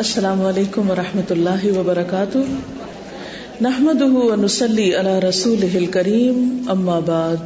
السلام 0.00 0.40
علیکم 0.46 0.88
ورحمۃ 0.90 1.28
اللہ 1.30 1.64
وبرکاتہ۔ 1.74 2.38
نحمده 3.66 4.22
ونصلي 4.30 4.86
على 5.00 5.12
رسوله 5.24 5.80
الكريم 5.80 6.40
اما 6.74 6.96
بعد، 7.10 7.44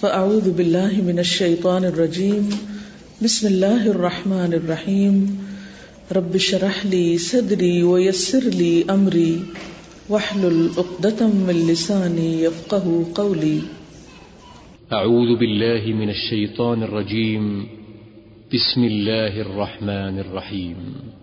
فاعوذ 0.00 0.48
بالله 0.56 1.04
من 1.10 1.22
الشيطان 1.24 1.86
الرجيم 1.90 2.48
بسم 3.20 3.46
الله 3.52 3.86
الرحمن 3.92 4.58
الرحيم 4.58 5.22
رب 6.18 6.36
اشرح 6.40 6.82
لي 6.96 7.04
صدري 7.28 7.72
ويسر 7.92 8.50
لي 8.58 8.74
امري 8.98 9.30
واحلل 10.10 10.60
عقدة 10.76 11.32
من 11.46 11.64
لساني 11.72 12.28
يفقهوا 12.42 13.02
قولي 13.22 13.56
أعوذ 14.92 15.36
بالله 15.44 15.98
من 16.04 16.16
الشيطان 16.20 16.88
الرجيم 16.92 17.50
بسم 18.56 18.94
الله 18.94 19.44
الرحمن 19.48 20.24
الرحيم 20.24 21.22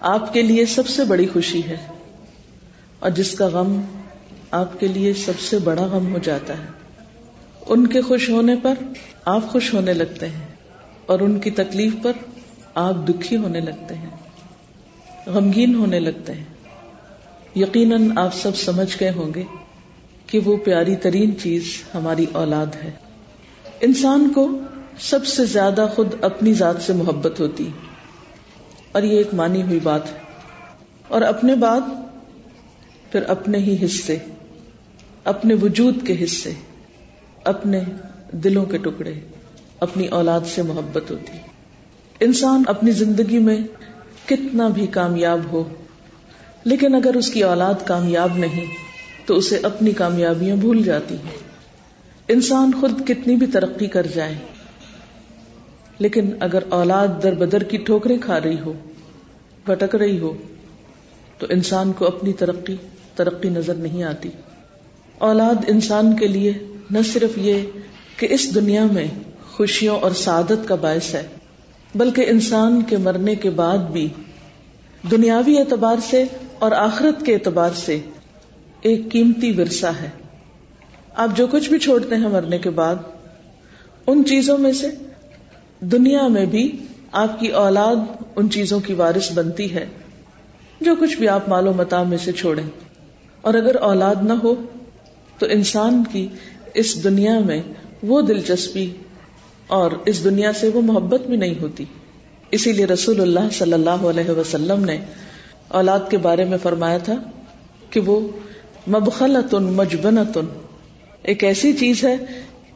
آپ 0.00 0.32
کے 0.32 0.42
لیے 0.42 0.66
سب 0.66 0.88
سے 0.88 1.04
بڑی 1.04 1.26
خوشی 1.26 1.62
ہے 1.68 1.76
اور 2.98 3.10
جس 3.10 3.34
کا 3.34 3.46
غم 3.46 3.80
آپ 4.50 4.80
کے 4.80 4.88
لیے 4.88 5.14
سب 5.14 5.40
سے 5.40 5.58
بڑا 5.58 5.82
غم 5.82 6.12
ہو 6.12 6.18
جاتا 6.18 6.54
ہے۔ 6.54 6.66
ان 7.66 7.86
کے 7.86 8.00
خوش 8.00 8.30
ہونے 8.30 8.54
پر 8.62 8.74
آپ 9.24 9.48
خوش 9.48 9.74
ہونے 9.74 9.92
لگتے 9.92 10.26
ہیں 10.28 10.48
اور 11.06 11.20
ان 11.20 11.40
کی 11.40 11.50
تکلیف 11.50 11.92
پر 12.02 12.12
آپ 12.74 12.94
دکھی 13.08 13.36
ہونے 13.36 13.60
لگتے 13.60 13.94
ہیں۔ 13.94 14.17
غمگین 15.28 15.74
ہونے 15.74 16.00
لگتے 16.00 16.32
ہیں 16.32 16.44
یقیناً 17.56 18.18
آپ 18.18 18.34
سب 18.34 18.56
سمجھ 18.56 18.96
گئے 19.00 19.10
ہوں 19.10 19.34
گے 19.34 19.42
کہ 20.26 20.38
وہ 20.38 20.56
پیاری 20.56 20.96
ترین 20.96 21.38
چیز 21.38 21.82
ہماری 21.94 22.26
اولاد 22.32 22.66
ہے۔ 22.84 22.90
انسان 23.80 24.32
کو 24.34 24.48
سب 24.98 25.26
سے 25.26 25.44
زیادہ 25.44 25.86
خود 25.94 26.14
اپنی 26.20 26.52
ذات 26.52 26.82
سے 26.82 26.92
محبت 26.92 27.40
ہوتی۔ 27.40 27.68
اور 28.92 29.02
یہ 29.02 29.18
ایک 29.18 29.34
مانی 29.34 29.62
ہوئی 29.62 29.80
بات 29.82 30.06
ہے۔ 30.06 30.18
اور 31.08 31.22
اپنے 31.22 31.54
بعد 31.54 31.80
پھر 33.12 33.22
اپنے 33.22 33.58
ہی 33.58 33.84
حصے، 33.84 34.18
اپنے 35.24 35.54
وجود 35.54 36.06
کے 36.06 36.24
حصے، 36.24 36.52
اپنے 37.44 37.80
دلوں 38.32 38.64
کے 38.64 38.78
ٹکڑے، 38.78 39.14
اپنی 39.80 40.06
اولاد 40.06 40.40
سے 40.54 40.62
محبت 40.62 41.10
ہوتی۔ 41.10 41.38
انسان 42.20 42.62
اپنی 42.66 42.90
زندگی 42.90 43.38
میں 43.38 43.58
کتنا 44.28 44.68
بھی 44.68 44.86
کامیاب 44.86 45.40
ہو، 45.52 45.62
لیکن 46.64 46.94
اگر 46.94 47.16
اس 47.16 47.30
کی 47.30 47.42
اولاد 47.42 47.74
کامیاب 47.84 48.36
نہیں، 48.38 48.66
تو 49.26 49.34
اسے 49.34 49.58
اپنی 49.62 49.92
کامیابیاں 49.92 50.56
بھول 50.56 50.82
جاتی 50.82 51.14
ہیں۔ 51.14 51.36
انسان 52.28 52.72
خود 52.80 53.06
کتنی 53.08 53.36
بھی 53.36 53.46
ترقی 53.46 53.86
کر 53.86 54.06
جائے، 54.14 54.34
لیکن 55.98 56.30
اگر 56.40 56.62
اولاد 56.68 57.22
در 57.22 57.34
بدر 57.34 57.62
کی 57.62 57.76
ٹھوکریں 57.76 58.18
کھا 58.18 58.40
رہی 58.40 58.60
ہو، 58.60 58.72
بھٹک 59.66 59.94
رہی 59.94 60.18
ہو، 60.18 60.36
تو 61.38 61.46
انسان 61.50 61.92
کو 61.92 62.06
اپنی 62.06 62.32
ترقی 62.32 62.76
ترقی 63.16 63.48
نظر 63.48 63.74
نہیں 63.74 64.02
آتی۔ 64.02 64.28
اولاد 65.18 65.64
انسان 65.66 66.16
کے 66.16 66.26
لیے 66.26 66.52
نہ 66.90 66.98
صرف 67.12 67.38
یہ 67.38 67.62
کہ 68.16 68.26
اس 68.30 68.54
دنیا 68.54 68.84
میں 68.92 69.06
خوشیوں 69.50 69.98
اور 69.98 70.10
سعادت 70.10 70.68
کا 70.68 70.74
باعث 70.74 71.14
ہے 71.14 71.26
بلکہ 71.94 72.24
انسان 72.28 72.82
کے 72.82 72.96
مرنے 72.96 73.34
کے 73.34 73.50
بعد 73.50 73.78
بھی، 73.78 74.08
دنیاوی 75.10 75.58
اعتبار 75.58 75.96
سے 76.10 76.24
اور 76.58 76.72
آخرت 76.72 77.26
کے 77.26 77.34
اعتبار 77.34 77.70
سے 77.74 78.00
ایک 78.80 79.00
قیمتی 79.10 79.52
ورثہ 79.52 79.86
ہے۔ 79.86 80.10
آپ 81.14 81.36
جو 81.36 81.46
کچھ 81.46 81.70
بھی 81.70 81.78
چھوڑتے 81.78 82.14
ہیں 82.14 82.28
مرنے 82.28 82.58
کے 82.58 82.70
بعد، 82.70 82.96
ان 84.06 84.24
چیزوں 84.24 84.58
میں 84.58 84.72
سے 84.72 84.86
دنیا 85.80 86.28
میں 86.28 86.46
بھی 86.46 86.84
آپ 87.12 87.40
کی 87.40 87.48
اولاد 87.48 87.96
ان 88.36 88.50
چیزوں 88.50 88.80
کی 88.80 88.94
وارث 88.94 89.32
بنتی 89.32 89.74
ہے، 89.74 89.86
جو 90.80 90.94
کچھ 91.00 91.16
بھی 91.16 91.28
آپ 91.28 91.48
مال 91.48 91.68
و 91.68 91.72
متا 91.72 92.02
میں 92.02 92.18
سے 92.18 92.32
چھوڑیں۔ 92.32 92.64
اور 93.40 93.54
اگر 93.54 93.74
اولاد 93.74 94.14
نہ 94.22 94.32
ہو، 94.32 94.54
تو 95.38 95.46
انسان 95.50 96.02
کی 96.12 96.28
اس 96.74 97.04
دنیا 97.04 97.38
میں 97.38 97.62
وہ 98.02 98.20
دلچسپی 98.20 98.90
اور 99.68 99.90
اس 100.06 100.24
دنیا 100.24 100.52
سے 100.52 100.68
وہ 100.68 100.82
محبت 100.82 101.20
بھی 101.20 101.36
نہیں 101.36 101.54
ہوتی۔ 101.60 101.84
اسی 102.50 102.72
لیے 102.72 102.86
رسول 102.86 103.20
اللہ 103.20 103.48
صلی 103.52 103.72
اللہ 103.72 103.90
علیہ 103.90 104.30
وسلم 104.30 104.84
نے 104.84 104.98
اولاد 105.68 106.00
کے 106.10 106.16
بارے 106.16 106.44
میں 106.44 106.58
فرمایا 106.62 106.98
تھا 106.98 107.14
کہ 107.90 108.00
وہ 108.00 108.28
مبخلت 108.88 109.54
مجبنت 109.54 110.38
ایک 111.22 111.44
ایسی 111.44 111.72
چیز 111.72 112.04
ہے 112.04 112.16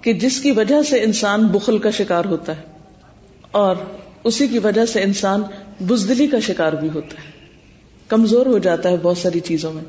کہ 0.01 0.13
جس 0.13 0.41
کی 0.41 0.51
وجہ 0.51 0.83
سے 0.83 1.03
انسان 1.03 1.47
بخل 1.47 1.79
کا 1.79 1.91
شکار 1.91 2.25
ہوتا 2.25 2.57
ہے 2.57 2.63
اور 3.51 3.77
اسی 4.25 4.47
کی 4.47 4.59
وجہ 4.59 4.87
سے 4.87 5.03
انسان 5.03 5.43
بزدلی 5.81 6.27
کا 6.27 6.41
شکار 6.41 6.73
بھی 6.73 6.89
ہوتا 6.95 7.17
ہے۔ 7.25 7.31
کمزور 8.09 8.47
ہو 8.47 8.59
جاتا 8.59 8.89
ہے 8.89 8.97
بہت 9.03 9.19
ساری 9.19 9.41
چیزوں 9.41 9.73
میں۔ 9.73 9.83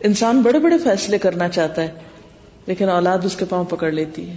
انسان 0.00 0.42
بڑے 0.42 0.58
بڑے 0.58 0.78
فیصلے 0.78 1.18
کرنا 1.18 1.48
چاہتا 1.48 1.82
ہے، 1.82 1.90
لیکن 2.66 2.88
اولاد 2.88 3.18
اس 3.22 3.36
کے 3.36 3.44
پاؤں 3.44 3.64
پکڑ 3.64 3.90
لیتی 3.90 4.30
ہے۔ 4.30 4.34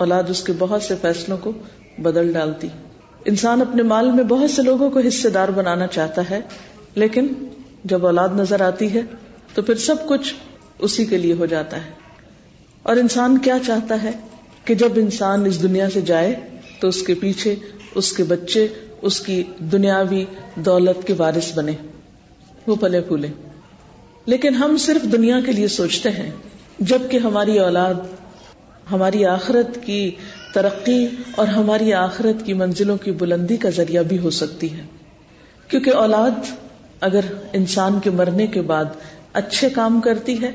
اولاد 0.00 0.22
اس 0.28 0.42
کے 0.42 0.52
بہت 0.58 0.82
سے 0.82 0.94
فیصلوں 1.02 1.36
کو 1.38 1.52
بدل 1.98 2.32
ڈالتی۔ 2.32 2.68
انسان 3.24 3.60
اپنے 3.60 3.82
مال 3.82 4.10
میں 4.10 4.24
بہت 4.24 4.50
سے 4.50 4.62
لوگوں 4.62 4.90
کو 4.90 5.00
حصے 5.00 5.28
دار 5.28 5.48
بنانا 5.48 5.86
چاہتا 5.86 6.22
ہے، 6.30 6.40
لیکن 6.94 7.26
جب 7.84 8.06
اولاد 8.06 8.28
نظر 8.36 8.60
آتی 8.60 8.94
ہے 8.94 9.00
تو 9.54 9.62
پھر 9.62 9.74
سب 9.74 10.08
کچھ 10.08 10.34
اسی 10.78 11.04
کے 11.04 11.18
لیے 11.18 11.32
ہو 11.32 11.46
جاتا 11.46 11.76
ہے۔ 11.76 11.90
اور 12.82 12.96
انسان 12.96 13.38
کیا 13.38 13.58
چاہتا 13.66 14.02
ہے 14.02 14.10
کہ 14.64 14.74
جب 14.74 14.88
انسان 14.96 15.46
اس 15.46 15.62
دنیا 15.62 15.90
سے 15.90 16.00
جائے 16.00 16.34
تو 16.80 16.88
اس 16.88 17.02
کے 17.02 17.14
پیچھے 17.14 17.54
اس 17.94 18.12
کے 18.12 18.24
بچے، 18.24 18.68
اس 19.02 19.20
کی 19.20 19.42
دنیاوی 19.58 20.24
دولت 20.54 21.06
کے 21.06 21.14
وارث 21.18 21.58
بنے۔ 21.58 21.72
وہ 22.66 22.76
پلے 22.76 23.00
پھولے۔ 23.00 23.28
لیکن 24.26 24.54
ہم 24.54 24.76
صرف 24.76 25.12
دنیا 25.12 25.40
کے 25.46 25.52
لیے 25.52 25.68
سوچتے 25.68 26.10
ہیں، 26.10 26.30
جبکہ 26.78 27.16
ہماری 27.16 27.58
اولاد 27.58 27.94
ہماری 28.92 29.24
آخرت 29.24 29.78
کی 29.84 30.10
ترقی 30.54 31.06
اور 31.36 31.46
ہماری 31.46 31.92
آخرت 31.92 32.46
کی 32.46 32.52
منزلوں 32.52 32.96
کی 32.96 33.10
بلندی 33.10 33.56
کا 33.56 33.70
ذریعہ 33.70 34.02
بھی 34.02 34.18
ہو 34.18 34.30
سکتی 34.30 34.72
ہے۔ 34.72 34.82
کیونکہ 35.68 35.90
اولاد 35.90 36.30
اگر 37.00 37.20
انسان 37.52 38.00
کے 38.00 38.10
مرنے 38.10 38.46
کے 38.46 38.60
بعد 38.60 38.84
اچھے 39.32 39.68
کام 39.68 40.00
کرتی 40.00 40.42
ہے، 40.42 40.52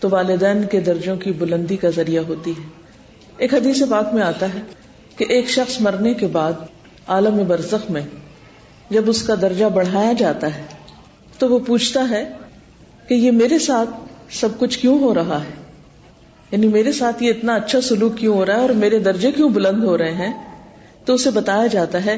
تو 0.00 0.08
والدین 0.10 0.64
کے 0.64 0.80
درجوں 0.80 1.16
کی 1.16 1.32
بلندی 1.32 1.76
کا 1.76 1.90
ذریعہ 1.90 2.22
ہوتی 2.28 2.50
ہے۔ 2.50 2.68
ایک 3.36 3.54
حدیث 3.54 3.82
پاک 3.90 4.14
میں 4.14 4.22
آتا 4.22 4.46
ہے 4.46 4.60
کہ 5.16 5.26
ایک 5.28 5.50
شخص 5.50 5.80
مرنے 5.80 6.14
کے 6.14 6.26
بعد 6.26 6.52
عالم 7.06 7.42
برزخ 7.46 7.90
میں 7.90 8.02
جب 8.90 9.02
اس 9.06 9.22
کا 9.22 9.34
درجہ 9.42 9.64
بڑھایا 9.64 10.12
جاتا 10.12 10.56
ہے، 10.56 10.62
تو 11.38 11.48
وہ 11.48 11.58
پوچھتا 11.58 12.06
ہے 12.10 12.30
کہ 13.08 13.14
یہ 13.14 13.30
میرے 13.30 13.58
ساتھ 13.58 13.90
سب 14.30 14.48
کچھ 14.58 14.78
کیوں 14.78 14.98
ہو 14.98 15.14
رہا 15.14 15.38
ہے؟ 15.38 15.61
یعنی 16.52 16.68
میرے 16.68 16.92
ساتھ 16.92 17.22
یہ 17.22 17.30
اتنا 17.30 17.54
اچھا 17.54 17.80
سلوک 17.80 18.16
کیوں 18.16 18.36
ہو 18.36 18.46
رہا 18.46 18.54
ہے 18.54 18.60
اور 18.60 18.70
میرے 18.70 18.98
درجے 18.98 19.32
کیوں 19.32 19.48
بلند 19.48 19.84
ہو 19.84 19.98
رہے 19.98 20.12
ہیں؟ 20.12 20.32
تو 21.04 21.14
اسے 21.14 21.30
بتایا 21.30 21.66
جاتا 21.66 22.04
ہے 22.04 22.16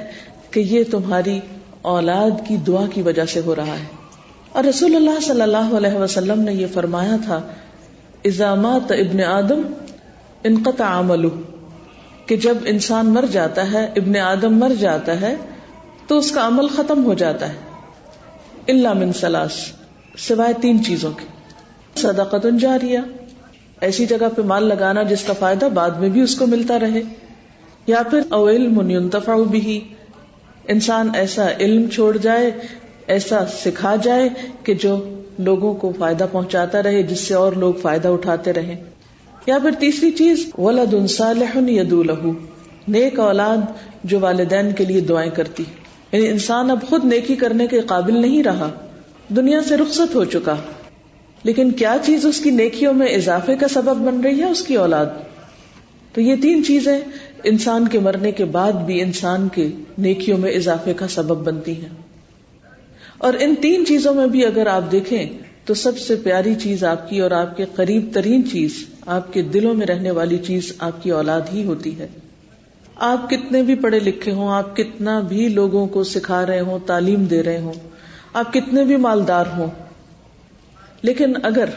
کہ 0.51 0.61
یہ 0.61 0.85
تمہاری 0.91 1.41
اولاد 1.83 2.31
کی 2.49 2.57
دعا 2.57 2.87
کی 2.95 3.03
وجہ 3.03 3.25
سے 3.25 3.41
ہو 3.41 3.57
رہا 3.57 3.67
ہے۔ 3.67 3.85
اور 4.53 4.65
رسول 4.65 4.97
اللہ 4.97 5.21
صلی 5.23 5.43
اللہ 5.43 5.77
علیہ 5.77 5.95
وسلم 5.95 6.41
نے 6.41 6.53
یہ 6.53 6.67
فرمایا 6.75 7.17
تھا 7.25 7.41
ازامات 8.25 8.93
ابن 8.93 9.21
آدم 9.21 9.73
انقطع 10.45 10.99
عملو 10.99 11.31
کہ 12.27 12.37
جب 12.37 12.57
انسان 12.65 13.07
مر 13.07 13.25
جاتا 13.33 13.73
ہے، 13.73 13.85
ابن 13.97 14.17
آدم 14.17 14.59
مر 14.59 14.73
جاتا 14.81 15.21
ہے، 15.21 15.37
تو 16.07 16.19
اس 16.19 16.31
کا 16.31 16.47
عمل 16.47 16.69
ختم 16.69 17.05
ہو 17.05 17.15
جاتا 17.15 17.49
ہے۔ 17.49 17.55
اللہ 18.69 18.93
من 18.93 19.13
سلاس 19.13 19.53
سوائے 20.19 20.55
تین 20.61 20.85
چیزوں 20.85 21.13
کے۔ 21.13 21.25
صدقت 21.95 22.47
جاریہ۔ 22.61 22.99
ایسی 23.85 24.07
جگہ 24.07 24.29
پہ 24.37 24.43
مال 24.43 24.65
لگانا 24.65 25.03
جس 25.03 25.23
کا 25.25 25.33
فائدہ 25.33 25.69
بعد 25.75 25.91
میں 25.91 26.09
بھی 26.09 26.21
اس 26.21 26.35
کو 26.37 26.47
ملتا 26.47 26.79
رہے، 26.79 27.03
یا 27.87 28.03
پھر 28.11 28.21
او 28.29 28.49
علم 28.49 28.79
بھی 29.51 29.81
انسان 30.69 31.11
ایسا 31.15 31.47
علم 31.61 31.89
چھوڑ 31.89 32.17
جائے، 32.17 32.51
ایسا 33.07 33.45
سکھا 33.65 33.97
جائے 33.97 34.29
کہ 34.63 34.75
جو 34.75 34.97
لوگوں 35.39 35.75
کو 35.75 35.93
فائدہ 35.99 36.27
پہنچاتا 36.33 36.83
رہے، 36.83 37.03
جس 37.03 37.21
سے 37.21 37.35
اور 37.35 37.53
لوگ 37.53 37.75
فائدہ 37.75 38.09
اٹھاتے 38.09 38.53
رہے 38.53 38.77
یا 39.47 39.59
پھر 39.59 39.71
تیسری 39.79 40.11
چیز 40.11 40.47
ولد 40.59 40.95
صالح 41.09 41.59
یدو 41.67 42.03
لہو، 42.03 42.33
نیک 42.89 43.19
اولاد 43.21 43.59
جو 44.05 44.21
والدین 44.21 44.73
کے 44.73 44.85
لیے 44.85 45.01
دعائیں 45.01 45.31
کرتی۔ 45.31 45.65
یعنی 46.13 46.29
انسان 46.29 46.71
اب 46.71 46.79
خود 46.89 47.05
نیکی 47.05 47.35
کرنے 47.35 47.67
کے 47.67 47.81
قابل 47.81 48.21
نہیں 48.21 48.43
رہا، 48.43 48.69
دنیا 49.37 49.61
سے 49.69 49.77
رخصت 49.77 50.15
ہو 50.15 50.25
چکا۔ 50.25 50.57
لیکن 51.45 51.71
کیا 51.71 51.97
چیز 52.03 52.27
اس 52.27 52.41
کی 52.41 52.51
نیکیوں 52.51 52.95
میں 52.95 53.07
اضافے 53.07 53.57
کا 53.57 53.69
سبب 53.69 53.97
بن 53.97 54.21
رہی 54.21 54.39
ہے 54.39 54.45
اس 54.45 54.63
کی 54.63 54.75
اولاد؟ 54.75 55.07
تو 56.13 56.21
یہ 56.21 56.37
تین 56.43 56.65
چیزیں 56.65 57.01
انسان 57.45 57.89
کے 57.89 57.99
مرنے 57.99 58.33
کے 58.33 58.45
بعد 58.45 58.73
بھی 58.73 59.03
انسان 59.03 59.49
کے 59.49 59.69
نیکیوں 59.99 60.39
میں 60.39 60.53
اضافے 60.53 60.95
کا 60.95 61.09
سبب 61.09 61.45
بنتی 61.45 61.73
ہیں۔ 61.73 61.89
اور 63.19 63.35
ان 63.41 63.55
تین 63.61 63.87
چیزوں 63.87 64.15
میں 64.15 64.27
بھی 64.27 64.47
اگر 64.47 64.67
آپ 64.67 64.93
دیکھیں 64.93 65.27
تو 65.65 65.75
سب 65.75 65.99
سے 65.99 66.15
پیاری 66.15 66.55
چیز 66.55 66.85
آپ 66.85 67.11
کی 67.11 67.21
اور 67.21 67.31
آپ 67.31 67.57
کے 67.57 67.65
قریب 67.75 68.09
ترین 68.13 68.51
چیز، 68.51 68.85
آپ 69.07 69.33
کے 69.33 69.43
دلوں 69.43 69.75
میں 69.75 69.87
رہنے 69.87 70.11
والی 70.11 70.39
چیز 70.39 70.73
آپ 70.79 71.03
کی 71.03 71.11
اولاد 71.11 71.41
ہی 71.53 71.65
ہوتی 71.65 71.99
ہے۔ 71.99 72.07
آپ 72.97 73.31
کتنے 73.31 73.63
بھی 73.63 73.75
پڑھے 73.75 73.99
لکھے 73.99 74.33
ہوں، 74.33 74.49
آپ 74.49 74.77
کتنا 74.77 75.21
بھی 75.21 75.49
لوگوں 75.49 75.87
کو 75.87 76.05
سکھا 76.05 76.47
رہے 76.47 76.61
ہوں، 76.61 76.79
تعلیم 76.87 77.25
دے 77.25 77.43
رہے 77.43 77.61
ہوں، 77.61 77.73
آپ 78.33 78.53
کتنے 78.53 78.85
بھی 78.85 78.97
مالدار 78.97 79.45
ہوں 79.57 79.67
لیکن 81.05 81.33
اگر 81.43 81.69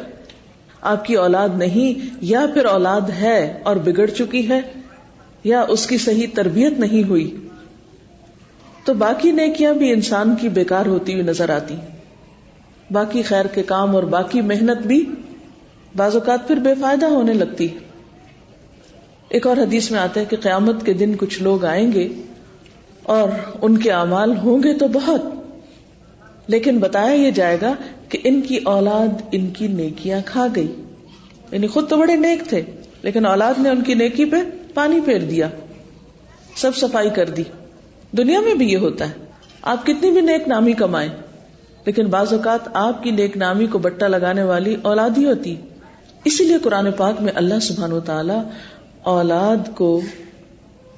آپ 0.81 1.05
کی 1.05 1.15
اولاد 1.15 1.49
نہیں 1.57 2.15
یا 2.21 2.45
پھر 2.53 2.65
اولاد 2.65 3.09
ہے 3.09 3.59
اور 3.63 3.75
بگڑ 3.75 4.05
چکی 4.07 4.49
ہے 4.49 4.61
یا 5.43 5.65
اس 5.67 5.87
کی 5.87 5.97
صحیح 5.97 6.27
تربیت 6.33 6.79
نہیں 6.79 7.07
ہوئی، 7.09 7.47
تو 8.85 8.93
باقی 8.93 9.31
نیکیاں 9.31 9.73
بھی 9.73 9.91
انسان 9.91 10.35
کی 10.35 10.49
بیکار 10.49 10.85
ہوتی 10.85 11.13
ہوئی 11.13 11.23
نظر 11.23 11.49
آتی۔ 11.49 11.75
باقی 12.91 13.21
خیر 13.21 13.45
کے 13.45 13.63
کام 13.63 13.95
اور 13.95 14.03
باقی 14.03 14.41
محنت 14.41 14.87
بھی 14.87 15.03
بعض 15.95 16.15
اوقات 16.15 16.47
پھر 16.47 16.55
بے 16.55 16.73
فائدہ 16.81 17.05
ہونے 17.05 17.33
لگتی۔ 17.33 17.67
ایک 19.29 19.47
اور 19.47 19.57
حدیث 19.57 19.91
میں 19.91 19.99
آتا 19.99 20.19
ہے 20.19 20.25
کہ 20.25 20.37
قیامت 20.37 20.85
کے 20.85 20.93
دن 20.93 21.15
کچھ 21.17 21.41
لوگ 21.43 21.65
آئیں 21.65 21.91
گے 21.91 22.07
اور 23.03 23.29
ان 23.61 23.77
کے 23.77 23.91
اعمال 23.91 24.37
ہوں 24.37 24.63
گے 24.63 24.73
تو 24.73 24.87
بہت۔ 24.87 25.36
لیکن 26.47 26.77
بتایا 26.77 27.13
یہ 27.13 27.31
جائے 27.31 27.57
گا 27.61 27.73
کہ 28.09 28.17
ان 28.23 28.41
کی 28.41 28.57
اولاد 28.57 29.21
ان 29.31 29.47
کی 29.47 29.67
نیکیاں 29.67 30.19
کھا 30.25 30.47
گئی۔ 30.55 30.75
یعنی 31.51 31.67
خود 31.67 31.89
تو 31.89 31.97
بڑے 31.97 32.15
نیک 32.15 32.49
تھے، 32.49 32.61
لیکن 33.01 33.25
اولاد 33.25 33.53
نے 33.57 33.69
ان 33.69 33.81
کی 33.81 33.93
نیکی 33.93 34.25
پہ 34.25 34.35
پانی 34.73 35.01
پھیر 35.05 35.19
دیا، 35.19 35.47
سب 36.55 36.75
صفائی 36.75 37.09
کر 37.09 37.29
دی۔ 37.29 37.43
دنیا 38.17 38.39
میں 38.39 38.53
بھی 38.53 38.71
یہ 38.71 38.77
ہوتا 38.77 39.09
ہے۔ 39.09 39.13
آپ 39.61 39.85
کتنی 39.85 40.11
بھی 40.11 40.21
نیک 40.21 40.47
نامی 40.47 40.73
کمائیں، 40.73 41.09
لیکن 41.85 42.05
بعض 42.05 42.33
اوقات 42.33 42.59
آپ 42.73 43.03
کی 43.03 43.11
نیک 43.11 43.37
نامی 43.37 43.67
کو 43.67 43.79
بٹا 43.79 44.07
لگانے 44.07 44.43
والی 44.43 44.75
اولاد 44.81 45.09
ہی 45.17 45.25
ہوتی۔ 45.25 45.55
اسی 46.25 46.43
لیے 46.43 46.57
قرآن 46.57 46.91
پاک 46.91 47.21
میں 47.21 47.33
اللہ 47.35 47.59
سبحان 47.59 47.91
و 47.91 47.99
تعالی 47.99 48.33
اولاد 49.03 49.75
کو 49.75 50.01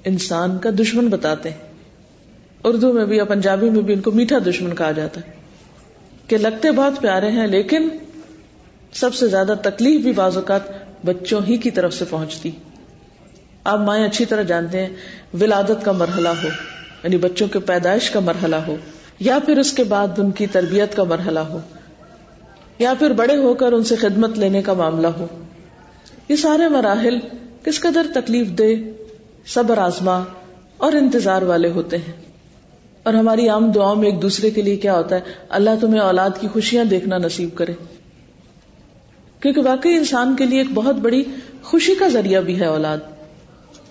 انسان 0.06 0.58
کا 0.58 0.70
دشمن 0.80 1.08
بتاتے 1.08 1.50
ہیں۔ 1.50 1.58
اردو 2.64 2.94
میں 2.94 3.06
بھی 3.06 3.18
یا 3.18 3.26
پنجابی 3.26 3.70
میں 3.70 3.82
بھی 3.82 3.94
ان 3.94 4.02
کو 4.02 4.12
میٹھا 4.12 4.38
دشمن 4.46 4.76
کہا 4.76 4.92
جاتا 4.92 5.22
ہے۔ 5.22 5.39
کہ 6.30 6.38
لگتے 6.38 6.72
بہت 6.72 7.02
پیارے 7.02 7.32
ہیں، 7.32 7.48
لیکن 7.48 7.88
سب 8.94 9.14
سے 9.14 9.28
زیادہ 9.28 9.54
تکلیف 9.62 10.02
بھی 10.02 10.12
بعض 10.14 10.38
اوقات 10.38 10.62
بچوں 11.06 11.42
ہی 11.48 11.58
کی 11.58 11.72
طرف 11.72 11.94
سے 11.94 12.06
پہنچتی۔ 12.10 12.52
آپ 13.64 13.80
مائیں 13.80 14.06
اچھی 14.06 14.26
طرح 14.26 14.42
جانتے 14.42 14.82
ہیں، 14.82 14.90
ولادت 15.42 15.86
کا 15.86 15.92
مرحلہ 15.92 16.30
ہو 16.30 16.48
یعنی 17.04 17.18
بچوں 17.18 17.48
کے 17.48 17.60
پیدائش 17.60 18.10
کا 18.12 18.20
مرحلہ 18.20 18.56
ہو، 18.56 18.76
یا 19.20 19.40
پھر 19.46 19.58
اس 19.58 19.74
کے 19.74 19.84
بعد 19.84 20.20
ان 20.20 20.32
کی 20.32 20.48
تربیت 20.48 20.96
کا 20.96 21.04
مرحلہ 21.04 21.40
ہو، 21.40 21.60
یا 22.80 22.94
پھر 23.00 23.14
بڑے 23.14 23.38
ہو 23.38 23.54
کر 23.54 23.72
ان 23.72 23.84
سے 23.84 23.96
خدمت 23.96 24.38
لینے 24.38 24.62
کا 24.62 24.74
معاملہ 24.74 25.08
ہو۔ 25.08 25.28
یہ 26.30 26.36
سارے 26.36 26.68
مراحل 26.68 27.20
کس 27.64 27.80
قدر 27.80 28.08
تکلیف 28.14 28.48
دے 28.48 28.76
صبر 29.46 29.78
آزما 29.78 30.24
اور 30.78 30.94
انتظار 30.94 31.42
والے 31.42 31.70
ہوتے 31.70 31.98
ہیں۔ 31.98 32.29
اور 33.04 33.14
ہماری 33.14 33.50
عام 33.50 33.72
دعاؤں 33.72 33.96
میں 33.96 34.10
ایک 34.10 34.22
دوسرے 34.22 34.52
کے 34.52 34.62
لیے 34.62 34.76
کیا 34.76 34.98
ہوتا 34.98 35.16
ہے؟ 35.16 35.22
اللہ 35.50 35.70
تمہیں 35.82 36.00
اولاد 36.00 36.30
کی 36.40 36.48
خوشیاں 36.48 36.86
دیکھنا 36.86 37.18
نصیب 37.18 37.50
کرے۔ 37.56 37.74
کیونکہ 39.40 39.62
واقعی 39.66 39.94
انسان 39.94 40.36
کے 40.36 40.46
لیے 40.46 40.60
ایک 40.60 40.68
بہت 40.74 40.96
بڑی 40.96 41.24
خوشی 41.64 41.96
کا 41.96 42.08
ذریعہ 42.08 42.42
بھی 42.42 42.60
ہے 42.60 42.66
اولاد۔ 42.66 42.98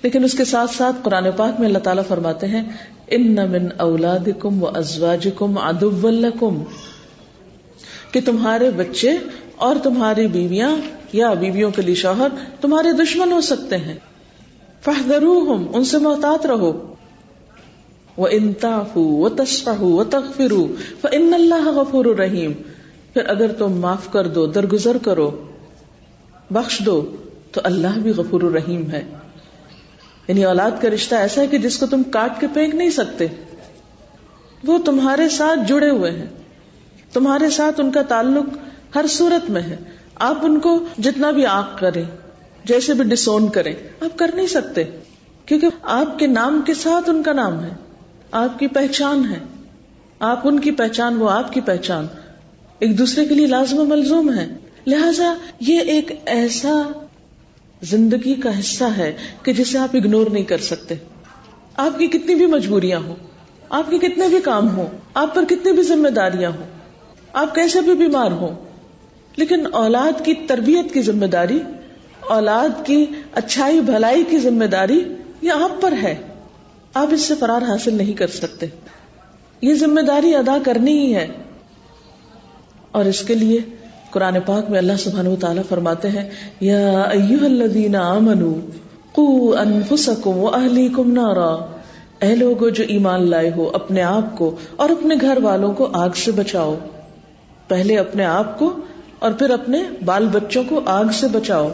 لیکن 0.02 0.24
اس 0.24 0.32
کے 0.32 0.44
ساتھ 0.44 0.70
ساتھ 0.70 0.96
قرآن 1.02 1.26
پاک 1.36 1.60
میں 1.60 1.66
اللہ 1.68 1.78
تعالیٰ 1.78 2.02
فرماتے 2.08 2.46
ہیں، 2.46 2.62
ان 3.06 3.34
من 3.34 3.68
اولاد 3.76 4.28
کم 4.38 4.62
و 4.62 4.66
ازواج 4.66 5.28
کم 5.36 5.58
ادب 5.58 6.08
کہ 8.12 8.20
تمہارے 8.24 8.70
بچے 8.70 9.12
اور 9.56 9.76
تمہاری 9.82 10.26
بیویاں 10.26 10.70
یا 11.12 11.34
بیویوں 11.34 11.70
کے 11.70 11.82
لیے 11.82 11.94
شوہر 11.94 12.28
تمہارے 12.60 12.92
دشمن 12.92 13.32
ہو 13.32 13.40
سکتے 13.40 13.76
ہیں۔ 13.76 13.94
فہدرو 14.80 15.56
ان 15.72 15.84
سے 15.84 15.98
محتاط 15.98 16.46
رہو۔ 16.46 16.94
وہ 18.18 18.28
انتاف 18.30 18.88
وہ 18.94 19.28
تصفہ 19.28 19.82
وہ 19.82 20.04
تغفرو 20.04 20.66
ان 21.12 21.34
اللہ 21.34 21.68
غفور 21.68 22.04
الرحیم 22.04 22.52
پھر 23.12 23.28
اگر 23.28 23.52
تم 23.52 23.72
معاف 23.80 24.12
کر 24.12 24.26
دو، 24.26 24.46
درگزر 24.46 24.98
کرو، 24.98 25.46
بخش 26.50 26.78
دو، 26.78 27.16
تو 27.52 27.60
اللہ 27.64 27.98
بھی 28.02 28.10
غفور 28.10 28.40
الرحیم 28.40 28.90
ہے۔ 28.90 29.04
یعنی 30.28 30.44
اولاد 30.44 30.70
کا 30.80 30.90
رشتہ 30.90 31.14
ایسا 31.14 31.40
ہے 31.40 31.46
کہ 31.46 31.58
جس 31.58 31.78
کو 31.78 31.86
تم 31.86 32.02
کاٹ 32.02 32.40
کے 32.40 32.46
پھینک 32.52 32.74
نہیں 32.74 32.90
سکتے۔ 32.90 33.26
وہ 34.64 34.78
تمہارے 34.78 35.28
ساتھ 35.28 35.68
جڑے 35.68 35.90
ہوئے 35.90 36.10
ہیں۔ 36.10 36.26
تمہارے 37.12 37.50
ساتھ 37.50 37.80
ان 37.80 37.92
کا 37.92 38.02
تعلق 38.02 38.58
ہر 38.94 39.04
صورت 39.08 39.50
میں 39.50 39.62
ہے۔ 39.62 39.76
آپ 40.14 40.38
ان 40.42 40.60
کو 40.60 40.84
جتنا 40.98 41.30
بھی 41.30 41.46
آنکھ 41.46 41.80
کریں، 41.80 42.04
جیسے 42.64 42.94
بھی 42.94 43.04
ڈسون 43.04 43.48
کریں، 43.48 43.74
آپ 44.00 44.18
کر 44.18 44.30
نہیں 44.34 44.46
سکتے۔ 44.46 44.84
کیونکہ 45.46 45.68
آپ 45.82 46.18
کے 46.18 46.26
نام 46.26 46.62
کے 46.66 46.74
ساتھ 46.74 47.10
ان 47.10 47.22
کا 47.22 47.32
نام 47.32 47.64
ہے۔ 47.64 47.87
آپ 48.30 48.58
کی 48.58 48.66
پہچان 48.66 49.24
ہے۔ 49.30 49.38
آپ 50.18 50.40
ان 50.44 50.60
کی 50.60 50.70
پہچان، 50.70 51.16
وہ 51.16 51.30
آپ 51.30 51.52
کی 51.52 51.60
پہچان۔ 51.60 52.06
ایک 52.78 52.98
دوسرے 52.98 53.24
کے 53.24 53.34
لیے 53.34 53.46
لازم 53.46 53.78
و 53.78 53.84
ملزوم 53.84 54.32
ہے۔ 54.32 54.48
لہذا 54.86 55.34
یہ 55.60 55.80
ایک 55.80 56.12
ایسا 56.26 56.82
زندگی 57.82 58.34
کا 58.34 58.60
حصہ 58.60 58.84
ہے 58.96 59.16
کہ 59.42 59.52
جسے 59.52 59.78
آپ 59.78 59.96
اگنور 59.96 60.26
نہیں 60.26 60.44
کر 60.44 60.58
سکتے۔ 60.58 60.94
آپ 61.76 61.98
کی 61.98 62.06
کتنی 62.06 62.34
بھی 62.34 62.46
مجبوریاں 62.46 63.00
ہوں، 63.00 63.14
آپ 63.68 63.90
کے 63.90 63.98
کتنے 63.98 64.28
بھی 64.28 64.40
کام 64.44 64.76
ہوں، 64.76 64.86
آپ 65.14 65.34
پر 65.34 65.44
کتنی 65.44 65.72
بھی 65.72 65.82
ذمہ 65.82 66.08
داریاں 66.08 66.50
ہوں، 66.50 66.66
آپ 67.32 67.54
کیسے 67.54 67.80
بھی 67.80 67.94
بیمار 67.94 68.30
ہوں۔ 68.30 68.54
لیکن 69.36 69.66
اولاد 69.72 70.24
کی 70.24 70.34
تربیت 70.34 70.94
کی 70.94 71.02
ذمہ 71.02 71.26
داری، 71.26 71.58
اولاد 72.20 72.86
کی 72.86 73.06
اچھائی، 73.34 73.80
بھلائی 73.80 74.24
کی 74.28 74.38
ذمہ 74.38 74.64
داری 74.64 75.14
یہ 75.42 75.50
آپ 75.52 75.82
پر 75.82 75.92
ہے۔ 75.92 76.14
آپ 76.94 77.06
اس 77.10 77.20
سے 77.20 77.34
فرار 77.34 77.62
حاصل 77.62 77.94
نہیں 77.94 78.12
کر 78.12 78.26
سکتے۔ 78.26 78.66
یہ 79.62 79.74
ذمہ 79.74 80.00
داری 80.00 80.34
ادا 80.34 80.56
کرنی 80.64 80.98
ہی 80.98 81.14
ہے۔ 81.14 81.26
اور 82.90 83.04
اس 83.04 83.20
کے 83.20 83.34
لیے 83.34 83.60
قرآن 84.10 84.36
پاک 84.46 84.70
میں 84.70 84.78
اللہ 84.78 84.92
سبحانہ 84.98 85.28
تعالیٰ 85.40 85.62
فرماتے 85.68 86.08
ہیں، 86.08 86.30
یا 86.60 87.00
ایوہ 87.00 87.44
الذین 87.44 87.96
آمنوا 87.96 88.70
قو 89.12 89.54
انفسکم 89.56 90.38
و 90.38 90.48
اہلیکم 90.48 91.12
نارا۔ 91.12 91.66
اے 92.20 92.34
لوگو، 92.34 92.68
جو 92.68 92.84
ایمان 92.88 93.30
لائے 93.30 93.50
ہو، 93.56 93.70
اپنے 93.74 94.02
آپ 94.02 94.38
کو 94.38 94.56
اور 94.76 94.90
اپنے 94.90 95.14
گھر 95.20 95.38
والوں 95.42 95.72
کو 95.72 95.88
آگ 95.92 96.10
سے 96.10 96.32
بچاؤ۔ 96.32 96.74
پہلے 97.68 97.98
اپنے 97.98 98.24
آپ 98.24 98.58
کو 98.58 98.76
اور 99.18 99.32
پھر 99.32 99.50
اپنے 99.50 99.82
بال 100.04 100.28
بچوں 100.28 100.64
کو 100.68 100.80
آگ 100.86 101.04
سے 101.14 101.28
بچاؤ۔ 101.28 101.68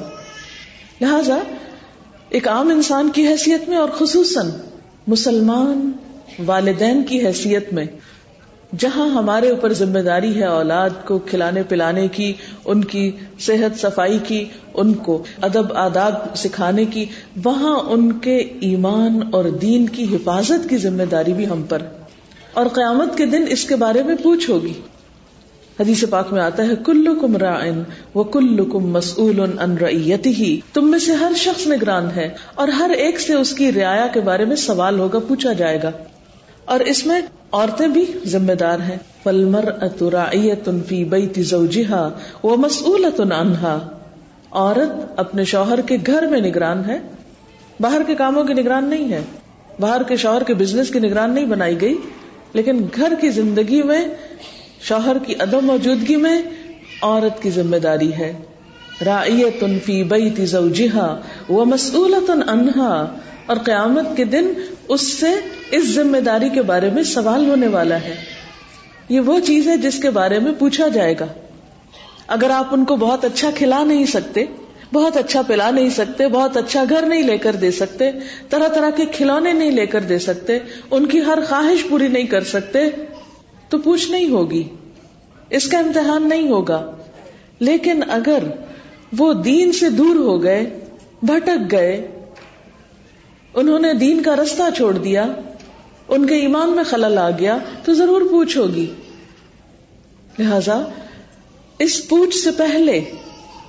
لہذا، 1.00 1.38
ایک 2.28 2.49
عام 2.49 2.68
انسان 2.68 3.11
کی 3.14 3.26
حیثیت 3.28 3.68
میں 3.68 3.76
اور 3.76 3.88
خصوصاً 3.88 4.50
مسلمان 5.06 5.92
والدین 6.46 7.02
کی 7.02 7.26
حیثیت 7.26 7.73
میں، 7.73 7.84
جہاں 8.78 9.08
ہمارے 9.08 9.50
اوپر 9.50 9.73
ذمہ 9.73 9.99
داری 9.99 10.34
ہے 10.34 10.44
اولاد 10.44 10.90
کو 11.04 11.18
کھلانے 11.18 11.62
پلانے 11.62 12.08
کی، 12.08 12.32
ان 12.64 12.84
کی 12.84 13.11
صحت 13.40 13.80
صفائی 13.80 14.18
کی، 14.26 14.44
ان 14.75 14.94
کو 14.94 15.23
ادب 15.42 15.73
آداب 15.73 16.37
سکھانے 16.37 16.84
کی، 16.84 17.04
وہاں 17.44 17.80
ان 17.80 18.12
کے 18.12 18.37
ایمان 18.61 19.20
اور 19.32 19.44
دین 19.44 19.87
کی 19.87 20.16
حفاظت 20.16 20.68
کی 20.68 20.76
ذمہ 20.76 21.02
داری 21.02 21.32
بھی 21.32 21.49
ہم 21.49 21.62
پر۔ 21.62 21.82
اور 22.52 22.66
قیامت 22.66 23.16
کے 23.16 23.26
دن 23.26 23.44
اس 23.49 23.64
کے 23.64 23.76
بارے 23.76 24.02
میں 24.02 24.14
پوچھ 24.23 24.50
ہوگی۔ 24.50 24.73
حدیث 25.81 26.04
پاک 26.11 26.33
میں 26.33 26.40
آتا 26.40 26.62
ہے 26.62 26.73
کلو 26.85 27.14
کم 27.14 27.37
رائن 27.37 27.83
و 28.14 28.23
کلو 28.23 28.64
کم 28.64 28.87
مسول 28.87 29.40
ان 29.40 29.76
ہی 30.26 30.61
تم 30.73 30.90
میں 30.90 30.99
سے 30.99 31.12
ہر 31.12 31.33
شخص 31.37 31.66
نگران 31.66 32.09
ہے 32.16 32.28
اور 32.54 32.69
ہر 32.69 32.90
ایک 32.90 33.21
سے 33.21 33.35
اس 33.35 33.52
کی 33.52 33.73
رعایا 33.73 34.07
کے 34.07 34.21
بارے 34.21 34.45
میں 34.45 34.57
سوال 34.57 34.99
ہوگا، 35.00 35.19
پوچھا 35.19 35.52
جائے 35.52 35.78
گا۔ 35.83 35.90
اور 36.64 36.81
اس 36.81 37.07
میں 37.07 37.21
عورتیں 37.52 37.88
بھی 37.88 38.04
ذمہ 38.26 38.52
دار 38.52 38.78
ہیں۔ 38.78 38.97
فلمر 39.23 39.64
اترائیت 39.81 40.69
فی 40.88 41.04
بیت 41.04 41.38
زوجہا 41.38 42.11
و 42.45 42.57
مسئولت 42.57 43.21
انہا 43.21 43.88
عورت 44.50 45.12
اپنے 45.16 45.45
شوہر 45.45 45.81
کے 45.81 45.97
گھر 46.07 46.26
میں 46.26 46.40
نگران 46.40 46.83
ہے۔ 46.87 46.99
باہر 47.81 48.02
کے 48.07 48.14
کاموں 48.14 48.45
کی 48.45 48.54
نگران 48.54 48.85
نہیں 48.85 49.12
ہے۔ 49.12 49.21
باہر 49.81 50.02
کے 50.02 50.16
شوہر 50.16 50.43
کے 50.43 50.54
بزنس 50.54 50.90
کی 50.90 50.99
نگران 50.99 51.35
نہیں 51.35 51.47
بنائی 51.47 51.81
گئی، 51.81 51.95
لیکن 52.52 52.87
گھر 52.97 53.12
کی 53.21 53.31
زندگی 53.31 53.83
میں 53.83 54.04
شوہر 54.88 55.16
کی 55.26 55.34
عدم 55.34 55.66
موجودگی 55.66 56.16
میں 56.16 56.42
عورت 57.02 57.42
کی 57.42 57.50
ذمہ 57.50 57.76
داری 57.76 58.12
ہے۔ 58.12 58.32
رائیت 59.04 59.64
فی 59.84 60.02
بیت 60.02 60.40
زوجہا 60.40 61.20
و 61.48 61.62
انہا 62.48 63.16
اور 63.46 63.56
قیامت 63.56 64.16
کے 64.16 64.24
دن 64.24 64.52
اس 64.88 65.12
سے 65.12 65.26
اس 65.70 65.84
ذمہ 65.84 66.16
داری 66.16 66.48
کے 66.48 66.62
بارے 66.62 66.90
میں 66.90 67.02
سوال 67.02 67.48
ہونے 67.48 67.66
والا 67.66 68.00
ہے۔ 68.00 68.14
یہ 69.08 69.20
وہ 69.20 69.40
چیز 69.40 69.68
ہے 69.68 69.76
جس 69.76 69.98
کے 70.02 70.10
بارے 70.10 70.38
میں 70.38 70.52
پوچھا 70.58 70.88
جائے 70.88 71.14
گا۔ 71.20 71.26
اگر 72.26 72.50
آپ 72.50 72.66
ان 72.70 72.84
کو 72.84 72.96
بہت 72.96 73.24
اچھا 73.24 73.50
کھلا 73.54 73.84
نہیں 73.84 74.06
سکتے، 74.06 74.44
بہت 74.92 75.16
اچھا 75.16 75.42
پلا 75.42 75.70
نہیں 75.70 75.90
سکتے، 75.90 76.28
بہت 76.28 76.56
اچھا 76.56 76.84
گھر 76.88 77.06
نہیں 77.06 77.22
لے 77.22 77.38
کر 77.38 77.56
دے 77.56 77.70
سکتے، 77.70 78.10
طرح 78.50 78.68
طرح 78.68 78.90
کے 78.90 79.04
کھلونے 79.12 79.52
نہیں 79.52 79.70
لے 79.70 79.86
کر 79.86 80.00
دے 80.00 80.18
سکتے، 80.18 80.58
ان 80.90 81.06
کی 81.06 81.20
ہر 81.20 81.38
خواہش 81.48 81.88
پوری 81.88 82.08
نہیں 82.08 82.26
کر 82.26 82.44
سکتے 82.44 82.78
تو 83.75 83.81
پوچھ 83.81 84.11
نہیں 84.11 84.28
ہوگی۔ 84.28 84.69
اس 85.50 85.66
کا 85.66 85.78
امتحان 85.78 86.28
نہیں 86.28 86.49
ہوگا۔ 86.49 86.90
لیکن 87.59 88.00
اگر 88.09 88.38
وہ 89.19 89.33
دین 89.33 89.73
سے 89.73 89.90
دور 89.90 90.16
ہو 90.16 90.43
گئے، 90.43 90.81
بھٹک 91.23 91.73
گئے، 91.73 92.11
انہوں 93.54 93.78
نے 93.78 93.95
دین 93.95 94.23
کا 94.23 94.37
رستہ 94.37 94.62
چھوڑ 94.76 94.99
دیا، 94.99 95.26
ان 96.09 96.26
کے 96.26 96.35
ایمان 96.35 96.71
میں 96.71 96.85
خلل 96.85 97.19
آ 97.19 97.31
گیا، 97.31 97.59
تو 97.85 97.95
ضرور 97.95 98.23
پوچھ 98.31 98.59
ہوگی۔ 98.59 98.87
لہذا، 100.38 100.83
اس 101.78 102.09
پوچھ 102.09 102.37
سے 102.37 102.50
پہلے، 102.50 103.00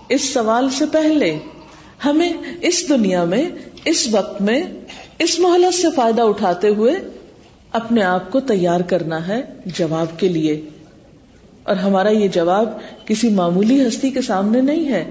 اس 0.10 0.22
سوال 0.22 0.70
سے 0.70 0.86
پہلے، 0.92 1.40
ہمیں 2.06 2.34
اس 2.62 2.90
دنیا 2.90 3.24
میں، 3.24 3.50
اس 3.86 4.08
وقت 4.12 4.42
میں، 4.42 4.64
اس 5.20 5.40
مہلت 5.40 5.76
سے 5.76 5.88
فائدہ 5.96 6.22
اٹھاتے 6.22 6.70
ہوئے 6.70 6.94
اپنے 7.76 8.04
آپ 8.04 8.32
کو 8.32 8.40
تیار 8.40 8.80
کرنا 8.80 9.28
ہے 9.28 9.42
جواب 9.66 10.20
کے 10.20 10.30
لیے۔ 10.30 10.62
اور 11.64 11.76
ہمارا 11.76 12.10
یہ 12.10 12.28
جواب 12.28 12.70
کسی 13.06 13.30
معمولی 13.30 13.88
ہستی 13.88 14.10
کے 14.10 14.22
سامنے 14.22 14.62
نہیں 14.62 14.90
ہے۔ 14.90 15.06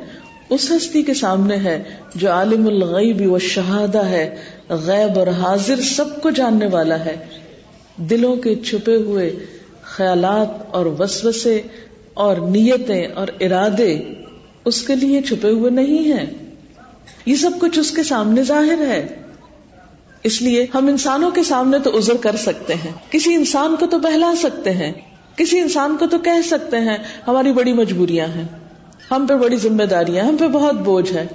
اس 0.51 0.73
ہستی 0.77 1.03
کے 1.03 1.15
سامنے 1.15 1.57
ہے 1.57 1.83
جو 2.15 2.31
عالم 2.31 2.67
الغیب 2.67 3.33
و 3.33 3.39
شہادہ 3.39 4.05
ہے، 4.05 4.37
غیب 4.69 5.19
اور 5.19 5.27
حاضر 5.27 5.81
سب 5.81 6.23
کو 6.23 6.31
جاننے 6.31 6.67
والا 6.67 7.05
ہے۔ 7.05 7.17
دلوں 7.97 8.37
کے 8.37 8.55
چھپے 8.55 8.97
ہوئے 8.97 9.37
خیالات 9.83 10.75
اور 10.75 10.87
وسوسے 10.87 11.61
اور 12.15 12.37
نیتیں 12.37 13.07
اور 13.07 13.29
ارادے 13.41 14.01
اس 14.65 14.83
کے 14.83 14.97
لیے 14.97 15.23
چھپے 15.23 15.51
ہوئے 15.51 15.71
نہیں 15.71 16.13
ہیں۔ 16.13 16.27
یہ 17.27 17.35
سب 17.35 17.51
کچھ 17.61 17.79
اس 17.79 17.91
کے 17.91 18.03
سامنے 18.03 18.43
ظاہر 18.43 18.79
ہے۔ 18.87 19.07
اس 20.25 20.43
لیے 20.43 20.67
ہم 20.75 20.87
انسانوں 20.87 21.31
کے 21.31 21.43
سامنے 21.43 21.79
تو 21.79 21.97
ازر 21.97 22.17
کر 22.17 22.37
سکتے 22.37 22.75
ہیں۔ 22.75 22.93
کسی 23.11 23.35
انسان 23.35 23.77
کو 23.81 23.87
تو 23.87 23.99
بہلا 23.99 24.35
سکتے 24.39 24.71
ہیں۔ 24.71 24.93
کسی 25.37 25.59
انسان 25.59 25.97
کو 26.01 26.07
تو 26.07 26.19
کہہ 26.19 26.43
سکتے 26.47 26.77
ہیں، 26.77 26.97
ہماری 27.29 27.53
بڑی 27.53 27.73
مجبوریاں 27.73 28.27
ہیں۔ 28.27 28.45
ہم 29.11 29.27
پہ 29.27 29.35
بڑی 29.35 29.57
ذمہ 29.57 29.83
داریاں 29.83 30.25
ہم 30.25 30.37
پہ 30.37 30.49
بہت 30.49 30.75
بوجھ 30.75 31.13
ہے۔ 31.13 31.27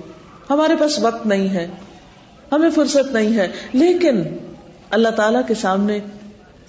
ہمارے 0.50 0.76
پاس 0.76 1.00
وقت 1.00 1.26
نہیں 1.26 1.50
ہے۔ 1.50 1.68
ہمیں 2.52 2.70
فرصت 2.70 3.14
نہیں 3.14 3.38
ہے۔ 3.38 3.48
لیکن 3.74 4.22
اللہ 4.90 5.10
تعالی 5.10 5.40
کے 5.48 5.54
سامنے 5.54 6.00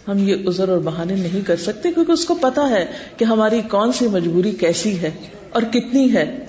ہم 0.09 0.19
یہ 0.19 0.37
عذر 0.49 0.69
اور 0.69 0.79
بہانے 0.79 1.15
نہیں 1.15 1.47
کر 1.47 1.57
سکتے، 1.57 1.93
کیونکہ 1.93 2.13
اس 2.13 2.25
کو 2.25 2.35
پتا 2.35 2.71
ہے 2.71 2.87
کہ 3.17 3.25
ہماری 3.25 3.61
کون 3.71 3.93
سی 3.93 4.09
مجبوری 4.09 4.51
کیسی 4.51 5.01
ہے 5.01 5.11
اور 5.51 5.63
کتنی 5.63 6.15
ہے 6.15 6.47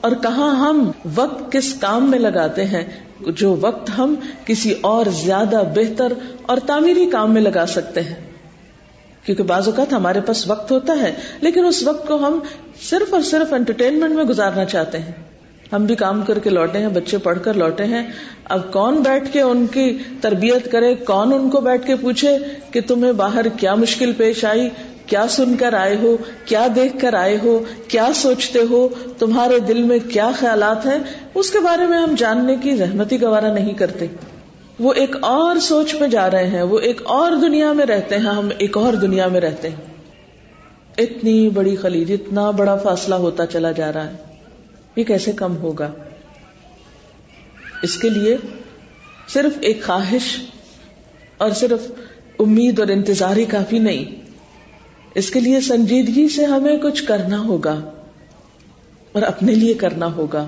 اور 0.00 0.12
کہاں 0.22 0.56
ہم 0.56 0.90
وقت 1.14 1.52
کس 1.52 1.74
کام 1.74 2.10
میں 2.10 2.18
لگاتے 2.18 2.64
ہیں 2.64 2.84
جو 3.26 3.56
وقت 3.60 3.90
ہم 3.98 4.14
کسی 4.44 4.74
اور 4.80 5.06
زیادہ 5.06 5.62
بہتر 5.74 6.12
اور 6.42 6.58
تعمیری 6.66 7.06
کام 7.10 7.34
میں 7.34 7.42
لگا 7.42 7.66
سکتے 7.66 8.00
ہیں۔ 8.00 8.14
کیونکہ 9.24 9.42
بعض 9.42 9.68
اوقات 9.68 9.92
ہمارے 9.92 10.20
پاس 10.20 10.50
وقت 10.50 10.70
ہوتا 10.70 10.92
ہے، 11.00 11.14
لیکن 11.40 11.64
اس 11.64 11.82
وقت 11.82 12.08
کو 12.08 12.16
ہم 12.16 12.38
صرف 12.82 13.14
اور 13.14 13.22
صرف 13.22 13.52
انٹرٹینمنٹ 13.52 14.14
میں 14.14 14.24
گزارنا 14.24 14.64
چاہتے 14.64 14.98
ہیں۔ 14.98 15.33
ہم 15.76 15.84
بھی 15.84 15.94
کام 15.94 16.22
کر 16.22 16.38
کے 16.38 16.50
لوٹے 16.50 16.78
ہیں، 16.78 16.88
بچے 16.88 17.18
پڑھ 17.18 17.38
کر 17.42 17.54
لوٹے 17.54 17.84
ہیں۔ 17.84 18.06
اب 18.44 18.72
کون 18.72 18.94
بیٹھ 18.94 19.32
کے 19.32 19.40
ان 19.40 19.66
کی 19.66 19.98
تربیت 20.20 20.72
کرے؟ 20.72 20.94
کون 20.94 21.32
ان 21.32 21.50
کو 21.50 21.60
بیٹھ 21.60 21.86
کے 21.86 21.96
پوچھے 21.96 22.38
کہ 22.70 22.80
تمہیں 22.86 23.12
باہر 23.12 23.48
کیا 23.48 23.74
مشکل 23.74 24.12
پیش 24.12 24.44
آئی؟ 24.44 24.68
کیا 25.06 25.26
سن 25.28 25.56
کر 25.56 25.72
آئے 25.72 25.96
ہو؟ 26.02 26.16
کیا 26.44 26.66
دیکھ 26.74 26.96
کر 27.00 27.14
آئے 27.14 27.38
ہو؟ 27.42 27.64
کیا 27.88 28.08
سوچتے 28.14 28.58
ہو؟ 28.70 28.88
تمہارے 29.18 29.58
دل 29.58 29.82
میں 29.82 29.98
کیا 30.12 30.30
خیالات 30.38 30.86
ہیں؟ 30.86 30.98
اس 31.34 31.50
کے 31.50 31.58
بارے 31.58 31.86
میں 31.86 31.98
ہم 31.98 32.14
جاننے 32.18 32.56
کی 32.62 32.76
زحمتی 32.76 33.22
گوارا 33.22 33.54
نہیں 33.54 33.74
کرتے۔ 33.74 34.06
وہ 34.78 34.92
ایک 34.92 35.16
اور 35.20 35.56
سوچ 35.56 35.94
میں 35.94 36.08
جا 36.08 36.30
رہے 36.30 36.46
ہیں، 36.46 36.62
وہ 36.62 36.78
ایک 36.78 37.00
اور 37.04 37.32
دنیا 37.32 37.72
میں 37.72 37.86
رہتے 37.86 38.14
ہیں، 38.14 38.22
ہم 38.22 38.48
ایک 38.58 38.76
اور 38.76 38.92
دنیا 38.92 39.26
میں 39.26 39.40
رہتے 39.40 39.68
ہیں۔ 39.68 39.94
اتنی 40.98 41.48
بڑی 41.48 41.76
خلیج، 41.76 42.12
اتنا 42.12 42.50
بڑا 42.50 42.76
فاصلہ 42.76 43.14
ہوتا 43.14 43.46
چلا 43.46 43.72
جا 43.72 43.92
رہا 43.92 44.06
ہے۔ 44.06 44.33
یہ 44.96 45.04
کیسے 45.04 45.32
کم 45.32 45.56
ہوگا؟ 45.56 45.92
اس 47.82 47.96
کے 47.96 48.08
لیے 48.08 48.36
صرف 49.28 49.58
ایک 49.60 49.82
خواہش 49.82 50.42
اور 51.38 51.50
صرف 51.50 51.92
امید 52.38 52.80
اور 52.80 52.88
انتظار 52.88 53.36
ہی 53.36 53.44
کافی 53.44 53.78
نہیں۔ 53.78 54.04
اس 55.14 55.30
کے 55.30 55.40
لیے 55.40 55.60
سنجیدگی 55.60 56.28
سے 56.28 56.44
ہمیں 56.44 56.76
کچھ 56.76 57.04
کرنا 57.04 57.38
ہوگا 57.38 57.90
اور 59.12 59.22
اپنے 59.22 59.54
لیے 59.54 59.74
کرنا 59.74 60.14
ہوگا۔ 60.14 60.46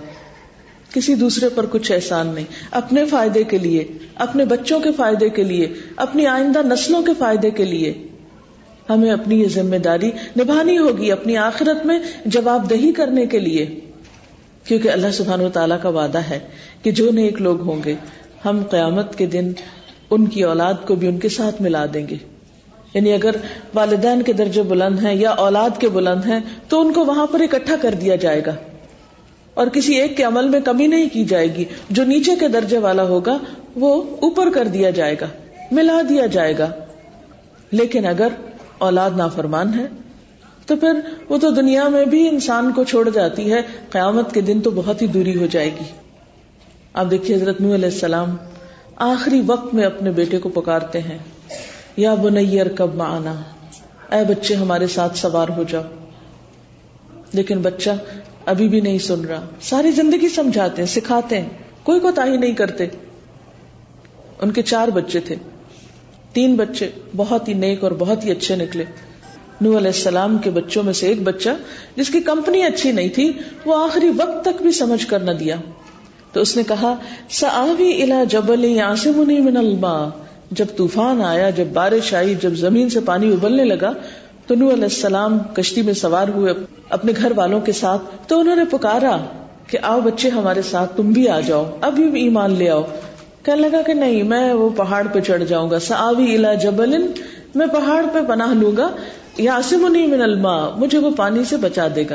کسی 0.95 1.15
دوسرے 1.15 1.49
پر 1.49 1.67
کچھ 1.67 1.93
احسان 1.93 2.27
نہیں۔ 2.27 2.45
اپنے 2.71 3.05
فائدے 3.05 3.45
کے 3.45 3.59
لیے، 3.59 3.89
اپنے 4.15 4.45
بچوں 4.45 4.81
کے 4.81 4.93
فائدے 4.93 5.29
کے 5.29 5.45
لیے، 5.45 5.75
اپنی 5.97 6.27
آئندہ 6.27 6.63
نسلوں 6.63 7.03
کے 7.03 7.13
فائدے 7.19 7.51
کے 7.51 7.65
لیے۔ 7.65 8.07
ہمیں 8.91 9.11
اپنی 9.11 9.43
یہ 9.43 9.49
ذمہ 9.49 9.77
داری 9.77 10.11
نبھانی 10.41 10.79
ہوگی 10.79 11.13
اپنی 11.13 11.37
آخرت 11.37 11.87
میں 11.87 11.99
جواب 12.27 12.71
دہی 12.71 12.93
کرنے 12.93 13.27
کے 13.27 13.39
لیے۔ 13.39 13.81
کیونکہ 14.67 14.89
اللہ 14.89 15.11
سبحان 15.13 15.41
و 15.41 15.49
تعالیٰ 15.49 15.77
کا 15.83 15.89
وعدہ 15.89 16.19
ہے 16.19 16.39
کہ 16.83 16.91
جو 16.91 17.11
نیک 17.11 17.43
لوگ 17.43 17.61
ہوں 17.61 17.81
گے، 17.85 17.95
ہم 18.45 18.63
قیامت 18.71 19.19
کے 19.19 19.27
دن 19.27 19.53
ان 20.11 20.27
کی 20.27 20.43
اولاد 20.43 20.75
کو 20.87 20.95
بھی 20.95 21.09
ان 21.09 21.19
کے 21.19 21.29
ساتھ 21.29 21.63
ملا 21.63 21.87
دیں 21.95 22.09
گے۔ 22.09 22.17
یعنی 22.95 23.13
اگر 23.13 23.31
والدین 23.75 24.23
کے 24.23 24.33
درجے 24.33 24.63
بلند 24.63 24.99
ہیں 25.03 25.15
یا 25.15 25.31
اولاد 25.31 25.71
کے 25.79 25.89
بلند 25.89 26.27
ہیں، 26.27 26.41
تو 26.69 26.81
ان 26.81 26.93
کو 26.93 27.05
وہاں 27.05 27.27
پر 27.27 27.41
اکٹھا 27.41 27.75
کر 27.83 27.95
دیا 28.01 28.17
جائے 28.17 28.43
گا۔ 28.47 28.55
اور 29.55 29.67
کسی 29.67 29.95
ایک 29.95 30.17
کے 30.17 30.23
عمل 30.23 30.49
میں 30.49 30.61
کمی 30.61 30.87
نہیں 30.87 31.09
کی 31.13 31.25
جائے 31.25 31.55
گی، 31.55 31.65
جو 31.91 32.05
نیچے 32.05 32.37
کے 32.41 32.49
درجے 32.49 32.79
والا 32.79 33.03
ہوگا، 33.03 33.39
وہ 33.77 34.03
اوپر 34.03 34.51
کر 34.55 34.69
دیا 34.69 34.91
جائے 34.91 35.17
گا، 35.21 35.27
ملا 35.73 36.01
دیا 36.09 36.27
جائے 36.27 36.59
گا۔ 36.59 36.71
لیکن 37.71 38.07
اگر 38.07 38.29
اولاد 38.79 39.11
نافرمان 39.17 39.79
ہے 39.79 39.87
تو 40.67 40.77
پھر 40.77 40.93
وہ 41.29 41.39
تو 41.39 41.51
دنیا 41.51 41.89
میں 41.89 42.05
بھی 42.05 42.29
انسان 42.29 42.73
کو 42.73 42.85
چھوڑ 42.85 43.11
جاتی 43.11 43.53
ہے۔ 43.53 43.61
قیامت 43.91 44.35
کے 44.35 44.41
دن 44.41 44.61
تو 44.61 44.71
بہت 44.71 45.03
ہی 45.03 45.07
دوری 45.07 45.37
ہو 45.37 45.47
جائے 45.47 45.71
گی۔ 45.71 45.85
آپ 46.95 47.11
دیکھیے 47.11 47.37
حضرت 47.37 47.61
نو 47.61 47.75
علیہ 47.75 47.89
السلام 47.89 48.37
آخری 48.97 49.43
وقت 49.47 49.75
میں 49.75 49.85
اپنے 49.85 50.11
بیٹے 50.11 50.39
کو 50.39 50.49
پکارتے 50.49 51.01
ہیں۔ 51.01 51.19
یا 51.97 52.15
بنیر 52.15 52.69
کب 52.69 53.03
آنا 53.03 53.35
اے 54.17 54.25
بچے، 54.25 54.55
ہمارے 54.55 54.87
ساتھ 54.87 55.19
سوار 55.19 55.49
ہو 55.49 55.63
جاؤ۔ 55.63 55.83
لیکن 57.33 57.59
بچہ 57.59 57.91
ابھی 58.47 58.69
بھی 58.69 58.81
نہیں 58.81 58.99
سن 58.99 59.25
رہا۔ 59.25 59.47
ساری 59.61 59.91
زندگی 59.91 60.29
سمجھاتے 60.29 60.83
ہیں، 60.83 60.89
سکھاتے 60.89 61.41
ہیں۔ 61.41 61.49
کوئی 61.83 62.01
کو 62.01 62.11
تاہی 62.11 62.37
نہیں 62.37 62.53
کرتے۔ 62.53 62.87
ان 64.41 64.51
کے 64.51 64.63
چار 64.63 64.89
بچے 64.89 65.21
تھے۔ 65.21 65.37
تین 66.33 66.57
بچے 66.57 66.91
بہت 67.17 67.49
ہی 67.49 67.55
نیک 67.55 67.85
اور 67.85 67.93
بہت 67.93 68.25
ہی 68.25 68.31
اچھے 68.31 68.57
نکلے۔ 68.57 68.85
نو 69.61 69.69
علیہ 69.69 69.87
السلام 69.87 70.39
کے 70.39 70.51
بچوں 70.51 70.83
میں 70.83 70.93
سے 70.93 71.07
ایک 71.07 71.23
بچہ 71.23 71.49
جس 71.97 72.09
کی 72.09 72.21
کمپنی 72.21 72.63
اچھی 72.63 72.93
نہیں 72.93 73.09
تھی، 73.09 73.33
وہ 73.65 73.85
آخری 73.85 74.09
وقت 74.09 74.45
تک 74.45 74.63
بھی 74.63 74.73
سمجھ 74.73 75.07
کر 75.07 75.19
نہ 75.19 75.31
دیا۔ 75.31 75.57
تو 76.33 76.41
اس 76.41 76.57
نے 76.57 76.63
کہا، 76.63 76.95
سآوی 77.31 78.03
الا 78.03 78.25
جبل 78.29 78.65
یعصمنی 78.65 79.41
من 79.41 79.57
الماء. 79.57 80.09
جب 80.51 80.65
طوفان 80.77 81.23
آیا، 81.23 81.51
جب 81.51 81.65
بارش 81.73 82.15
آئی، 82.15 82.35
جب 82.35 82.55
زمین 82.55 82.89
سے 82.89 83.01
پانی 83.01 83.33
ابلنے 83.33 83.65
لگا، 83.65 83.93
تو 84.47 84.55
نو 84.55 84.73
علیہ 84.73 84.83
السلام 84.83 85.39
کشتی 85.39 85.83
میں 85.83 85.95
سوار 85.95 86.29
ہوئے 86.29 86.53
اپنے 86.91 87.13
گھر 87.17 87.33
والوں 87.37 87.61
کے 87.61 87.73
ساتھ، 87.73 88.03
تو 88.27 88.41
انہوں 88.41 88.57
نے 88.57 88.65
پکارا 88.71 89.19
کہ 89.67 89.79
آؤ 89.83 90.01
بچے 90.01 90.29
ہمارے 90.29 90.63
ساتھ، 90.63 90.97
تم 90.97 91.11
بھی 91.11 91.29
آ 91.29 91.41
جاؤ، 91.41 91.77
ابھی 91.81 92.23
ایمان 92.23 92.51
لے 92.51 92.69
آؤ۔ 92.69 92.83
کہنے 93.43 93.69
لگا 93.69 93.83
کہ 93.83 93.95
نہیں، 93.95 94.23
میں 94.23 94.53
وہ 94.53 94.69
پہاڑ 94.69 95.07
پہ 95.13 95.21
چڑھ 95.21 95.45
جاؤں 95.45 95.71
گا۔ 95.71 95.79
سآوی 95.79 96.35
الا 96.35 96.55
جبل 96.55 97.07
میں 97.57 97.67
پہاڑ 97.67 98.07
پہ 98.13 98.19
پناہ 98.29 98.55
لوں 98.55 98.73
گا، 98.77 98.91
یاسمنی 99.39 100.07
من 100.07 100.23
الماء، 100.23 100.69
مجھے 100.77 100.99
وہ 100.99 101.11
پانی 101.11 101.45
سے 101.45 101.57
بچا 101.57 101.87
دے 101.97 102.05
گا۔ 102.11 102.15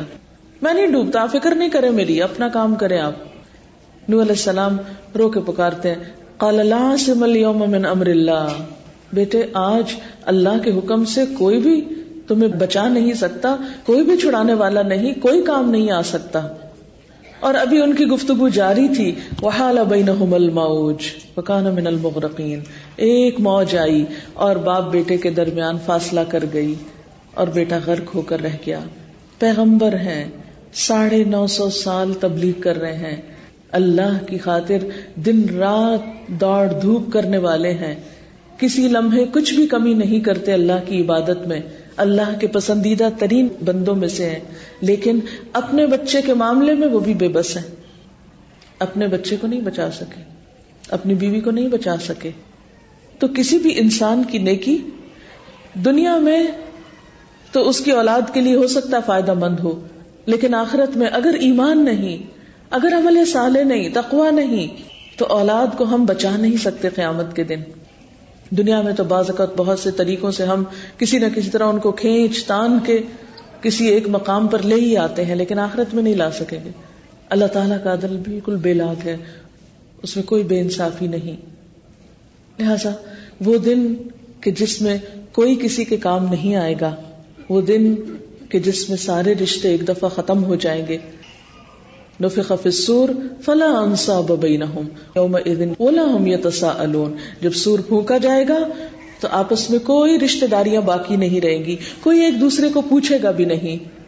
میں 0.62 0.74
نہیں 0.74 0.88
ڈوبتا، 0.88 1.26
فکر 1.26 1.56
نہیں 1.56 1.70
کرے 1.70 1.90
میری، 1.90 2.22
اپنا 2.22 2.48
کام 2.48 2.76
کرے 2.76 3.00
آپ۔ 3.00 3.14
نو 4.10 4.22
علیہ 4.22 4.32
السلام 4.32 4.78
رو 5.18 5.30
کے 5.30 5.40
پکارتے 5.40 5.90
ہیں، 5.90 6.04
قال 6.38 6.68
لا 6.68 6.78
عاصم 6.78 7.24
اليوم 7.24 7.72
من 7.72 7.86
امر 7.86 8.06
اللہ۔ 8.06 8.48
بیٹے، 9.14 9.44
آج 9.54 9.96
اللہ 10.26 10.64
کے 10.64 10.72
حکم 10.72 11.06
سے 11.06 11.26
کوئی 11.38 11.60
بھی 11.60 11.86
تمہیں 12.28 12.50
بچا 12.50 12.88
نہیں 12.88 13.14
سکتا، 13.14 13.56
کوئی 13.86 14.04
بھی 14.04 14.18
چھڑانے 14.18 14.54
والا 14.54 14.82
نہیں، 14.82 15.14
کوئی 15.22 15.42
کام 15.42 15.70
نہیں 15.70 15.92
آ 15.92 16.02
سکتا۔ 16.02 16.48
اور 17.42 17.54
ابھی 17.54 17.82
ان 17.82 17.94
کی 17.94 18.06
گفتگو 18.06 18.50
جاری 18.50 18.88
تھی۔ 18.96 19.16
وحال 19.42 19.78
بینہم 19.90 20.34
الموج 20.34 20.96
وکان 21.38 21.64
من 21.64 21.88
المغرقین 21.88 22.60
ایک 22.96 23.40
موج 23.40 23.78
آئی 23.78 24.06
اور 24.34 24.56
باپ 24.56 24.92
بیٹے 24.92 25.18
کے 25.18 25.30
درمیان 25.30 25.78
فاصلہ 25.86 26.20
کر 26.30 26.44
گئی 26.54 26.74
اور 27.34 27.48
بیٹا 27.48 27.80
غرق 27.86 28.16
ہو 28.16 28.22
کر 28.22 28.42
رہ 28.42 28.56
گیا۔ 28.66 28.80
پیغمبر 29.40 29.94
ہیں۔ 29.94 30.26
ساڑھے 30.74 31.24
نو 31.24 31.48
سو 31.48 31.70
سال 31.70 32.14
تبلیغ 32.14 32.62
کر 32.62 32.78
رہے 32.78 32.96
ہیں۔ 32.96 33.22
اللہ 33.72 34.26
کی 34.28 34.38
خاطر 34.38 34.78
دن 35.16 35.50
رات 35.50 36.28
دوڑ 36.28 36.68
دھوپ 36.82 37.14
کرنے 37.14 37.38
والے 37.38 37.74
ہیں۔ 37.74 37.96
کسی 38.58 38.88
لمحے 38.88 39.26
کچھ 39.34 39.54
بھی 39.54 39.68
کمی 39.68 39.94
نہیں 39.94 40.20
کرتے 40.20 40.54
اللہ 40.54 40.80
کی 40.86 41.02
عبادت 41.02 41.48
میں۔ 41.48 41.60
اللہ 42.02 42.40
کے 42.40 42.48
پسندیدہ 42.48 43.10
ترین 43.20 43.48
بندوں 43.66 43.96
میں 43.96 44.08
سے 44.08 44.30
ہیں۔ 44.30 44.40
لیکن 44.82 45.20
اپنے 45.54 45.88
بچے 45.88 46.22
کے 46.22 46.34
معاملے 46.34 46.74
میں 46.74 46.88
وہ 46.88 47.00
بھی 47.00 47.14
بے 47.14 47.28
بس 47.28 47.58
ہیں۔ 47.58 47.76
اپنے 48.80 49.08
بچے 49.08 49.38
کو 49.42 49.48
نہیں 49.48 49.62
بچا 49.62 49.92
سکے۔ 49.92 50.24
اپنی 50.90 51.14
بیوی 51.14 51.42
کو 51.42 51.52
نہیں 51.52 51.68
بچا 51.68 51.96
سکے۔ 52.08 52.30
تو 53.20 53.28
کسی 53.28 53.58
بھی 53.58 53.74
انسان 53.78 54.24
کی 54.24 54.38
نیکی 54.38 54.78
دنیا 55.74 56.18
میں 56.18 56.44
تو 57.52 57.70
اس 57.70 57.80
کی 57.80 57.92
اولاد 57.92 58.34
کے 58.34 58.42
لیے 58.42 58.56
ہو 58.56 58.68
سکتا 58.68 59.00
فائدہ 59.00 59.34
مند 59.34 59.60
ہو۔ 59.60 59.88
لیکن 60.26 60.56
آخرت 60.56 60.98
میں 60.98 61.08
اگر 61.08 61.34
ایمان 61.40 61.86
نہیں، 61.86 62.18
اگر 62.70 62.98
عمل 62.98 63.26
سالے 63.26 63.64
نہیں 63.64 63.90
تقوا 63.94 64.30
نہیں، 64.30 64.68
تو 65.18 65.26
اولاد 65.26 65.78
کو 65.78 65.84
ہم 65.84 66.06
بچا 66.06 66.38
نہیں 66.38 66.58
سکتے 66.58 66.90
قیامت 66.90 67.36
کے 67.36 67.44
دن۔ 67.44 67.60
دنیا 68.58 68.82
میں 68.82 68.94
تو 68.94 69.04
بعض 69.04 69.30
اوقات 69.30 69.50
بہت 69.58 69.80
سے 69.80 69.92
طریقوں 69.92 70.32
سے 70.32 70.46
ہم 70.46 70.64
کسی 70.98 71.18
نہ 71.18 71.26
کسی 71.36 71.50
طرح 71.50 71.64
ان 71.64 71.80
کو 71.80 71.92
کھینچ 71.92 72.46
تان 72.46 72.80
کے 72.86 73.00
کسی 73.62 73.88
ایک 73.88 74.08
مقام 74.10 74.48
پر 74.48 74.62
لے 74.62 74.76
ہی 74.76 74.98
آتے 74.98 75.26
ہیں، 75.26 75.36
لیکن 75.36 75.60
آخرت 75.60 75.94
میں 75.94 76.04
نہیں 76.04 76.16
لا 76.16 76.32
سکیں 76.32 76.60
گے۔ 76.66 76.70
اللہ 77.30 77.46
تعالیٰ 77.46 77.78
کا 77.84 77.94
عدل 77.94 78.18
بالکل 78.18 78.56
بے 78.56 78.74
لاگ 78.74 78.96
ہے، 79.06 79.18
اس 80.04 80.16
میں 80.16 80.26
کوئی 80.26 80.44
بے 80.44 80.60
انصافی 80.60 81.08
نہیں۔ 81.08 81.36
لہذا 82.62 82.92
وہ 83.46 83.58
دن 83.58 83.96
کہ 84.42 84.52
جس 84.52 84.82
میں 84.82 84.98
کوئی 85.32 85.56
کسی 85.56 85.86
کے 85.86 85.98
کام 85.98 86.26
نہیں 86.26 86.56
آئے 86.56 86.76
گا، 86.82 86.96
وہ 87.50 87.62
دن 87.62 87.96
کہ 88.50 88.60
جس 88.60 88.90
میں 88.90 88.98
سارے 88.98 89.34
رشتے 89.34 89.70
ایک 89.70 89.88
دفعہ 89.88 90.10
ختم 90.10 90.44
ہو 90.44 90.56
جائیں 90.56 90.86
گے۔ 90.88 90.98
نفخ 92.24 92.48
فی 92.48 92.70
السور 92.70 93.10
فلا 93.46 93.80
انصاب 93.80 94.32
بینہم 94.40 94.84
یومئذ 95.16 95.62
ولا 95.80 96.06
هم 96.18 96.28
يتساءلون 96.28 97.12
جب 97.42 97.54
سور 97.54 97.80
پھونکا 97.80 98.18
جائے 98.18 98.46
گا 98.50 98.58
تو 99.20 99.28
آپس 99.32 99.70
میں 99.70 99.80
کوئی 99.80 100.20
رشتہ 100.20 100.46
داریاں 100.46 100.82
باقی 100.82 101.16
نہیں 101.16 101.42
رہیں 101.42 101.66
گی، 101.66 101.76
کوئی 102.04 102.20
ایک 102.20 102.42
دوسرے 102.42 102.70
کو 102.74 102.82
پوچھے 102.82 103.18
گا 103.24 103.32
بھی 103.32 103.46
نہیں۔ 103.46 104.02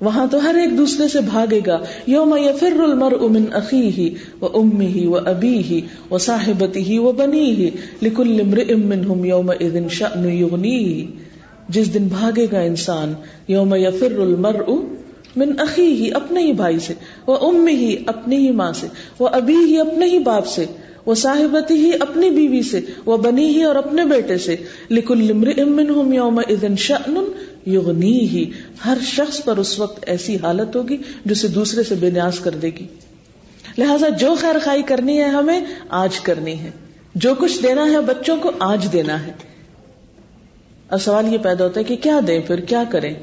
وہاں 0.00 0.26
تو 0.30 0.42
ہر 0.44 0.54
ایک 0.54 0.78
دوسرے 0.78 1.08
سے 1.08 1.20
بھاگے 1.20 1.60
گا۔ 1.66 1.78
یوم 2.06 2.36
یفر 2.36 2.80
المرء 2.80 3.28
من 3.28 3.44
اخیہ 3.52 4.10
و 4.44 4.46
امہ 4.54 5.06
و 5.06 5.16
ابیہ 5.16 5.80
و 6.10 6.18
صاحبتہ 6.18 6.98
و 6.98 7.12
بنیہ 7.12 7.70
لکل 8.02 8.40
امرئ 8.40 8.74
منہم 8.74 9.24
یومئذ 9.24 9.76
شأن 9.90 10.30
یغنیہ۔ 10.30 11.06
جس 11.68 11.94
دن 11.94 12.04
بھاگے 12.04 12.46
گا 12.52 12.60
انسان، 12.60 13.12
یوم 13.48 13.74
یفر 13.74 14.18
المرء 14.18 14.95
من 15.36 15.52
اخی 15.58 15.86
ہی 15.86 16.10
اپنے 16.14 16.40
ہی 16.40 16.52
بھائی 16.52 16.78
سے 16.78 16.94
وہ 17.26 17.36
ام 17.40 17.66
ہی 17.66 17.96
اپنی 18.06 18.36
ہی 18.36 18.50
ماں 18.50 18.72
سے 18.72 18.86
وہ 19.18 19.28
ابھی 19.28 19.56
ہی 19.56 19.80
اپنے 19.80 20.06
ہی 20.06 20.18
باپ 20.18 20.46
سے 20.46 20.64
وہ 21.06 21.14
صاحبتی 21.14 21.74
ہی 21.74 21.90
اپنی 22.00 22.30
بیوی 22.30 22.62
سے 22.62 22.80
وہ 23.06 23.16
بنی 23.16 23.46
ہی 23.46 23.62
اور 23.62 23.76
اپنے 23.76 24.04
بیٹے 24.04 24.38
سے۔ 24.38 24.56
لکل 24.90 25.30
امن 25.58 26.12
یوم 26.12 26.38
ادن 26.38 26.76
شن 26.76 27.18
یغنی 27.66 28.20
ہی 28.20 28.50
ہر 28.86 28.98
شخص 29.02 29.44
پر 29.44 29.56
اس 29.56 29.78
وقت 29.78 30.04
ایسی 30.06 30.36
حالت 30.42 30.76
ہوگی 30.76 30.96
جو 30.96 31.32
اسے 31.32 31.48
دوسرے 31.48 31.82
سے 31.82 31.94
بے 31.94 32.10
نیاز 32.10 32.38
کر 32.38 32.50
دے 32.50 32.70
گی۔ 32.70 32.86
لہذا 33.78 34.08
جو 34.08 34.34
خیر 34.40 34.56
خائی 34.64 34.82
کرنی 34.82 35.18
ہے 35.18 35.24
ہمیں، 35.24 35.60
آج 35.88 36.20
کرنی 36.20 36.58
ہے۔ 36.60 36.70
جو 37.14 37.34
کچھ 37.34 37.62
دینا 37.62 37.90
ہے، 37.90 38.00
بچوں 38.00 38.36
کو 38.36 38.50
آج 38.58 38.92
دینا 38.92 39.26
ہے۔ 39.26 39.32
اور 40.88 40.98
سوال 40.98 41.32
یہ 41.32 41.38
پیدا 41.38 41.64
ہوتا 41.64 41.80
ہے 41.80 41.84
کہ 41.84 41.96
کیا 41.96 42.20
دیں 42.26 42.40
پھر، 42.46 42.60
کیا 42.60 42.84
کریں؟ 42.90 43.14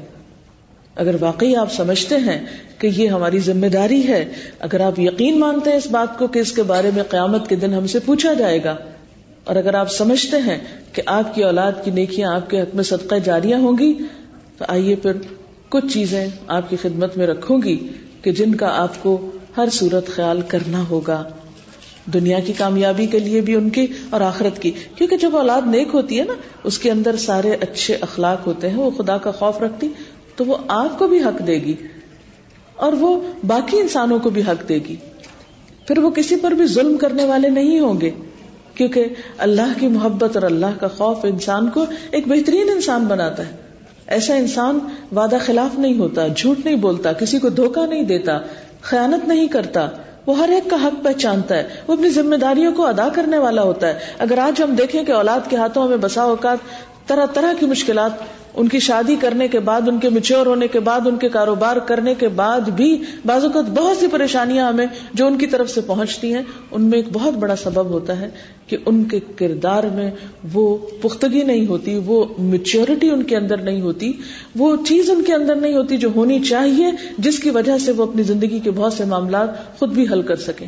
اگر 0.96 1.16
واقعی 1.20 1.54
آپ 1.56 1.72
سمجھتے 1.72 2.16
ہیں 2.16 2.38
کہ 2.78 2.86
یہ 2.86 3.08
ہماری 3.08 3.38
ذمہ 3.38 3.66
داری 3.66 4.06
ہے، 4.08 4.24
اگر 4.58 4.80
آپ 4.80 4.98
یقین 4.98 5.38
مانتے 5.38 5.70
ہیں 5.70 5.76
اس 5.76 5.86
بات 5.86 6.18
کو 6.18 6.26
کہ 6.26 6.38
اس 6.38 6.52
کے 6.52 6.62
بارے 6.62 6.90
میں 6.94 7.02
قیامت 7.02 7.48
کے 7.48 7.56
دن 7.56 7.74
ہم 7.74 7.86
سے 7.86 7.98
پوچھا 7.98 8.32
جائے 8.32 8.62
گا، 8.64 8.76
اور 9.44 9.56
اگر 9.56 9.74
آپ 9.74 9.92
سمجھتے 9.92 10.36
ہیں 10.36 10.58
کہ 10.92 11.02
آپ 11.06 11.34
کی 11.34 11.42
اولاد 11.42 11.84
کی 11.84 11.90
نیکیاں 11.90 12.34
آپ 12.34 12.50
کے 12.50 12.60
حق 12.60 12.74
میں 12.74 12.84
صدقہ 12.84 13.14
جاریاں 13.24 13.58
ہوں 13.58 13.78
گی، 13.78 13.92
تو 14.58 14.64
آئیے 14.68 14.94
پھر 14.96 15.16
کچھ 15.68 15.92
چیزیں 15.92 16.26
آپ 16.48 16.70
کی 16.70 16.76
خدمت 16.82 17.16
میں 17.16 17.26
رکھوں 17.26 17.62
گی 17.62 17.76
کہ 18.22 18.32
جن 18.32 18.54
کا 18.54 18.68
آپ 18.74 19.02
کو 19.02 19.18
ہر 19.56 19.68
صورت 19.72 20.06
خیال 20.06 20.40
کرنا 20.48 20.82
ہوگا۔ 20.90 21.22
دنیا 22.14 22.38
کی 22.38 22.52
کامیابی 22.52 23.06
کے 23.06 23.18
لیے 23.18 23.40
بھی 23.40 23.54
ان 23.54 23.68
کی 23.70 23.86
اور 24.10 24.20
آخرت 24.20 24.60
کی۔ 24.62 24.70
کیونکہ 24.96 25.16
جب 25.16 25.36
اولاد 25.36 25.66
نیک 25.66 25.94
ہوتی 25.94 26.18
ہے 26.18 26.24
نا، 26.24 26.34
اس 26.64 26.78
کے 26.78 26.90
اندر 26.90 27.16
سارے 27.16 27.52
اچھے 27.60 27.96
اخلاق 28.00 28.46
ہوتے 28.46 28.70
ہیں، 28.70 28.76
وہ 28.76 28.90
خدا 28.98 29.16
کا 29.18 29.30
خوف 29.30 29.62
رکھتی 29.62 29.88
تو 30.36 30.44
وہ 30.44 30.56
آپ 30.68 30.98
کو 30.98 31.06
بھی 31.06 31.22
حق 31.22 31.46
دے 31.46 31.54
گی 31.54 31.74
اور 32.76 32.92
وہ 32.92 33.20
باقی 33.46 33.80
انسانوں 33.80 34.18
کو 34.18 34.30
بھی 34.30 34.42
حق 34.42 34.68
دے 34.68 34.74
گی۔ 34.74 34.96
پھر 35.86 35.98
وہ 35.98 36.10
کسی 36.10 36.36
پر 36.36 36.50
بھی 36.50 36.66
ظلم 36.66 36.96
کرنے 36.96 37.24
والے 37.24 37.48
نہیں 37.48 37.80
ہوں 37.80 38.00
گے، 38.00 38.10
کیونکہ 38.74 39.04
اللہ 39.38 39.78
کی 39.80 39.88
محبت 39.88 40.36
اور 40.36 40.42
اللہ 40.42 40.80
کا 40.80 40.88
خوف 40.88 41.24
انسان 41.24 41.70
کو 41.70 41.84
ایک 42.10 42.28
بہترین 42.28 42.68
انسان 42.68 43.04
بناتا 43.04 43.46
ہے۔ 43.46 43.52
ایسا 44.06 44.34
انسان 44.34 44.78
وعدہ 45.16 45.36
خلاف 45.40 45.78
نہیں 45.78 45.98
ہوتا، 45.98 46.26
جھوٹ 46.26 46.64
نہیں 46.64 46.76
بولتا، 46.76 47.12
کسی 47.12 47.38
کو 47.38 47.48
دھوکہ 47.48 47.86
نہیں 47.86 48.02
دیتا، 48.02 48.38
خیانت 48.80 49.28
نہیں 49.28 49.46
کرتا۔ 49.46 49.88
وہ 50.26 50.38
ہر 50.38 50.48
ایک 50.48 50.70
کا 50.70 50.76
حق 50.84 51.04
پہچانتا 51.04 51.56
ہے، 51.56 51.68
وہ 51.86 51.92
اپنی 51.92 52.08
ذمہ 52.08 52.36
داریوں 52.36 52.72
کو 52.72 52.86
ادا 52.86 53.08
کرنے 53.08 53.38
والا 53.38 53.62
ہوتا 53.62 53.86
ہے۔ 53.86 53.98
اگر 54.18 54.38
آج 54.38 54.62
ہم 54.62 54.74
دیکھیں 54.74 55.04
کہ 55.04 55.12
اولاد 55.12 55.40
کے 55.48 55.56
ہاتھوں 55.56 55.88
میں 55.88 55.96
بسا 55.96 56.22
اوقات 56.22 56.58
طرح 57.06 57.26
طرح 57.26 57.52
کی 57.60 57.66
مشکلات 57.66 58.10
ان 58.54 58.68
کی 58.68 58.78
شادی 58.78 59.16
کرنے 59.20 59.48
کے 59.48 59.60
بعد، 59.60 59.80
ان 59.86 59.98
کے 59.98 60.08
میچور 60.08 60.46
ہونے 60.46 60.68
کے 60.68 60.80
بعد، 60.80 61.00
ان 61.06 61.16
کے 61.16 61.28
کاروبار 61.28 61.76
کرنے 61.76 62.14
کے 62.14 62.28
بعد 62.28 62.60
بھی 62.60 63.02
بعض 63.26 63.44
اوقات 63.44 63.64
بہت 63.64 63.96
سی 63.96 64.06
پریشانیاں 64.06 64.68
ہمیں 64.68 64.86
جو 65.14 65.26
ان 65.26 65.38
کی 65.38 65.46
طرف 65.46 65.70
سے 65.70 65.80
پہنچتی 65.80 66.34
ہیں، 66.34 66.42
ان 66.70 66.82
میں 66.82 66.98
ایک 66.98 67.06
بہت 67.12 67.34
بڑا 67.34 67.56
سبب 67.56 67.86
ہوتا 67.86 68.20
ہے 68.20 68.28
کہ 68.66 68.76
ان 68.86 69.04
کے 69.04 69.20
کردار 69.36 69.84
میں 69.84 70.10
وہ 70.52 70.76
پختگی 71.02 71.42
نہیں 71.42 71.66
ہوتی، 71.66 72.00
وہ 72.06 72.24
میچورٹی 72.38 73.10
ان 73.10 73.22
کے 73.22 73.36
اندر 73.36 73.56
نہیں 73.56 73.80
ہوتی، 73.80 74.12
وہ 74.56 74.76
چیز 74.86 75.10
ان 75.10 75.22
کے 75.22 75.34
اندر 75.34 75.54
نہیں 75.54 75.76
ہوتی 75.76 75.96
جو 75.96 76.08
ہونی 76.16 76.40
چاہیے، 76.40 76.86
جس 77.18 77.38
کی 77.38 77.50
وجہ 77.50 77.78
سے 77.78 77.92
وہ 77.92 78.02
اپنی 78.02 78.22
زندگی 78.22 78.58
کے 78.58 78.70
بہت 78.70 78.92
سے 78.92 79.04
معاملات 79.04 79.78
خود 79.78 79.90
بھی 79.92 80.06
حل 80.12 80.22
کر 80.22 80.36
سکیں۔ 80.36 80.66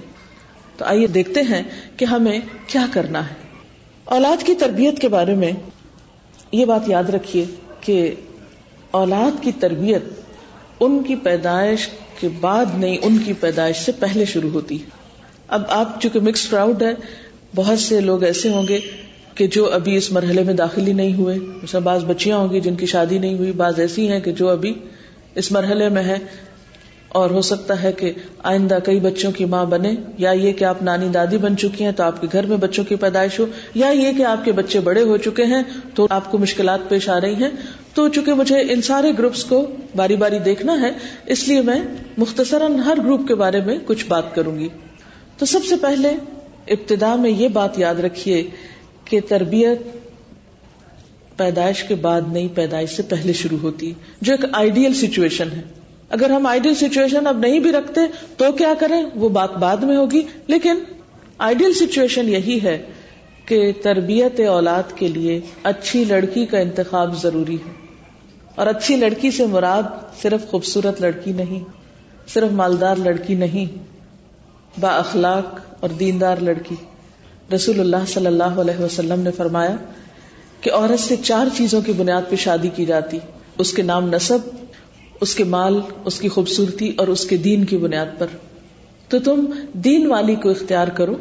تو 0.76 0.84
آئیے 0.84 1.06
دیکھتے 1.06 1.40
ہیں 1.40 1.62
کہ 1.96 2.04
ہمیں 2.04 2.40
کیا 2.66 2.86
کرنا 2.90 3.30
ہے۔ 3.30 3.34
اولاد 4.04 4.42
کی 4.46 4.54
تربیت 4.54 4.98
کے 4.98 5.08
بارے 5.08 5.34
میں 5.34 5.52
یہ 6.52 6.64
بات 6.64 6.88
یاد 6.88 7.04
رکھیے۔ 7.04 7.44
کہ 7.86 8.14
اولاد 8.90 9.42
کی 9.42 9.52
تربیت 9.60 10.02
ان 10.80 11.02
کی 11.02 11.14
پیدائش 11.14 11.88
کے 12.20 12.28
بعد 12.40 12.66
نہیں، 12.78 12.96
ان 13.02 13.18
کی 13.18 13.32
پیدائش 13.32 13.76
سے 13.76 13.92
پہلے 13.92 14.24
شروع 14.24 14.50
ہوتی 14.50 14.78
اب 15.48 15.62
آپ 15.68 16.00
چونکہ 16.02 16.20
مکس 16.20 16.48
کراؤڈ 16.48 16.82
ہے، 16.82 16.92
بہت 17.54 17.78
سے 17.78 18.00
لوگ 18.00 18.22
ایسے 18.22 18.48
ہوں 18.48 18.68
گے 18.68 18.80
کہ 19.34 19.46
جو 19.46 19.72
ابھی 19.72 19.96
اس 19.96 20.12
مرحلے 20.12 20.42
میں 20.42 20.54
داخل 20.54 20.86
ہی 20.86 20.92
نہیں 20.92 21.14
ہوئے۔ 21.14 21.36
مثلا 21.62 21.80
بعض 21.80 22.04
بچیاں 22.04 22.38
ہوں 22.38 22.50
گی 22.50 22.60
جن 22.60 22.74
کی 22.74 22.86
شادی 22.86 23.18
نہیں 23.18 23.38
ہوئی، 23.38 23.52
بعض 23.52 23.80
ایسی 23.80 24.08
ہیں 24.08 24.20
کہ 24.20 24.32
جو 24.32 24.48
ابھی 24.48 24.74
اس 25.34 25.52
مرحلے 25.52 25.88
میں 25.88 26.02
ہے 26.02 26.18
اور 27.16 27.30
ہو 27.30 27.40
سکتا 27.42 27.82
ہے 27.82 27.92
کہ 27.92 28.12
آئندہ 28.42 28.78
کئی 28.84 29.00
بچوں 29.00 29.30
کی 29.32 29.44
ماں 29.44 29.64
بنے، 29.64 29.92
یا 30.18 30.30
یہ 30.30 30.52
کہ 30.52 30.64
آپ 30.64 30.82
نانی 30.82 31.08
دادی 31.08 31.38
بن 31.38 31.56
چکی 31.56 31.84
ہیں 31.84 31.92
تو 31.92 32.02
آپ 32.02 32.20
کے 32.20 32.26
گھر 32.32 32.46
میں 32.46 32.56
بچوں 32.56 32.84
کی 32.84 32.96
پیدائش 32.96 33.38
ہو، 33.40 33.46
یا 33.74 33.88
یہ 33.88 34.12
کہ 34.16 34.24
آپ 34.24 34.44
کے 34.44 34.52
بچے 34.52 34.80
بڑے 34.80 35.02
ہو 35.02 35.16
چکے 35.16 35.44
ہیں 35.44 35.62
تو 35.94 36.06
آپ 36.10 36.30
کو 36.30 36.38
مشکلات 36.38 36.88
پیش 36.88 37.08
آ 37.08 37.20
رہی 37.20 37.34
ہیں۔ 37.34 37.50
تو 37.94 38.08
چونکہ 38.08 38.34
مجھے 38.34 38.60
ان 38.70 38.82
سارے 38.82 39.12
گروپس 39.18 39.44
کو 39.44 39.66
باری 39.96 40.16
باری 40.16 40.38
دیکھنا 40.38 40.80
ہے، 40.80 40.90
اس 41.26 41.48
لیے 41.48 41.60
میں 41.60 41.80
مختصراً 42.18 42.76
ہر 42.76 42.98
گروپ 43.04 43.28
کے 43.28 43.34
بارے 43.34 43.60
میں 43.60 43.78
کچھ 43.86 44.04
بات 44.06 44.34
کروں 44.34 44.58
گی۔ 44.58 44.68
تو 45.38 45.46
سب 45.46 45.64
سے 45.64 45.76
پہلے 45.76 46.12
ابتدا 46.68 47.14
میں 47.16 47.30
یہ 47.30 47.48
بات 47.48 47.78
یاد 47.78 47.94
رکھیے 47.94 48.42
کہ 49.04 49.20
تربیت 49.28 49.82
پیدائش 51.36 51.82
کے 51.82 51.94
بعد 51.94 52.20
نئی 52.32 52.48
پیدائش 52.48 52.90
سے 52.90 53.02
پہلے 53.02 53.32
شروع 53.32 53.58
ہوتی، 53.62 53.92
جو 54.20 54.32
ایک 54.32 54.44
آئیڈیل 54.52 54.94
سچویشن 54.94 55.48
ہے۔ 55.56 55.62
اگر 56.10 56.30
ہم 56.30 56.46
آئیڈیل 56.46 56.74
سچویشن 56.74 57.26
اب 57.26 57.38
نہیں 57.38 57.58
بھی 57.58 57.72
رکھتے 57.72 58.00
تو 58.36 58.52
کیا 58.52 58.74
کریں؟ 58.78 59.02
وہ 59.14 59.28
بات 59.28 59.50
بعد 59.50 59.76
میں 59.76 59.96
ہوگی۔ 59.96 60.22
لیکن 60.46 60.74
آئیڈیل 61.38 61.72
سچویشن 61.72 62.28
یہی 62.28 62.58
ہے 62.62 62.82
کہ 63.46 63.72
تربیت 63.82 64.40
اولاد 64.40 64.82
کے 64.96 65.08
لیے 65.08 65.40
اچھی 65.62 66.04
لڑکی 66.04 66.46
کا 66.46 66.58
انتخاب 66.58 67.22
ضروری 67.22 67.54
ہے۔ 67.54 67.72
اور 68.54 68.66
اچھی 68.66 68.96
لڑکی 68.96 69.30
سے 69.30 69.46
مراد 69.46 69.82
صرف 70.22 70.50
خوبصورت 70.50 71.00
لڑکی 71.00 71.32
نہیں، 71.32 71.60
صرف 72.28 72.52
مالدار 72.52 72.96
لڑکی 72.96 73.34
نہیں، 73.34 73.78
با 74.80 74.88
اخلاق 74.88 75.60
اور 75.80 75.90
دیندار 75.90 76.36
لڑکی۔ 76.36 76.74
رسول 77.54 77.80
اللہ 77.80 78.06
صلی 78.08 78.26
اللہ 78.26 78.44
علیہ 78.44 78.82
وسلم 78.82 79.20
نے 79.20 79.30
فرمایا 79.30 79.76
کہ 80.60 80.72
عورت 80.72 81.00
سے 81.00 81.16
چار 81.16 81.46
چیزوں 81.56 81.80
کی 81.80 81.92
بنیاد 81.92 82.22
پہ 82.30 82.36
شادی 82.36 82.68
کی 82.68 82.86
جاتی، 82.86 83.18
اس 83.58 83.72
کے 83.72 83.82
نام 83.82 84.08
نصب 84.08 84.38
اس 85.20 85.34
کے 85.34 85.44
مال، 85.44 85.80
اس 86.04 86.20
کی 86.20 86.28
خوبصورتی 86.28 86.92
اور 86.96 87.08
اس 87.08 87.24
کے 87.24 87.36
دین 87.36 87.64
کی 87.64 87.76
بنیاد 87.76 88.06
پر۔ 88.18 88.26
تو 89.08 89.18
تم 89.18 89.46
دین 89.72 90.06
والی 90.06 90.34
کو 90.34 90.50
اختیار 90.50 90.88
کرو۔ 90.88 91.14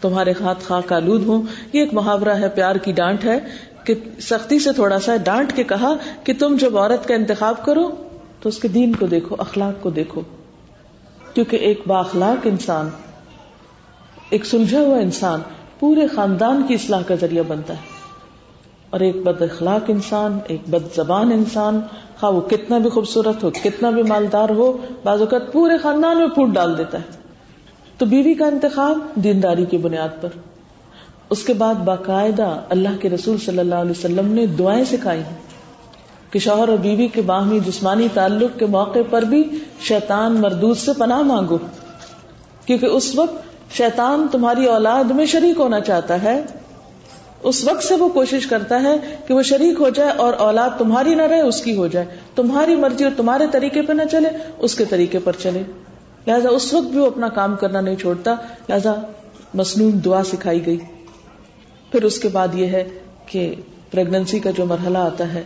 تمہارے 0.00 0.32
ہاتھ 0.40 0.64
خاک 0.64 0.92
آلود 0.92 1.26
ہوں۔ 1.26 1.42
یہ 1.72 1.80
ایک 1.80 1.94
محاورہ 1.94 2.28
ہے، 2.28 2.48
پیار 2.48 2.76
کی 2.76 2.92
ڈانٹ 2.92 3.24
ہے 3.24 3.38
کہ 3.84 3.94
سختی 4.20 4.58
سے 4.58 4.72
تھوڑا 4.72 5.00
سا 5.00 5.16
ڈانٹ 5.16 5.56
کے 5.56 5.64
کہا 5.64 5.94
کہ 6.24 6.32
تم 6.38 6.56
جب 6.60 6.78
عورت 6.78 7.08
کا 7.08 7.14
انتخاب 7.14 7.64
کرو 7.64 7.90
تو 8.40 8.48
اس 8.48 8.58
کے 8.58 8.68
دین 8.68 8.92
کو 8.92 9.06
دیکھو، 9.06 9.36
اخلاق 9.38 9.82
کو 9.82 9.90
دیکھو۔ 9.90 10.20
کیونکہ 11.34 11.56
ایک 11.56 11.80
باخلاق 11.86 12.46
انسان، 12.46 12.88
ایک 14.30 14.46
سلجھا 14.46 14.80
ہوا 14.80 14.98
انسان 14.98 15.40
پورے 15.78 16.06
خاندان 16.06 16.62
کی 16.68 16.74
اصلاح 16.74 17.02
کا 17.02 17.14
ذریعہ 17.14 17.42
بنتا 17.48 17.74
ہے۔ 17.74 18.02
اور 18.90 19.00
ایک 19.00 19.16
بد 19.16 19.42
اخلاق 19.42 19.82
انسان، 19.88 20.38
ایک 20.48 20.60
بد 20.70 20.96
زبان 20.96 21.32
انسان 21.32 21.80
خواہ 22.22 22.34
وہ 22.34 22.40
کتنا 22.40 22.78
بھی 22.78 22.90
خوبصورت 22.90 23.44
ہو، 23.44 23.50
کتنا 23.50 23.90
بھی 23.90 24.02
مالدار 24.02 24.48
ہو، 24.48 24.76
بعض 25.04 25.20
اوقات 25.20 25.52
پورے 25.52 25.78
خاندان 25.78 26.18
میں 26.18 26.28
پھوٹ 26.28 26.48
ڈال 26.48 26.78
دیتا 26.78 26.98
ہے۔ 26.98 27.02
تو 27.98 28.06
بیوی 28.06 28.34
کا 28.34 28.46
انتخاب 28.46 28.98
دینداری 29.14 29.64
کی 29.64 29.76
بنیاد 29.76 30.08
پر۔ 30.20 30.28
اس 31.30 31.44
کے 31.44 31.54
بعد 31.54 31.74
باقاعدہ 31.74 32.60
اللہ 32.68 32.88
کے 33.00 33.10
رسول 33.10 33.38
صلی 33.38 33.58
اللہ 33.58 33.74
علیہ 33.74 33.90
وسلم 33.90 34.32
نے 34.32 34.46
دعائیں 34.46 34.84
سکھائی 34.84 35.20
ہیں 35.20 35.36
کہ 36.30 36.38
شوہر 36.38 36.68
اور 36.68 36.76
بیوی 36.76 37.08
کے 37.08 37.22
باہمی 37.22 37.60
جسمانی 37.60 38.08
تعلق 38.14 38.58
کے 38.58 38.66
موقع 38.66 38.98
پر 39.10 39.22
بھی 39.22 39.58
شیطان 39.80 40.32
مردود 40.32 40.76
سے 40.76 40.90
پناہ 40.98 41.22
مانگو۔ 41.22 41.58
کیونکہ 42.66 42.86
اس 42.86 43.14
وقت 43.14 43.36
شیطان 43.76 44.26
تمہاری 44.32 44.66
اولاد 44.66 45.04
میں 45.04 45.26
شریک 45.26 45.60
ہونا 45.60 45.80
چاہتا 45.80 46.22
ہے۔ 46.22 46.42
اس 47.42 47.64
وقت 47.64 47.84
سے 47.84 47.94
وہ 47.94 48.08
کوشش 48.08 48.46
کرتا 48.46 48.82
ہے 48.82 49.16
کہ 49.26 49.34
وہ 49.34 49.42
شریک 49.42 49.80
ہو 49.80 49.88
جائے 49.88 50.10
اور 50.10 50.32
اولاد 50.32 50.70
تمہاری 50.78 51.14
نہ 51.14 51.22
رہے، 51.22 51.40
اس 51.40 51.62
کی 51.62 51.76
ہو 51.76 51.86
جائے۔ 51.86 52.06
تمہاری 52.34 52.76
مرضی 52.76 53.04
اور 53.04 53.12
تمہارے 53.16 53.44
طریقے 53.52 53.82
پہ 53.82 53.92
نہ 53.92 54.02
چلے، 54.10 54.28
اس 54.58 54.74
کے 54.74 54.84
طریقے 54.84 55.18
پر 55.18 55.32
چلے۔ 55.38 55.62
لہذا 56.26 56.48
اس 56.48 56.74
وقت 56.74 56.86
بھی 56.86 56.98
وہ 56.98 57.06
اپنا 57.06 57.28
کام 57.28 57.56
کرنا 57.56 57.80
نہیں 57.80 57.96
چھوڑتا۔ 57.96 58.34
لہذا 58.68 58.92
مصنون 59.54 60.04
دعا 60.04 60.24
سکھائی 60.24 60.66
گئی۔ 60.66 60.78
پھر 61.92 62.02
اس 62.02 62.18
کے 62.18 62.28
بعد 62.28 62.48
یہ 62.54 62.66
ہے 62.66 62.88
کہ 63.26 63.54
پریگننسی 63.90 64.38
کا 64.38 64.50
جو 64.50 64.66
مرحلہ 64.66 64.98
آتا 64.98 65.34
ہے، 65.34 65.42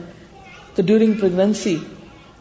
تو 0.75 0.83
ڈیورنگ 0.83 1.13
پریگننسی 1.13 1.77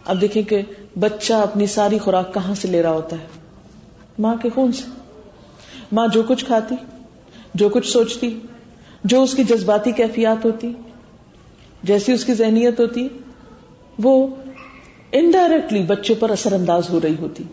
اب 0.06 0.22
دیکھیں 0.22 0.44
کہ 0.44 0.62
بچہ 1.00 1.34
اپنی 1.34 1.66
ساری 1.66 1.98
خوراک 1.98 2.34
کہاں 2.34 2.56
سے 2.56 2.68
لے 2.68 2.84
رہا 2.84 2.92
ہوتا 2.92 3.16
ہے؟ 3.16 3.26
ماں 4.20 4.36
کے 4.36 4.50
خون 4.56 4.72
سے۔ 4.72 4.90
ماں 5.92 6.08
جو 6.14 6.24
کچھ 6.24 6.46
کھاتی، 6.46 6.76
جو 7.56 7.70
کچھ 7.70 7.92
سوچتی 7.92 8.40
جو 9.06 9.24
اس 9.24 9.34
کی 9.34 9.44
جذباتی 9.44 9.92
کیفیات 9.92 10.46
ہوتی، 10.46 10.74
جیسی 11.84 12.12
اس 12.12 12.26
کی 12.26 12.34
ذہنیت 12.34 12.80
ہوتی، 12.80 13.08
وہ 14.04 14.28
انڈائریکٹلی 15.12 15.84
بچے 15.84 16.14
پر 16.14 16.30
اثر 16.30 16.54
انداز 16.54 16.90
ہو 16.90 17.00
رہی 17.04 17.16
ہوتی۔ 17.20 17.44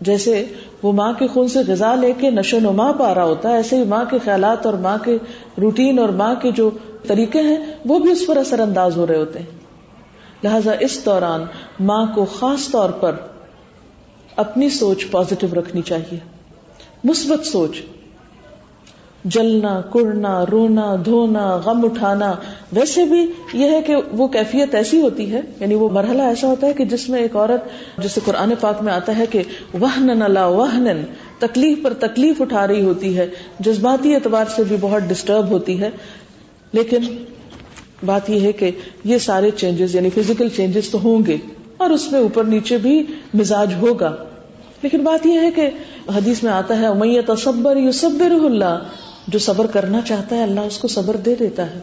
جیسے 0.00 0.46
وہ 0.82 0.92
ماں 0.92 1.12
کے 1.12 1.26
خون 1.26 1.48
سے 1.48 1.58
غذا 1.66 1.94
لے 1.94 2.12
کے 2.18 2.30
نشو 2.30 2.58
نما 2.58 2.92
پا 2.92 3.14
رہا 3.14 3.24
ہوتا 3.24 3.48
ہے 3.48 3.54
ایسے 3.54 3.76
ہی 3.76 3.84
ماں 3.84 4.04
کے 4.10 4.18
خیالات 4.24 4.66
اور 4.66 4.74
ماں 4.74 4.98
کے 4.98 5.18
روٹین 5.60 5.98
اور 5.98 6.08
ماں 6.08 6.34
کے 6.34 6.50
جو 6.50 6.70
طریقے 7.06 7.40
ہیں، 7.40 7.56
وہ 7.86 7.98
بھی 7.98 8.10
اس 8.10 8.26
پر 8.26 8.36
اثر 8.36 8.58
انداز 8.58 8.96
ہو 8.96 9.06
رہے 9.06 9.16
ہوتے 9.16 9.38
ہیں۔ 9.38 9.46
لہذا 10.44 10.72
اس 10.80 11.04
دوران 11.04 11.44
ماں 11.80 12.06
کو 12.14 12.24
خاص 12.24 12.68
طور 12.68 12.90
پر 12.90 13.16
اپنی 14.36 14.68
سوچ 14.68 15.10
پازیٹو 15.10 15.46
رکھنی 15.52 15.82
چاہیے۔ 15.82 16.18
مثبت 17.04 17.46
سوچ 17.46 17.80
جلنا، 19.24 19.80
کڑنا، 19.92 20.44
رونا، 20.52 20.94
دھونا، 21.04 21.44
غم 21.56 21.84
اٹھانا، 21.84 22.32
ویسے 22.72 23.04
بھی 23.04 23.20
یہ 23.52 23.70
ہے 23.70 23.82
کہ 23.82 23.96
وہ 24.12 24.26
کیفیت 24.28 24.74
ایسی 24.74 25.00
ہوتی 25.00 25.30
ہے 25.32 25.40
یعنی 25.60 25.74
وہ 25.74 25.88
مرحلہ 25.88 26.22
ایسا 26.22 26.48
ہوتا 26.48 26.66
ہے 26.66 26.72
کہ 26.72 26.84
جس 26.84 27.08
میں 27.08 27.20
ایک 27.20 27.36
عورت، 27.36 27.68
جسے 28.02 28.20
قرآن 28.24 28.52
پاک 28.60 28.82
میں 28.82 28.92
آتا 28.92 29.16
ہے 29.18 29.26
کہ 29.26 29.42
وہن 29.80 30.32
لا 30.32 30.46
وہن 30.46 31.02
تکلیف 31.38 31.78
پر 31.82 31.92
تکلیف 31.92 32.40
اٹھا 32.42 32.66
رہی 32.66 32.84
ہوتی 32.84 33.16
ہے، 33.18 33.26
جذباتی 33.60 34.14
اعتبار 34.14 34.44
سے 34.56 34.64
بھی 34.64 34.76
بہت 34.80 35.02
ڈسٹرب 35.02 35.50
ہوتی 35.50 35.80
ہے، 35.80 35.90
لیکن 36.72 37.06
بات 38.06 38.30
یہ 38.30 38.40
ہے 38.40 38.52
کہ 38.52 38.70
یہ 39.04 39.18
سارے 39.18 39.50
چینجز 39.56 39.94
یعنی 39.94 40.10
فزیکل 40.10 40.48
چینجز 40.48 40.88
تو 40.90 40.98
ہوں 41.04 41.26
گے، 41.26 41.36
اور 41.76 41.90
اس 41.90 42.10
میں 42.12 42.20
اوپر 42.20 42.44
نیچے 42.44 42.76
بھی 42.76 43.02
مزاج 43.34 43.74
ہوگا۔ 43.80 44.14
لیکن 44.82 45.02
بات 45.02 45.26
یہ 45.26 45.40
ہے 45.40 45.50
کہ 45.50 45.68
حدیث 46.14 46.42
میں 46.42 46.52
آتا 46.52 46.78
ہے 46.78 46.92
میت 46.94 47.26
تصبر 47.26 47.76
یو 47.76 47.90
اللہ 48.44 48.78
جو 49.28 49.38
صبر 49.38 49.66
کرنا 49.66 50.00
چاہتا 50.00 50.36
ہے، 50.36 50.42
اللہ 50.42 50.60
اس 50.60 50.78
کو 50.78 50.88
صبر 50.88 51.16
دے 51.16 51.34
دیتا 51.34 51.66
ہے۔ 51.66 51.80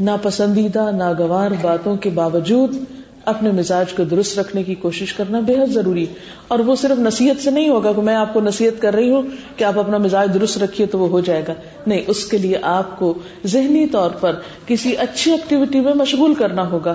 ناپسندیدہ، 0.00 0.90
ناگوار 0.90 1.50
باتوں 1.62 1.96
کے 1.96 2.10
باوجود 2.10 2.76
اپنے 3.24 3.50
مزاج 3.50 3.92
کو 3.92 4.04
درست 4.04 4.38
رکھنے 4.38 4.62
کی 4.62 4.74
کوشش 4.74 5.12
کرنا 5.12 5.40
بے 5.40 5.54
حد 5.54 5.66
ضروری 5.66 6.06
اور 6.48 6.58
وہ 6.58 6.76
صرف 6.76 6.98
نصیحت 6.98 7.42
سے 7.42 7.50
نہیں 7.50 7.68
ہوگا 7.68 7.92
کہ 7.92 8.02
میں 8.02 8.14
آپ 8.14 8.32
کو 8.32 8.40
نصیحت 8.40 8.82
کر 8.82 8.94
رہی 8.94 9.10
ہوں 9.10 9.22
کہ 9.56 9.64
آپ 9.64 9.78
اپنا 9.78 9.98
مزاج 9.98 10.34
درست 10.34 10.58
رکھیے 10.58 10.86
تو 10.86 10.98
وہ 10.98 11.08
ہو 11.08 11.20
جائے 11.20 11.42
گا۔ 11.48 11.52
نہیں، 11.86 12.00
اس 12.06 12.26
کے 12.26 12.38
لیے 12.38 12.58
آپ 12.62 12.98
کو 12.98 13.14
ذہنی 13.46 13.86
طور 13.86 14.10
پر 14.10 14.32
کسی 14.66 14.96
اچھی 14.96 15.30
ایکٹیویٹی 15.32 15.80
میں 15.80 15.94
مشغول 15.94 16.34
کرنا 16.34 16.70
ہوگا۔ 16.70 16.94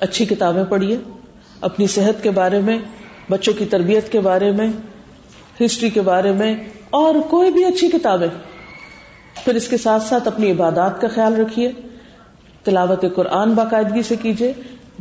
اچھی 0.00 0.24
کتابیں 0.24 0.64
پڑھیے۔ 0.64 0.96
اپنی 1.60 1.86
صحت 1.86 2.22
کے 2.22 2.30
بارے 2.30 2.60
میں، 2.60 2.78
بچوں 3.30 3.52
کی 3.58 3.64
تربیت 3.64 4.12
کے 4.12 4.20
بارے 4.20 4.50
میں 4.50 4.68
ہسٹری 5.64 5.90
کے 5.90 6.00
بارے 6.00 6.32
میں 6.32 6.54
اور 6.94 7.14
کوئی 7.30 7.50
بھی 7.50 7.64
اچھی 7.64 7.88
کتابیں 7.88 8.28
پھر 9.44 9.54
اس 9.54 9.68
کے 9.68 9.76
ساتھ 9.76 10.02
ساتھ 10.02 10.28
اپنی 10.28 10.50
عبادات 10.50 11.00
کا 11.00 11.08
خیال 11.08 11.34
رکھیے۔ 11.36 11.72
تلاوت 12.64 13.04
قرآن 13.14 13.52
باقاعدگی 13.54 14.02
سے 14.02 14.16
کیجیے۔ 14.16 14.52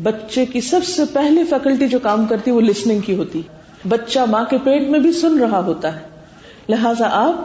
بچے 0.04 0.46
کی 0.46 0.62
سب 0.62 0.84
سے 0.86 1.04
پہلی 1.14 1.44
فیکلٹی 1.44 1.88
جو 1.88 2.00
کام 2.00 2.26
کرتی 2.26 2.52
وہ 2.52 2.62
لسننگ 2.62 3.00
کی 3.00 3.16
ہوتی۔ 3.16 3.42
بچہ 3.90 4.20
ماں 4.20 4.46
کے 4.46 4.58
پیٹ 4.64 4.90
میں 4.90 5.00
بھی 5.00 5.12
سن 5.12 5.40
رہا 5.40 5.60
ہوتا 5.66 5.96
ہے۔ 5.96 6.02
لہذا 6.70 7.10
آپ 7.12 7.36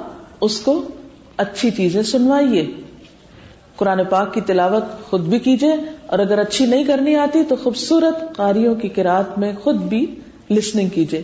اس 0.41 0.61
کو 0.61 0.89
اچھی 1.37 1.71
چیزیں 1.71 2.03
سنوائیے۔ 2.03 2.67
قرآن 3.77 4.05
پاک 4.11 4.35
کی 4.35 4.41
تلاوت 4.41 4.85
خود 5.11 5.21
بھی 5.21 5.39
کیجیے۔ 5.39 5.75
اور 6.07 6.19
اگر 6.19 6.39
اچھی 6.39 6.67
نہیں 6.67 6.85
کرنی 6.85 7.17
آتی 7.17 7.43
تو 7.45 7.57
خوبصورت 7.57 8.37
قاریوں 8.37 8.75
کی 8.75 8.89
کراط 8.89 9.39
میں 9.39 9.53
خود 9.63 9.77
بھی 9.77 10.07
لسننگ 10.51 10.89
کیجیے۔ 10.89 11.23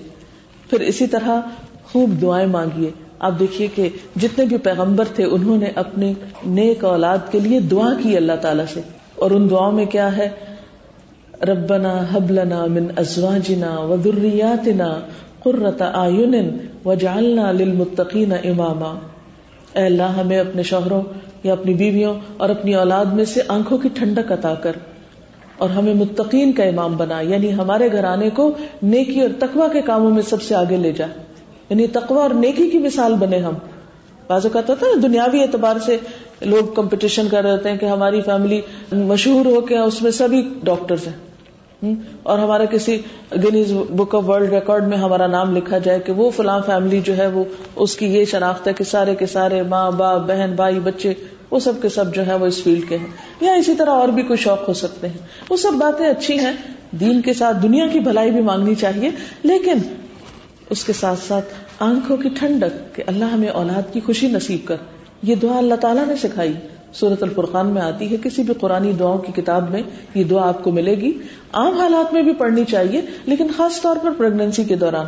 پھر 0.71 0.81
اسی 0.81 1.07
طرح 1.07 1.41
خوب 1.93 2.23
دعائیں 2.23 2.47
مانگیے۔ 2.47 2.91
آپ 3.19 3.33
دیکھیے 3.41 3.69
کہ 3.75 3.89
جتنے 4.17 4.45
بھی 4.45 4.57
پیغمبر 4.57 5.05
تھے، 5.15 5.25
انہوں 5.25 5.57
نے 5.59 5.67
اپنے 5.75 6.13
نیک 6.47 6.85
اولاد 6.85 7.19
کے 7.31 7.41
لیے 7.41 7.61
دعا 7.61 7.93
کی 8.03 8.17
اللہ 8.17 8.33
تعالیٰ 8.41 8.65
سے۔ 8.75 8.81
اور 9.17 9.31
ان 9.31 9.51
دعاؤں 9.51 9.73
میں 9.73 9.85
کیا 9.85 10.17
ہے؟ 10.17 10.29
ربنا 11.43 12.05
حبلنا 12.13 12.67
من 12.67 12.87
ازواجنا 12.97 13.79
و 13.79 13.97
ذریاتنا 14.05 15.01
قرۃ 15.43 15.81
اعین 15.81 16.57
وجعلنا 16.85 17.53
للمتقین 17.53 18.33
اماما۔ 18.33 18.99
اے 19.75 19.87
اللہ، 19.87 20.03
ہمیں 20.03 20.41
اپنے 20.41 20.63
شوہروں 20.63 21.03
یا 21.43 21.53
اپنی 21.53 21.75
بیویوں 21.75 22.15
اور 22.37 22.49
اپنی 22.49 22.75
اولاد 22.75 23.05
میں 23.05 23.25
سے 23.25 23.41
آنکھوں 23.49 23.79
کی 23.79 23.89
ٹھنڈک 23.95 24.33
عطا 24.33 24.55
کر 24.55 24.73
اور 25.59 25.71
ہمیں 25.71 25.95
متقین 25.95 26.53
کا 26.53 26.65
امام 26.65 26.97
بنا 26.97 27.21
یعنی 27.21 27.55
ہمارے 27.55 27.93
گھرانے 27.93 28.31
کو 28.31 28.53
نیکی 28.83 29.21
اور 29.21 29.31
تقوی 29.39 29.69
کے 29.73 29.83
کاموں 29.83 30.11
میں 30.11 30.23
سب 30.23 30.43
سے 30.43 30.55
آگے 30.55 30.77
لے 30.77 30.93
جا۔ 30.93 31.07
یعنی 31.71 31.87
تقوی 31.87 32.19
اور 32.19 32.31
نیکی 32.31 32.71
کی 32.71 32.79
مثال 32.79 33.15
بنے 33.15 33.39
ہم۔ 33.39 33.53
بازو 34.27 34.49
کا 34.49 34.61
ہوتا 34.69 34.87
ہے 34.87 35.01
دنیاوی 35.01 35.41
اعتبار 35.41 35.77
سے 35.87 35.97
لوگ 36.41 36.75
کمپٹیشن 36.75 37.29
کر 37.29 37.43
رہے 37.43 37.51
ہوتے 37.51 37.71
ہیں 37.71 37.79
کہ 37.79 37.87
ہماری 37.87 38.21
فیملی 38.21 38.61
مشہور 38.93 39.47
ہو 39.47 39.61
کے 39.61 39.79
اس 39.79 40.03
میں 40.03 40.11
سبھی 40.11 40.49
ڈاکٹر 40.63 40.95
ہیں۔ 40.95 41.35
اور 42.23 42.39
ہمارا 42.39 42.65
کسی 42.65 42.99
Guinness 43.37 43.73
book 43.91 44.15
of 44.15 44.29
world 44.29 44.53
record 44.53 44.89
میں 44.89 44.99
ہمارا 44.99 45.27
نام 45.27 45.57
لکھا 45.57 45.79
جائے 45.79 45.99
کہ 45.99 46.13
وہ 46.13 46.31
فلاں 46.31 46.61
فیملی 46.67 47.01
جو 47.01 47.17
ہے 47.17 47.27
وہ 47.27 47.45
اس 47.77 47.97
کی 47.97 48.07
یہ 48.07 48.25
شناخت 48.25 48.69
ہے 48.69 48.73
کہ 48.73 48.85
سارے 48.85 49.15
کے 49.15 49.27
سارے 49.27 49.63
ماں، 49.63 49.91
باپ، 49.91 50.21
بہن، 50.21 50.53
بھائی، 50.57 50.81
بچے، 50.81 51.15
وہ 51.51 51.59
سب 51.59 51.73
کے 51.83 51.89
سب 51.89 52.15
جو 52.15 52.27
ہے 52.27 52.35
وہ 52.35 52.47
اس 52.47 52.63
فیلڈ 52.63 52.89
کے 52.89 52.99
ہیں۔ 52.99 53.07
یا 53.41 53.53
اسی 53.53 53.75
طرح 53.75 53.91
اور 53.91 54.09
بھی 54.09 54.23
کوئی 54.23 54.37
شوق 54.37 54.69
ہو 54.69 54.73
سکتے 54.73 55.09
ہیں۔ 55.09 55.19
وہ 55.51 55.57
سب 55.57 55.73
باتیں 55.73 56.07
اچھی 56.07 56.39
ہیں۔ 56.39 56.53
دین 56.91 57.23
کے 57.23 57.33
ساتھ 57.33 57.57
دنیا 57.63 57.87
کی 57.87 58.01
بھلائی 58.01 58.31
بھی 58.31 58.41
مانگنی 58.41 58.75
چاہیے، 58.75 59.11
لیکن 59.43 59.79
اس 60.75 60.85
کے 60.85 60.93
ساتھ 60.93 61.21
ساتھ 61.29 61.45
آنکھوں 61.79 62.17
کی 62.17 62.29
ٹھنڈک 62.29 62.95
کہ 62.95 63.03
اللہ 63.07 63.25
ہمیں 63.25 63.49
اولاد 63.49 63.93
کی 63.93 64.01
خوشی 64.01 64.29
نصیب 64.29 64.67
کر۔ 64.67 64.77
یہ 65.23 65.35
دعا 65.35 65.59
اللہ 65.59 65.75
تعالیٰ 65.75 66.07
نے 66.07 66.17
سکھائی۔ 66.17 66.53
سورت 66.93 67.23
الفرقان 67.23 67.67
میں 67.67 67.83
آتی 67.83 68.11
ہے، 68.11 68.17
کسی 68.23 68.43
بھی 68.43 68.55
قرآن 68.55 68.99
دعاؤں 68.99 69.19
کی 69.19 69.43
کتاب 69.43 69.71
میں 69.71 69.83
یہ 70.15 70.25
دعا 70.25 70.49
آپ 70.49 70.65
کو 70.65 70.71
ملے 70.71 70.95
گی۔ 70.95 71.13
عام 71.53 71.79
حالات 71.81 72.13
میں 72.13 72.23
بھی 72.23 72.33
پڑھنی 72.35 72.65
چاہیے، 72.65 73.01
لیکن 73.27 73.47
خاص 73.57 73.81
طور 73.81 73.97
پر 74.03 74.11
پریگنسی 74.13 74.65
کے 74.65 74.75
دوران۔ 74.77 75.07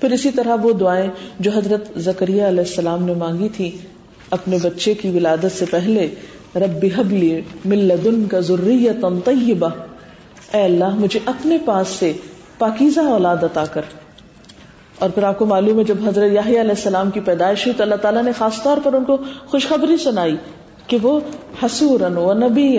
پھر 0.00 0.12
اسی 0.12 0.30
طرح 0.30 0.56
وہ 0.62 0.72
دعائیں 0.72 1.10
جو 1.40 1.50
حضرت 1.50 1.98
زکریہ 1.98 2.42
علیہ 2.42 2.60
السلام 2.60 3.02
نے 3.02 3.14
مانگی 3.14 3.48
تھی 3.48 3.70
اپنے 4.30 4.58
بچے 4.62 4.94
کی 4.94 5.10
ولادت 5.10 5.58
سے 5.58 5.64
پہلے، 5.70 6.08
رب 6.56 6.86
حبلی 6.96 7.40
ملدن 7.64 8.24
کا 8.24 8.40
ضروریت 8.40 9.04
طیبہ۔ 9.24 9.68
اے 10.54 10.64
اللہ، 10.64 10.94
مجھے 10.94 11.20
اپنے 11.24 11.58
پاس 11.64 11.88
سے 11.88 12.12
پاکیزہ 12.58 13.00
اولاد 13.00 13.36
عطا 13.42 13.64
کر۔ 13.64 13.82
اور 14.98 15.10
پھر 15.10 15.22
آپ 15.22 15.38
کو 15.38 15.46
معلوم 15.46 15.78
ہے 15.78 15.84
جب 15.84 15.94
حضرت 16.06 16.32
یاہی 16.32 16.60
علیہ 16.60 16.70
السلام 16.70 17.10
کی 17.10 17.20
پیدائش 17.20 17.66
ہوئی 17.66 17.76
تو 17.76 17.82
اللہ 17.82 17.94
تعالیٰ 17.94 18.22
نے 18.22 18.32
خاص 18.38 18.62
طور 18.62 18.78
پر 18.82 18.92
ان 18.92 19.04
کو 19.04 19.16
خوشخبری 19.46 19.96
سنائی 19.96 20.36
کہ 20.86 20.96
وہ 21.02 21.20
حسورن 21.62 22.16
و 22.16 22.34
نبی 22.34 22.78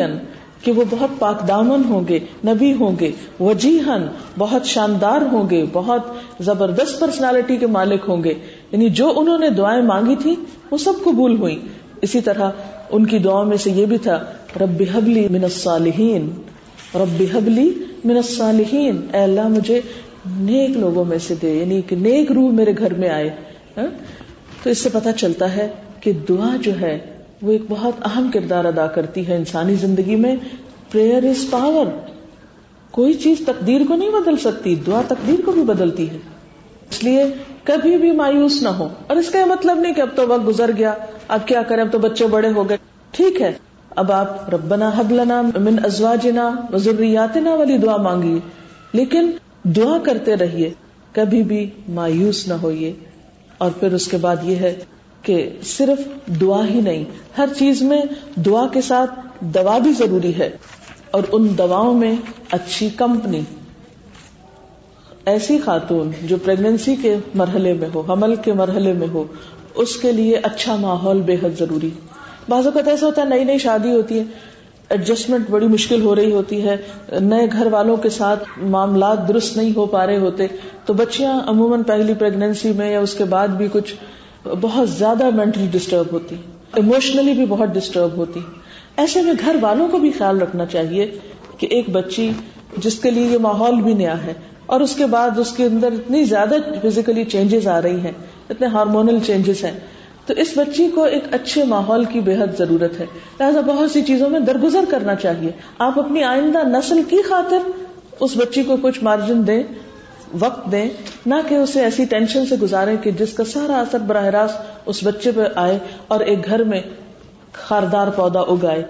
کہ 0.63 0.71
وہ 0.71 0.83
بہت 0.89 1.19
پاک 1.19 1.47
دامن 1.47 1.81
ہوں 1.89 2.01
گے، 2.09 2.19
نبی 2.45 2.73
ہوں 2.73 2.91
گے 2.99 3.11
وجیحن 3.39 4.05
بہت 4.37 4.65
شاندار 4.65 5.21
ہوں 5.31 5.49
گے، 5.49 5.65
بہت 5.73 6.01
زبردست 6.39 6.99
پرسنالٹی 6.99 7.57
کے 7.57 7.67
مالک 7.67 8.01
ہوں 8.07 8.23
گے۔ 8.23 8.33
یعنی 8.71 8.89
جو 8.89 9.13
انہوں 9.15 9.37
نے 9.37 9.49
دعائیں 9.49 9.81
مانگی 9.81 10.15
تھی 10.15 10.35
وہ 10.71 10.77
سب 10.77 10.93
قبول 11.03 11.37
ہوئی 11.37 11.59
اسی 12.01 12.21
طرح 12.21 12.49
ان 12.89 13.05
کی 13.05 13.19
دعاؤں 13.19 13.45
میں 13.45 13.57
سے 13.57 13.71
یہ 13.71 13.85
بھی 13.85 13.97
تھا، 13.97 14.19
رب 14.61 14.83
حبلی 14.95 15.27
من 15.29 15.43
الصالحین، 15.43 16.29
رب 16.95 17.23
حبلی 17.33 17.73
من 18.05 18.15
الصالحین۔ 18.15 19.01
اے 19.13 19.19
اللہ، 19.19 19.47
مجھے 19.47 19.81
نیک 20.39 20.77
لوگوں 20.77 21.05
میں 21.05 21.17
سے 21.17 21.35
دے 21.41 21.53
یعنی 21.53 21.81
کہ 21.81 21.95
نیک 21.95 22.31
روح 22.31 22.51
میرے 22.51 22.73
گھر 22.77 22.93
میں 22.93 23.09
آئے 23.09 23.29
ہاں؟ 23.77 23.85
تو 24.63 24.69
اس 24.69 24.77
سے 24.77 24.89
پتا 24.93 25.11
چلتا 25.11 25.55
ہے 25.55 25.67
کہ 25.99 26.11
دعا 26.29 26.55
جو 26.61 26.71
ہے، 26.81 26.99
وہ 27.41 27.51
ایک 27.51 27.61
بہت 27.69 27.93
اہم 28.05 28.29
کردار 28.33 28.65
ادا 28.65 28.87
کرتی 28.87 29.27
ہے 29.27 29.35
انسانی 29.35 29.75
زندگی 29.75 30.15
میں۔ 30.15 30.35
پریئر 30.91 31.23
از 31.23 31.49
پاور 31.49 31.85
کوئی 32.91 33.13
چیز 33.13 33.37
تقدیر 33.45 33.81
کو 33.87 33.95
نہیں 33.95 34.09
بدل 34.09 34.37
سکتی، 34.37 34.75
دعا 34.75 35.01
تقدیر 35.07 35.45
کو 35.45 35.51
بھی 35.51 35.63
بدلتی 35.63 36.09
ہے۔ 36.09 36.17
اس 36.89 37.03
لیے 37.03 37.23
کبھی 37.63 37.97
بھی 37.97 38.11
مایوس 38.11 38.61
نہ 38.61 38.69
ہو۔ 38.69 38.87
اور 39.07 39.17
اس 39.17 39.29
کا 39.29 39.39
یہ 39.39 39.45
مطلب 39.45 39.79
نہیں 39.79 39.93
کہ 39.93 40.01
اب 40.01 40.09
تو 40.15 40.27
وقت 40.27 40.47
گزر 40.47 40.71
گیا، 40.77 40.93
اب 41.27 41.39
کیا 41.45 41.61
کریں، 41.61 41.83
اب 41.83 41.91
تو 41.91 41.99
بچے 41.99 42.27
بڑے 42.27 42.49
ہو 42.55 42.69
گئے۔ 42.69 42.77
ٹھیک 43.11 43.41
ہے، 43.41 43.53
اب 43.95 44.11
آپ 44.11 44.53
ربنا 44.53 44.91
حب 44.97 45.11
لنا 45.11 45.41
من 45.41 45.75
ازواجنا 45.83 46.51
وذریاتنا 46.73 47.53
والی 47.53 47.77
دعا 47.77 47.97
مانگیے۔ 47.97 48.39
لیکن 48.93 49.31
دعا 49.65 49.97
کرتے 50.03 50.35
رہیے، 50.35 50.69
کبھی 51.11 51.43
بھی 51.43 51.69
مایوس 51.89 52.47
نہ 52.47 52.53
ہوئیے۔ 52.53 52.93
اور 53.57 53.71
پھر 53.79 53.93
اس 53.93 54.07
کے 54.07 54.17
بعد 54.17 54.35
یہ 54.43 54.55
ہے 54.55 54.75
کہ 55.21 55.49
صرف 55.63 56.29
دعا 56.41 56.67
ہی 56.67 56.81
نہیں، 56.81 57.05
ہر 57.37 57.49
چیز 57.57 57.81
میں 57.81 58.01
دعا 58.35 58.67
کے 58.67 58.81
ساتھ 58.81 59.19
دوا 59.39 59.77
بھی 59.77 59.93
ضروری 59.93 60.35
ہے۔ 60.35 60.49
اور 61.11 61.23
ان 61.31 61.57
دواؤں 61.57 61.93
میں 61.93 62.15
اچھی 62.51 62.89
کمپنی۔ 62.89 63.41
ایسی 65.25 65.59
خاتون 65.65 66.11
جو 66.21 66.37
پریگنینسی 66.45 66.95
کے 67.01 67.15
مرحلے 67.33 67.73
میں 67.73 67.89
ہو، 67.95 68.01
حمل 68.01 68.35
کے 68.35 68.53
مرحلے 68.53 68.93
میں 68.93 69.07
ہو، 69.07 69.23
اس 69.75 69.95
کے 69.95 70.11
لیے 70.11 70.39
اچھا 70.43 70.75
ماحول 70.75 71.21
بے 71.21 71.33
حد 71.33 71.59
ضروری۔ 71.59 71.89
بعض 72.49 72.65
اوقات 72.65 72.87
ایسا 72.87 73.05
ہوتا 73.05 73.21
ہے، 73.21 73.29
نئی 73.29 73.43
نئی 73.43 73.57
شادی 73.57 73.91
ہوتی 73.91 74.19
ہے 74.19 74.23
ایڈجسٹمنٹ 74.89 75.49
بڑی 75.49 75.67
مشکل 75.67 76.01
ہو 76.01 76.15
رہی 76.15 76.31
ہوتی 76.31 76.63
ہے۔ 76.63 76.77
نئے 77.19 77.47
گھر 77.51 77.67
والوں 77.67 77.97
کے 77.97 78.09
ساتھ 78.09 78.43
معاملات 78.57 79.27
درست 79.27 79.57
نہیں 79.57 79.71
ہو 79.75 79.85
پا 79.85 80.05
رہے 80.05 80.17
ہوتے۔ 80.17 80.47
تو 80.85 80.93
بچیاں 80.93 81.39
عموماً 81.47 81.83
پہلی 81.83 82.13
پریگنینسی 82.13 82.71
میں 82.71 82.91
یا 82.91 82.99
اس 82.99 83.13
کے 83.13 83.23
بعد 83.23 83.47
بھی 83.47 83.67
کچھ 83.71 83.95
بہت 84.61 84.89
زیادہ 84.89 85.29
مینٹلی 85.29 85.67
ڈسٹرب 85.71 86.05
ہوتی۔ 86.11 86.35
اموشنلی 86.73 87.33
بھی 87.33 87.45
بہت 87.45 87.69
ڈسٹرب 87.69 88.17
ہوتی۔ 88.17 88.39
ایسے 88.97 89.21
میں 89.21 89.33
گھر 89.45 89.55
والوں 89.61 89.87
کو 89.87 89.97
بھی 89.97 90.11
خیال 90.11 90.41
رکھنا 90.41 90.65
چاہیے 90.65 91.17
کہ 91.57 91.67
ایک 91.67 91.89
بچی 91.89 92.31
جس 92.77 92.99
کے 92.99 93.11
لیے 93.11 93.27
یہ 93.27 93.37
ماحول 93.37 93.81
بھی 93.81 93.93
نیا 93.93 94.23
ہے 94.23 94.33
اور 94.65 94.81
اس 94.81 94.95
کے 94.95 95.05
بعد 95.05 95.39
اس 95.39 95.51
کے 95.51 95.65
اندر 95.65 95.91
اتنی 95.91 96.23
زیادہ 96.23 96.55
فزیکلی 96.83 97.23
چینجز 97.23 97.67
آ 97.67 97.81
رہی 97.81 97.99
ہیں، 97.99 98.11
اتنے 98.49 98.67
ہارمونل 98.67 99.19
چینجز 99.25 99.63
ہیں۔ 99.63 99.79
تو 100.25 100.33
اس 100.37 100.53
بچی 100.55 100.87
کو 100.95 101.03
ایک 101.03 101.23
اچھے 101.31 101.63
ماحول 101.63 102.05
کی 102.05 102.19
بے 102.19 102.35
حد 102.35 102.57
ضرورت 102.57 102.99
ہے۔ 102.99 103.05
لہٰذا 103.39 103.61
بہت 103.61 103.91
سی 103.91 104.01
چیزوں 104.01 104.29
میں 104.29 104.39
درگزر 104.39 104.83
کرنا 104.89 105.15
چاہیے۔ 105.15 105.51
آپ 105.79 105.99
اپنی 105.99 106.23
آئندہ 106.23 106.67
نسل 106.67 107.01
کی 107.09 107.21
خاطر 107.21 107.57
اس 108.19 108.31
بچی 108.35 108.63
کو 108.63 108.77
کچھ 108.81 109.03
مارجن 109.03 109.47
دیں، 109.47 109.63
وقت 110.39 110.71
دیں، 110.71 110.89
نہ 111.25 111.35
کہ 111.47 111.55
اسے 111.55 111.83
ایسی 111.83 112.05
ٹینشن 112.05 112.45
سے 112.45 112.55
گزارے 112.61 112.95
کہ 113.03 113.11
جس 113.11 113.33
کا 113.33 113.43
سارا 113.43 113.79
اثر 113.79 113.99
براہ 113.99 114.25
راست 114.25 114.57
اس 114.85 114.99
بچے 115.03 115.31
پہ 115.31 115.41
آئے 115.55 115.79
اور 116.07 116.19
ایک 116.19 116.45
گھر 116.45 116.63
میں 116.63 116.81
خاردار 117.51 118.07
پودا 118.07 118.39
اگائے۔ 118.39 118.83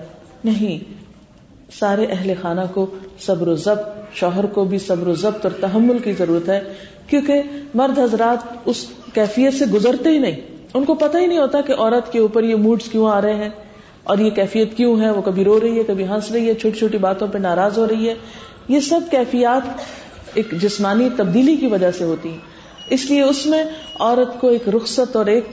نہیں، 0.43 0.91
سارے 1.79 2.05
اہل 2.09 2.33
خانہ 2.41 2.61
کو 2.73 2.85
صبر 3.19 3.47
و 3.47 3.55
ضبط، 3.55 4.13
شوہر 4.13 4.45
کو 4.45 4.63
بھی 4.63 4.79
صبر 4.79 5.07
و 5.07 5.13
ضبط 5.13 5.45
اور 5.45 5.51
تحمل 5.59 5.97
کی 5.99 6.11
ضرورت 6.11 6.49
ہے، 6.49 6.61
کیونکہ 7.07 7.41
مرد 7.73 7.99
حضرات 7.99 8.57
اس 8.65 8.85
کیفیت 9.13 9.53
سے 9.53 9.65
گزرتے 9.65 10.09
ہی 10.09 10.17
نہیں۔ 10.17 10.54
ان 10.75 10.85
کو 10.85 10.95
پتہ 10.95 11.17
ہی 11.17 11.25
نہیں 11.25 11.37
ہوتا 11.37 11.61
کہ 11.61 11.73
عورت 11.77 12.11
کے 12.11 12.19
اوپر 12.19 12.43
یہ 12.43 12.55
موڈس 12.55 12.85
کیوں 12.91 13.09
آ 13.09 13.21
رہے 13.21 13.35
ہیں 13.35 13.49
اور 14.03 14.17
یہ 14.17 14.29
کیفیت 14.29 14.77
کیوں 14.77 15.01
ہے؟ 15.01 15.09
وہ 15.09 15.21
کبھی 15.21 15.43
رو 15.43 15.59
رہی 15.59 15.79
ہے، 15.79 15.83
کبھی 15.83 16.07
ہنس 16.07 16.31
رہی 16.31 16.47
ہے، 16.47 16.53
چھوٹی 16.53 16.79
چھوٹی 16.79 16.97
باتوں 16.97 17.27
پہ 17.27 17.37
ناراض 17.37 17.77
ہو 17.77 17.87
رہی 17.87 18.09
ہے۔ 18.09 18.13
یہ 18.67 18.79
سب 18.79 19.01
کیفیات 19.11 19.81
ایک 20.33 20.51
جسمانی 20.51 21.09
تبدیلی 21.17 21.55
کی 21.55 21.67
وجہ 21.67 21.91
سے 21.91 22.03
ہوتی 22.03 22.29
ہیں۔ 22.29 22.37
اس 22.89 23.09
لیے 23.09 23.21
اس 23.21 23.45
میں 23.45 23.63
عورت 23.99 24.41
کو 24.41 24.47
ایک 24.47 24.69
رخصت 24.69 25.15
اور 25.15 25.25
ایک 25.25 25.45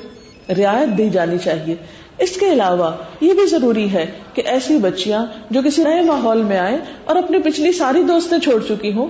رعایت 0.50 0.98
دی 0.98 1.10
جانی 1.10 1.38
چاہیے۔ 1.38 1.74
اس 2.18 2.36
کے 2.36 2.52
علاوہ 2.52 2.90
یہ 3.20 3.32
بھی 3.32 3.46
ضروری 3.46 3.92
ہے 3.92 4.06
کہ 4.34 4.42
ایسی 4.44 4.78
بچیاں 4.78 5.26
جو 5.50 5.60
کسی 5.64 5.82
نئے 5.82 6.02
ماحول 6.02 6.42
میں 6.42 6.58
آئے 6.58 6.78
اور 7.04 7.16
اپنی 7.16 7.38
پچھلی 7.38 7.72
ساری 7.72 8.02
دوستیں 8.02 8.38
چھوڑ 8.38 8.62
چکی 8.68 8.92
ہوں 8.92 9.08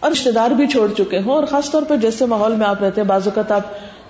اور 0.00 0.10
رشتے 0.10 0.30
دار 0.30 0.50
بھی 0.50 0.66
چھوڑ 0.66 0.92
چکے 0.98 1.18
ہوں 1.18 1.34
اور 1.34 1.44
خاص 1.44 1.70
طور 1.70 1.82
پر 1.82 1.96
جیسے 1.96 2.26
ماحول 2.26 2.52
میں 2.52 2.66
آپ 2.66 2.82
رہتے 2.82 3.00
ہیں، 3.00 3.08
بعض 3.08 3.22
اوقات 3.24 3.52
آپ 3.52 3.62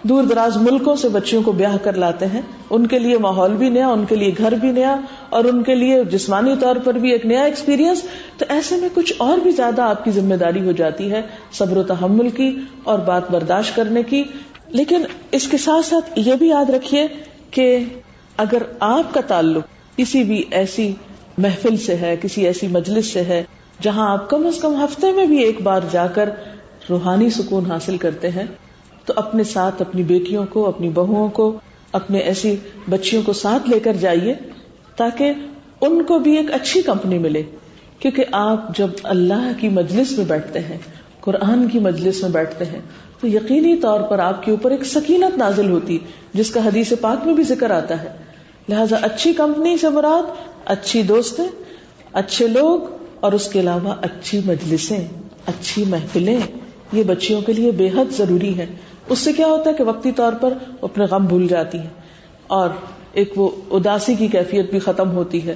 دور 0.08 0.24
دراز 0.24 0.56
ملکوں 0.56 0.96
سے 0.96 1.08
بچیوں 1.08 1.42
کو 1.42 1.52
بیاہ 1.52 1.76
کر 1.82 1.92
لاتے 1.92 2.26
ہیں۔ 2.26 2.40
ان 2.70 2.86
کے 2.86 2.98
لیے 2.98 3.18
ماحول 3.18 3.54
بھی 3.54 3.68
نیا، 3.68 3.88
ان 3.88 4.04
کے 4.04 4.16
لیے 4.16 4.32
گھر 4.38 4.52
بھی 4.52 4.72
نیا، 4.72 4.96
اور 5.30 5.44
ان 5.44 5.62
کے 5.62 5.74
لیے 5.74 6.04
جسمانی 6.04 6.54
طور 6.60 6.76
پر 6.76 6.94
بھی 6.94 7.12
ایک 7.12 7.26
نیا 7.26 7.42
ایکسپیرئنس 7.42 8.02
تو 8.38 8.44
ایسے 8.48 8.76
میں 8.76 8.88
کچھ 8.94 9.12
اور 9.18 9.38
بھی 9.38 9.50
زیادہ 9.50 9.82
آپ 9.82 10.04
کی 10.04 10.10
ذمہ 10.10 10.34
داری 10.34 10.66
ہو 10.66 10.72
جاتی 10.72 11.10
ہے 11.10 11.22
صبر 11.52 11.76
و 11.76 11.82
تحمل 11.82 12.28
کی 12.30 12.56
اور 12.82 12.98
بات 12.98 13.30
برداشت 13.30 13.76
کرنے 13.76 14.02
کی۔ 14.02 14.22
لیکن 14.68 15.02
اس 15.30 15.48
کے 15.48 15.56
ساتھ 15.56 15.86
ساتھ 15.86 16.10
یہ 16.16 16.34
بھی 16.34 16.48
یاد 16.48 16.70
رکھیے 16.70 17.06
کہ 17.50 17.78
اگر 18.36 18.62
آپ 18.80 19.14
کا 19.14 19.20
تعلق 19.20 19.64
کسی 19.96 20.22
بھی 20.22 20.42
ایسی 20.50 20.92
محفل 21.38 21.76
سے 21.76 21.96
ہے، 21.96 22.16
کسی 22.22 22.46
ایسی 22.46 22.66
مجلس 22.66 23.06
سے 23.06 23.20
ہے، 23.20 23.42
جہاں 23.82 24.10
آپ 24.10 24.30
کم 24.30 24.46
از 24.46 24.58
کم 24.60 24.84
ہفتے 24.84 25.12
میں 25.12 25.26
بھی 25.26 25.42
ایک 25.42 25.62
بار 25.62 25.80
جا 25.90 26.06
کر 26.06 26.30
روحانی 26.90 27.30
سکون 27.30 27.70
حاصل 27.70 27.96
کرتے 27.96 28.30
ہیں 28.30 28.46
تو 29.04 29.12
اپنے 29.16 29.44
ساتھ 29.44 29.82
اپنی 29.82 30.02
بیٹیوں 30.02 30.46
کو، 30.50 30.68
اپنی 30.68 30.88
بہوؤں 30.88 31.28
کو، 31.28 31.58
اپنے 31.92 32.18
ایسی 32.18 32.56
بچیوں 32.90 33.22
کو 33.22 33.32
ساتھ 33.32 33.70
لے 33.70 33.80
کر 33.80 33.92
جائیے 33.92 34.34
تاکہ 34.96 35.32
ان 35.80 36.02
کو 36.02 36.18
بھی 36.18 36.36
ایک 36.36 36.54
اچھی 36.54 36.82
کمپنی 36.82 37.18
ملے۔ 37.18 37.42
کیونکہ 37.98 38.24
آپ 38.32 38.76
جب 38.76 38.88
اللہ 39.02 39.52
کی 39.60 39.68
مجلس 39.68 40.18
میں 40.18 40.24
بیٹھتے 40.24 40.58
ہیں، 40.58 40.78
قرآن 41.20 41.68
کی 41.68 41.78
مجلس 41.78 42.22
میں 42.22 42.30
بیٹھتے 42.30 42.64
ہیں، 42.64 42.80
تو 43.20 43.26
یقینی 43.26 43.76
طور 43.76 44.00
پر 44.00 44.18
آپ 44.18 44.42
کے 44.42 44.50
اوپر 44.50 44.70
ایک 44.70 44.84
سکینت 44.84 45.38
نازل 45.38 45.70
ہوتی، 45.70 45.98
جس 46.34 46.50
کا 46.50 46.64
حدیث 46.64 46.92
پاک 47.00 47.26
میں 47.26 47.34
بھی 47.34 47.42
ذکر 47.42 47.70
آتا 47.70 48.02
ہے۔ 48.02 48.08
لہذا 48.68 48.96
اچھی 49.02 49.32
کمپنی 49.32 49.76
سے 49.76 49.88
مراد 49.88 50.22
اچھی 50.64 51.02
دوستیں، 51.02 51.44
اچھے 52.12 52.48
لوگ 52.48 52.80
اور 53.20 53.32
اس 53.32 53.48
کے 53.48 53.60
علاوہ 53.60 53.94
اچھی 54.02 54.40
مجلسیں، 54.44 55.08
اچھی 55.46 55.84
محفلیں، 55.84 56.40
یہ 56.92 57.02
بچیوں 57.02 57.40
کے 57.40 57.52
لیے 57.52 57.70
بے 57.70 57.88
حد 57.88 58.16
ضروری 58.16 58.58
ہے 58.58 58.66
اس 59.08 59.18
سے 59.18 59.32
کیا 59.32 59.46
ہوتا 59.46 59.70
ہے 59.70 59.74
کہ 59.74 59.84
وقتی 59.84 60.12
طور 60.12 60.32
پر 60.32 60.52
اپنے 60.82 61.04
غم 61.04 61.26
بھول 61.26 61.46
جاتی 61.46 61.78
ہے 61.78 61.88
اور 62.46 62.68
ایک 63.12 63.32
وہ 63.36 63.50
اداسی 63.70 64.14
کی 64.14 64.26
کیفیت 64.26 64.70
بھی 64.70 64.78
ختم 64.78 65.10
ہوتی 65.10 65.46
ہے 65.46 65.54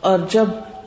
اور 0.00 0.18
جب 0.30 0.44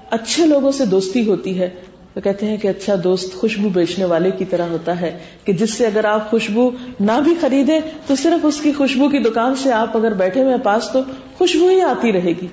اچھے 0.10 0.45
لوگوں 0.45 0.71
سے 0.71 0.86
دوستی 0.86 1.28
ہوتی 1.28 1.60
ہے 1.60 1.69
تو 2.13 2.21
کہتے 2.21 2.45
ہیں 2.45 2.58
کہ 2.58 2.67
اچھا 2.67 2.95
دوست 3.04 3.34
خوشبو 3.34 3.69
بیچنے 3.69 4.06
والے 4.06 4.32
کی 4.32 4.45
طرح 4.45 4.67
ہوتا 4.67 5.02
ہے 5.02 5.17
کہ 5.43 5.54
جس 5.54 5.74
سے 5.74 5.86
اگر 5.86 6.06
آپ 6.06 6.32
خوشبو 6.32 6.69
نہ 7.00 7.19
بھی 7.24 7.36
خریدے 7.41 7.80
تو 8.08 8.15
صرف 8.15 8.39
اس 8.43 8.62
کی 8.62 8.71
خوشبو 8.71 9.10
کی 9.10 9.17
دکان 9.17 9.56
سے 9.56 9.71
آپ 9.71 9.97
اگر 9.97 10.13
بیٹھے 10.13 10.43
ہوئے 10.43 10.56
پاس 10.63 10.89
تو 10.93 11.00
خوشبو 11.38 11.67
ہی 11.67 11.82
آتی 11.82 12.12
رہے 12.12 12.34
گی۔ 12.41 12.47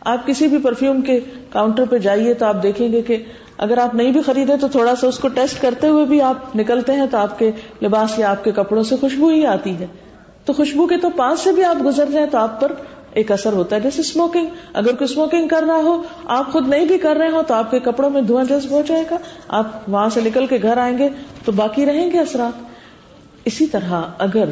آپ 0.00 0.26
کسی 0.26 0.46
بھی 0.46 0.58
پرفیوم 0.58 1.00
کے 1.00 1.20
کاؤنٹر 1.50 1.84
پہ 1.84 1.98
جائیے 1.98 2.34
تو 2.34 2.46
آپ 2.46 2.62
دیکھیں 2.62 2.92
گے 2.92 3.02
کہ 3.02 3.16
اگر 3.64 3.78
آپ 3.78 3.94
نہیں 3.94 4.12
بھی 4.12 4.22
خریدے 4.22 4.56
تو 4.56 4.68
تھوڑا 4.68 4.96
سا 4.96 5.06
اس 5.06 5.18
کو 5.18 5.28
ٹیسٹ 5.28 5.62
کرتے 5.62 5.88
ہوئے 5.88 6.04
بھی 6.04 6.22
آپ 6.22 6.56
نکلتے 6.56 6.92
ہیں 6.92 7.06
تو 7.10 7.18
آپ 7.18 7.38
کے 7.38 7.50
لباس 7.82 8.18
یا 8.18 8.30
آپ 8.30 8.44
کے 8.44 8.52
کپڑوں 8.52 8.82
سے 8.82 8.96
خوشبو 8.96 9.28
ہی 9.28 9.46
آتی 9.46 9.78
ہے۔ 9.78 9.86
تو 10.44 10.52
خوشبو 10.52 10.86
کے 10.86 10.96
تو 10.96 11.10
پاس 11.10 11.40
سے 11.40 11.52
بھی 11.52 11.64
آپ 11.64 11.84
گزر 11.84 12.08
رہے 12.12 12.20
ہیں 12.20 12.26
تو 12.26 12.38
آپ 12.38 12.60
پر 12.60 12.72
ایک 13.12 13.32
اثر 13.32 13.52
ہوتا 13.52 13.76
ہے۔ 13.76 13.80
جیسے 13.80 14.00
اسموکنگ 14.00 14.46
اگر 14.72 14.94
کوئی 14.94 15.04
اسموکنگ 15.04 15.48
کر 15.48 15.64
رہا 15.66 15.76
ہو، 15.76 16.02
آپ 16.24 16.52
خود 16.52 16.68
نہیں 16.68 16.84
بھی 16.84 16.98
کر 16.98 17.16
رہے 17.16 17.28
ہو 17.28 17.42
تو 17.46 17.54
آپ 17.54 17.70
کے 17.70 17.78
کپڑوں 17.78 18.10
میں 18.10 18.22
دھواں 18.22 18.44
جذب 18.44 18.70
ہو 18.70 18.82
جائے 18.86 19.04
گا۔ 19.10 19.16
آپ 19.48 19.88
وہاں 19.88 20.08
سے 20.08 20.20
نکل 20.20 20.46
کے 20.46 20.58
گھر 20.62 20.76
آئیں 20.76 20.98
گے 20.98 21.08
تو 21.44 21.52
باقی 21.52 21.86
رہیں 21.86 22.10
گے 22.12 22.18
اثرات۔ 22.18 22.62
اسی 23.44 23.66
طرح 23.66 24.02
اگر 24.18 24.44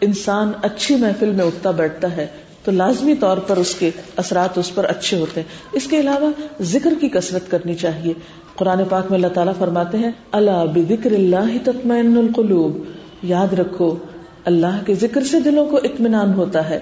انسان 0.00 0.52
اچھی 0.62 0.96
محفل 0.96 1.30
میں 1.30 1.44
اٹھتا 1.44 1.70
بیٹھتا 1.70 2.16
ہے 2.16 2.26
تو 2.68 2.72
لازمی 2.72 3.14
طور 3.14 3.36
پر 3.36 3.56
اس 3.56 3.74
کے 3.74 3.90
اثرات 4.16 4.58
اس 4.58 4.74
پر 4.74 4.84
اچھے 4.84 5.20
ہوتے 5.20 5.40
ہیں۔ 5.40 5.48
اس 5.72 5.86
کے 5.86 6.00
علاوہ 6.00 6.30
ذکر 6.62 6.92
کی 7.00 7.08
کثرت 7.08 7.50
کرنی 7.50 7.74
چاہیے۔ 7.74 8.12
قرآن 8.56 8.80
پاک 8.88 9.04
میں 9.10 9.18
اللہ 9.18 9.26
تعالیٰ 9.26 9.52
فرماتے 9.58 9.98
ہیں 9.98 10.10
اللہ 10.32 10.64
بکر 10.74 11.12
اللہ 11.12 11.56
تطمئن 11.64 12.16
القلوب 12.16 12.78
یاد 13.22 13.52
رکھو، 13.52 13.96
اللہ 14.44 14.80
کے 14.86 14.94
ذکر 14.94 15.24
سے 15.24 15.40
دلوں 15.40 15.66
کو 15.66 15.76
اطمینان 15.76 16.34
ہوتا 16.34 16.70
ہے۔ 16.70 16.78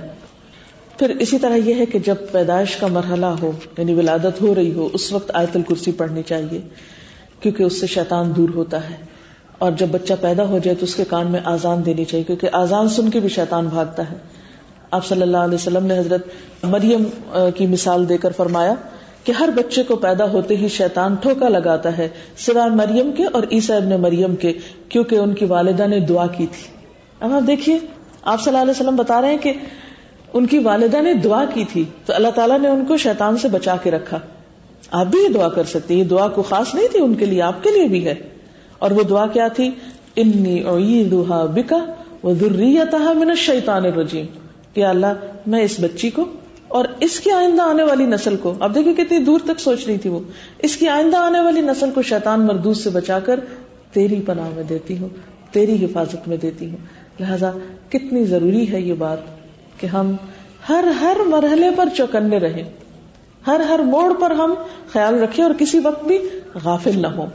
پھر 0.98 1.10
اسی 1.10 1.38
طرح 1.38 1.56
یہ 1.56 1.74
ہے 1.74 1.86
کہ 1.86 1.98
جب 1.98 2.14
پیدائش 2.32 2.76
کا 2.76 2.86
مرحلہ 2.86 3.26
ہو 3.26 3.52
یعنی 3.78 3.94
ولادت 3.94 4.40
ہو 4.40 4.54
رہی 4.54 4.72
ہو، 4.72 4.88
اس 4.92 5.12
وقت 5.12 5.30
آیت 5.34 5.56
الکرسی 5.56 5.92
پڑھنی 5.92 6.22
چاہیے، 6.22 6.60
کیونکہ 7.40 7.62
اس 7.62 7.80
سے 7.80 7.86
شیطان 7.86 8.32
دور 8.36 8.48
ہوتا 8.54 8.90
ہے۔ 8.90 8.96
اور 9.58 9.72
جب 9.72 9.86
بچہ 9.90 10.12
پیدا 10.20 10.44
ہو 10.46 10.58
جائے 10.58 10.74
تو 10.74 10.84
اس 10.84 10.94
کے 10.94 11.04
کان 11.08 11.30
میں 11.30 11.40
آزان 11.44 11.86
دینی 11.86 12.04
چاہیے، 12.04 12.24
کیونکہ 12.24 12.48
آزان 12.52 12.88
سن 12.88 13.10
کے 13.10 13.20
بھی 13.20 13.28
شیطان 13.28 13.66
بھاگتا 13.66 14.10
ہے۔ 14.10 14.45
آپ 14.90 15.06
صلی 15.06 15.22
اللہ 15.22 15.36
علیہ 15.36 15.54
وسلم 15.54 15.86
نے 15.86 15.98
حضرت 15.98 16.26
مریم 16.62 17.04
کی 17.54 17.66
مثال 17.66 18.08
دے 18.08 18.18
کر 18.18 18.32
فرمایا 18.36 18.74
کہ 19.24 19.32
ہر 19.32 19.48
بچے 19.54 19.82
کو 19.82 19.96
پیدا 19.96 20.32
ہوتے 20.32 20.56
ہی 20.56 20.68
شیطان 20.68 21.14
ٹھوکا 21.14 21.48
لگاتا 21.48 21.98
ہے، 21.98 22.08
سوائے 22.36 22.70
مریم 22.70 23.10
کے 23.16 23.24
اور 23.24 23.42
عیسا 23.52 23.76
ابن 23.76 24.00
مریم 24.00 24.36
کے، 24.36 24.52
کیونکہ 24.88 25.16
ان 25.16 25.34
کی 25.34 25.44
والدہ 25.44 25.86
نے 25.86 26.00
دعا 26.00 26.26
کی 26.26 26.46
تھی۔ 26.46 26.76
اب 27.20 27.32
آپ 27.32 27.46
دیکھیے، 27.46 27.78
آپ 28.22 28.40
صلی 28.40 28.50
اللہ 28.50 28.62
علیہ 28.62 28.70
وسلم 28.70 28.96
بتا 28.96 29.20
رہے 29.20 29.30
ہیں 29.30 29.38
کہ 29.38 29.52
ان 30.32 30.46
کی 30.46 30.58
والدہ 30.58 31.02
نے 31.02 31.14
دعا 31.14 31.44
کی 31.54 31.64
تھی، 31.72 31.84
تو 32.06 32.12
اللہ 32.12 32.28
تعالیٰ 32.34 32.58
نے 32.58 32.68
ان 32.68 32.84
کو 32.84 32.96
شیطان 32.96 33.36
سے 33.36 33.48
بچا 33.48 33.76
کے 33.82 33.90
رکھا۔ 33.90 34.18
آپ 34.90 35.06
بھی 35.06 35.18
یہ 35.18 35.28
دعا 35.28 35.48
کر 35.48 35.64
سکتے 35.64 35.94
یہ 35.94 36.04
دعا 36.04 36.28
کو 36.28 36.42
خاص 36.42 36.74
نہیں 36.74 36.88
تھی، 36.92 37.00
ان 37.00 37.14
کے 37.14 37.26
لیے، 37.26 37.42
آپ 37.42 37.62
کے 37.62 37.70
لیے 37.70 37.88
بھی 37.88 38.06
ہے۔ 38.06 38.14
اور 38.78 38.90
وہ 38.90 39.02
دعا 39.02 39.26
کیا 39.26 39.48
تھی؟ 39.48 39.70
انی 40.16 41.04
بکا 41.54 41.84
وہ 42.22 42.34
من 43.14 43.30
الشیطان 43.30 43.84
الرجیم 43.84 44.26
کہ 44.76 44.84
اللہ 44.84 45.24
میں 45.46 45.62
اس 45.62 45.78
بچی 45.80 46.10
کو 46.10 46.24
اور 46.68 46.84
اس 47.00 47.18
کی 47.20 47.30
آئندہ 47.30 47.62
آنے 47.62 47.82
والی 47.82 48.06
نسل 48.06 48.36
کو، 48.36 48.54
اب 48.60 48.74
دیکھیں 48.74 48.94
کتنی 48.94 49.18
دور 49.18 49.40
تک 49.44 49.60
سوچ 49.60 49.86
رہی 49.86 49.98
تھی 49.98 50.10
وہ، 50.10 50.20
اس 50.58 50.76
کی 50.76 50.88
آئندہ 50.88 51.16
آنے 51.16 51.40
والی 51.40 51.60
نسل 51.60 51.90
کو 51.94 52.02
شیطان 52.02 52.46
مردود 52.46 52.76
سے 52.76 52.90
بچا 52.90 53.18
کر 53.20 53.40
تیری 53.92 54.20
پناہ 54.26 54.48
میں 54.54 54.62
دیتی 54.62 54.98
ہوں، 54.98 55.08
تیری 55.52 55.84
حفاظت 55.84 56.28
میں 56.28 56.36
دیتی 56.36 56.70
ہوں۔ 56.70 56.76
لہذا 57.20 57.50
کتنی 57.88 58.24
ضروری 58.24 58.70
ہے 58.72 58.80
یہ 58.80 58.94
بات 58.98 59.18
کہ 59.80 59.86
ہم 59.86 60.14
ہر 60.68 60.84
ہر 61.00 61.16
مرحلے 61.26 61.70
پر 61.76 61.88
چوکنے 61.96 62.38
رہیں، 62.38 62.64
ہر 63.46 63.60
ہر 63.60 63.80
موڑ 63.86 64.12
پر 64.20 64.30
ہم 64.30 64.54
خیال 64.92 65.22
رکھیں 65.22 65.44
اور 65.44 65.54
کسی 65.58 65.78
وقت 65.78 66.04
بھی 66.04 66.18
غافل 66.64 67.02
نہ 67.02 67.06
ہو 67.06 67.26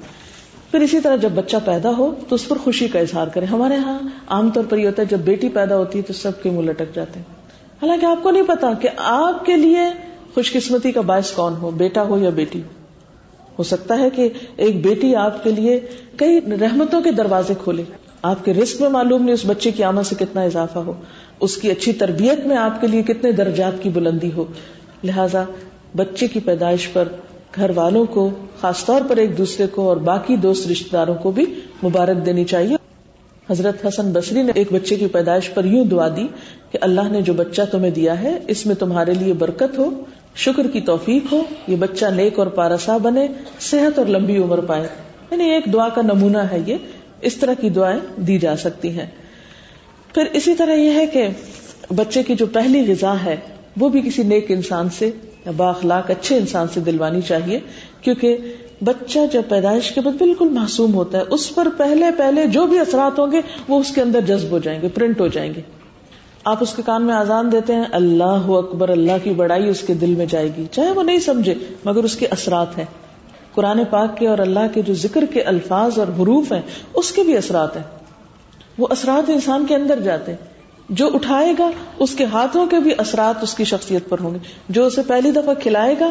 پھر 0.72 0.80
اسی 0.80 1.00
طرح 1.00 1.16
جب 1.16 1.30
بچہ 1.36 1.58
پیدا 1.66 1.92
ہو 1.98 2.16
تو 2.30 2.36
اس 2.36 2.48
پر 2.48 2.58
خوشی 2.58 2.88
کا 2.88 3.00
اظہار 3.00 3.28
کریں۔ 3.28 3.48
ہمارے 3.48 3.76
ہاں 3.76 4.00
عام 4.28 4.50
طور 4.50 4.64
پر 4.70 4.78
یہ 4.78 4.86
ہوتا 4.86 5.02
ہے 5.02 5.08
جب 5.08 5.18
بیٹی 5.18 5.50
پیدا 5.50 5.78
ہوتی 5.78 5.98
ہے 5.98 6.04
تو 6.04 6.14
سب 6.14 6.44
کے 6.44 6.50
منہ 6.50 6.70
لٹک 6.70 6.96
جاتے 6.96 7.20
ہیں۔ 7.20 7.26
حالانکہ 7.82 8.06
آپ 8.06 8.24
کو 8.24 8.32
نہیں 8.32 8.44
پتا 8.48 8.74
کہ 8.74 8.90
آپ 8.98 9.46
کے 9.46 9.58
لیے 9.58 9.80
خوش 10.34 10.52
قسمتی 10.52 10.92
کا 10.92 11.02
باعث 11.02 11.32
کون 11.32 11.54
ہو، 11.62 11.70
بیٹا 11.70 12.04
ہو 12.04 12.18
یا 12.18 12.30
بیٹی۔ 12.30 12.62
ہو 13.60 13.64
سکتا 13.64 14.00
ہے 14.00 14.10
کہ 14.10 14.30
ایک 14.56 14.86
بیٹی 14.86 15.16
آپ 15.16 15.44
کے 15.44 15.52
لیے 15.52 15.80
کئی 16.16 16.40
رحمتوں 16.62 17.02
کے 17.02 17.12
دروازے 17.12 17.54
کھولے۔ 17.64 17.84
آپ 18.22 18.46
کے 18.46 18.54
رسک 18.54 18.82
میں 18.82 18.90
معلوم 18.90 19.24
نہیں 19.24 19.34
اس 19.34 19.42
بچے 19.48 19.72
کی 19.72 19.84
آمد 19.84 20.04
سے 20.04 20.16
کتنا 20.20 20.42
اضافہ 20.42 20.80
ہو۔ 20.80 20.94
اس 21.40 21.58
کی 21.58 21.72
اچھی 21.72 21.94
تربیت 21.94 22.48
میں 22.48 22.58
آپ 22.58 22.82
کے 22.82 22.88
لیے 22.88 23.04
کتنے 23.04 23.32
درجات 23.32 23.84
کی 23.84 23.90
بلندی 23.90 24.32
ہو۔ 24.32 24.46
لہذا 25.04 25.44
بچے 25.96 26.28
کی 26.28 26.40
پیدائش 26.40 26.90
پر 26.94 27.08
گھر 27.56 27.72
والوں 27.76 28.06
کو، 28.06 28.30
خاص 28.62 28.86
طور 28.86 29.02
پر 29.08 29.18
ایک 29.18 29.38
دوسرے 29.38 29.68
کو 29.68 29.90
اور 29.90 29.98
باقی 29.98 30.36
دوست 30.36 30.68
رشتے 30.68 30.90
داروں 30.94 31.16
کو 31.16 31.32
بھی 31.32 31.46
مبارک 31.84 32.26
دینی 32.26 32.46
چاہیے۔ 32.46 32.76
حضرت 33.50 33.86
حسن 33.86 34.12
بصری 34.14 34.42
نے 34.42 34.52
ایک 34.56 34.68
بچے 34.74 34.96
کی 34.96 35.08
پیدائش 35.08 35.54
پر 35.54 35.66
یوں 35.66 35.86
دعا 35.86 36.08
دی 36.08 36.28
کہ 36.72 36.78
اللہ 36.82 37.02
نے 37.12 37.22
جو 37.22 37.34
بچہ 37.34 37.62
تمہیں 37.72 37.92
دیا 37.92 38.22
ہے، 38.22 38.40
اس 38.48 38.66
میں 38.66 38.76
تمہارے 38.76 39.14
لیے 39.14 39.34
برکت 39.34 39.78
ہو، 39.78 39.90
شکر 40.36 40.68
کی 40.68 40.82
توفیق 40.82 41.34
ہو، 41.34 41.44
یہ 41.68 41.76
بچہ 41.76 42.06
نیک 42.06 42.40
اور 42.40 42.48
پارسا 42.48 42.98
بنے، 42.98 43.28
صحت 43.60 44.00
اور 44.00 44.06
لمبی 44.06 44.38
عمر 44.38 44.60
پائے۔ 44.60 44.88
یعنی 45.32 45.44
ایک 45.44 45.74
دعا 45.74 45.90
کا 45.90 46.02
نمونہ 46.02 46.38
ہے 46.38 46.60
یہ، 46.66 46.76
اس 47.22 47.36
طرح 47.36 47.54
کی 47.54 47.70
دعائیں 47.70 48.22
دی 48.22 48.38
جا 48.38 48.58
سکتی 48.58 48.90
ہیں۔ 48.90 49.06
پھر 50.14 50.24
اسی 50.34 50.56
طرح 50.56 50.74
یہ 50.74 50.92
ہے 50.92 51.06
کہ 51.06 51.28
بچے 51.96 52.24
کی 52.24 52.36
جو 52.36 52.46
پہلی 52.46 52.92
غذا 52.92 53.14
ہے، 53.26 53.36
وہ 53.80 53.90
بھی 53.90 54.02
کسی 54.02 54.24
نیک 54.24 54.46
انسان 54.50 54.88
سے 54.90 55.12
یا 55.46 55.52
باخلاق 55.58 56.12
اچھے 56.12 56.38
انسان 56.38 56.68
سے 56.74 56.80
دلوانی 56.80 57.22
چاہیے، 57.22 57.60
کیونکہ 58.02 58.38
بچہ 58.84 59.20
جب 59.32 59.42
پیدائش 59.50 59.92
کے 59.92 60.02
بعد 60.02 60.14
بالکل 60.14 60.50
معصوم 60.50 60.94
ہوتا 60.94 61.18
ہے، 61.18 61.24
اس 61.30 61.56
پر 61.56 61.68
پہلے 61.78 62.06
پہلے 62.18 62.48
جو 62.48 62.66
بھی 62.66 62.80
اثرات 62.80 63.20
ہوں 63.20 63.32
گے، 63.32 63.42
وہ 63.68 63.80
اس 63.80 63.92
کے 63.92 64.02
اندر 64.02 64.22
جذب 64.22 64.52
ہو 64.52 64.60
جائیں 64.60 64.82
گے، 64.82 64.88
پرنٹ 64.88 65.22
ہو 65.22 65.28
جائیں 65.28 65.54
گے۔ 65.54 65.62
آپ 66.46 66.58
اس 66.62 66.74
کے 66.74 66.82
کان 66.86 67.04
میں 67.04 67.14
آزان 67.14 67.52
دیتے 67.52 67.76
ہیں، 67.76 67.84
اللہ 67.92 68.50
اکبر، 68.50 68.90
اللہ 68.90 69.12
کی 69.24 69.30
بڑائی 69.30 69.70
اس 69.70 69.82
کے 69.82 69.94
دل 69.94 70.16
میں 70.16 70.26
جائے 70.26 70.50
گی۔ 70.58 70.66
چاہے 70.72 70.92
وہ 70.92 71.04
نہیں 71.04 71.20
سمجھے، 71.20 71.54
مگر 71.86 72.04
اس 72.04 72.16
کے 72.16 72.26
اثرات 72.26 72.78
ہیں۔ 72.78 72.86
قرآن 73.54 73.80
پاک 73.90 74.18
کے 74.18 74.28
اور 74.28 74.38
اللہ 74.38 74.74
کے 74.74 74.82
جو 74.82 74.94
ذکر 74.94 75.26
کے 75.34 75.42
الفاظ 75.42 76.00
اور 76.00 76.08
حروف 76.08 76.54
ہیں، 76.54 76.62
اس 76.94 77.12
کے 77.12 77.24
بھی 77.24 77.38
اثرات 77.38 77.76
ہیں۔ 77.76 77.84
وہ 78.78 78.88
اثرات 78.90 79.30
انسان 79.30 79.66
کے 79.66 79.76
اندر 79.76 80.00
جاتے 80.00 80.32
ہیں۔ 80.32 80.51
جو 80.92 81.10
اٹھائے 81.14 81.54
گا، 81.60 81.72
اس 82.00 82.16
کے 82.16 82.26
ہاتھوں 82.26 82.66
کے 82.66 82.80
بھی 82.80 82.92
اثرات 82.98 83.44
اس 83.44 83.54
کی 83.54 83.64
شخصیت 83.64 84.10
پر 84.10 84.20
ہوں 84.20 84.34
گے۔ 84.34 84.40
جو 84.70 84.86
اسے 84.86 85.02
پہلی 85.08 85.32
دفعہ 85.32 85.54
کھلائے 85.54 85.96
گا، 86.00 86.10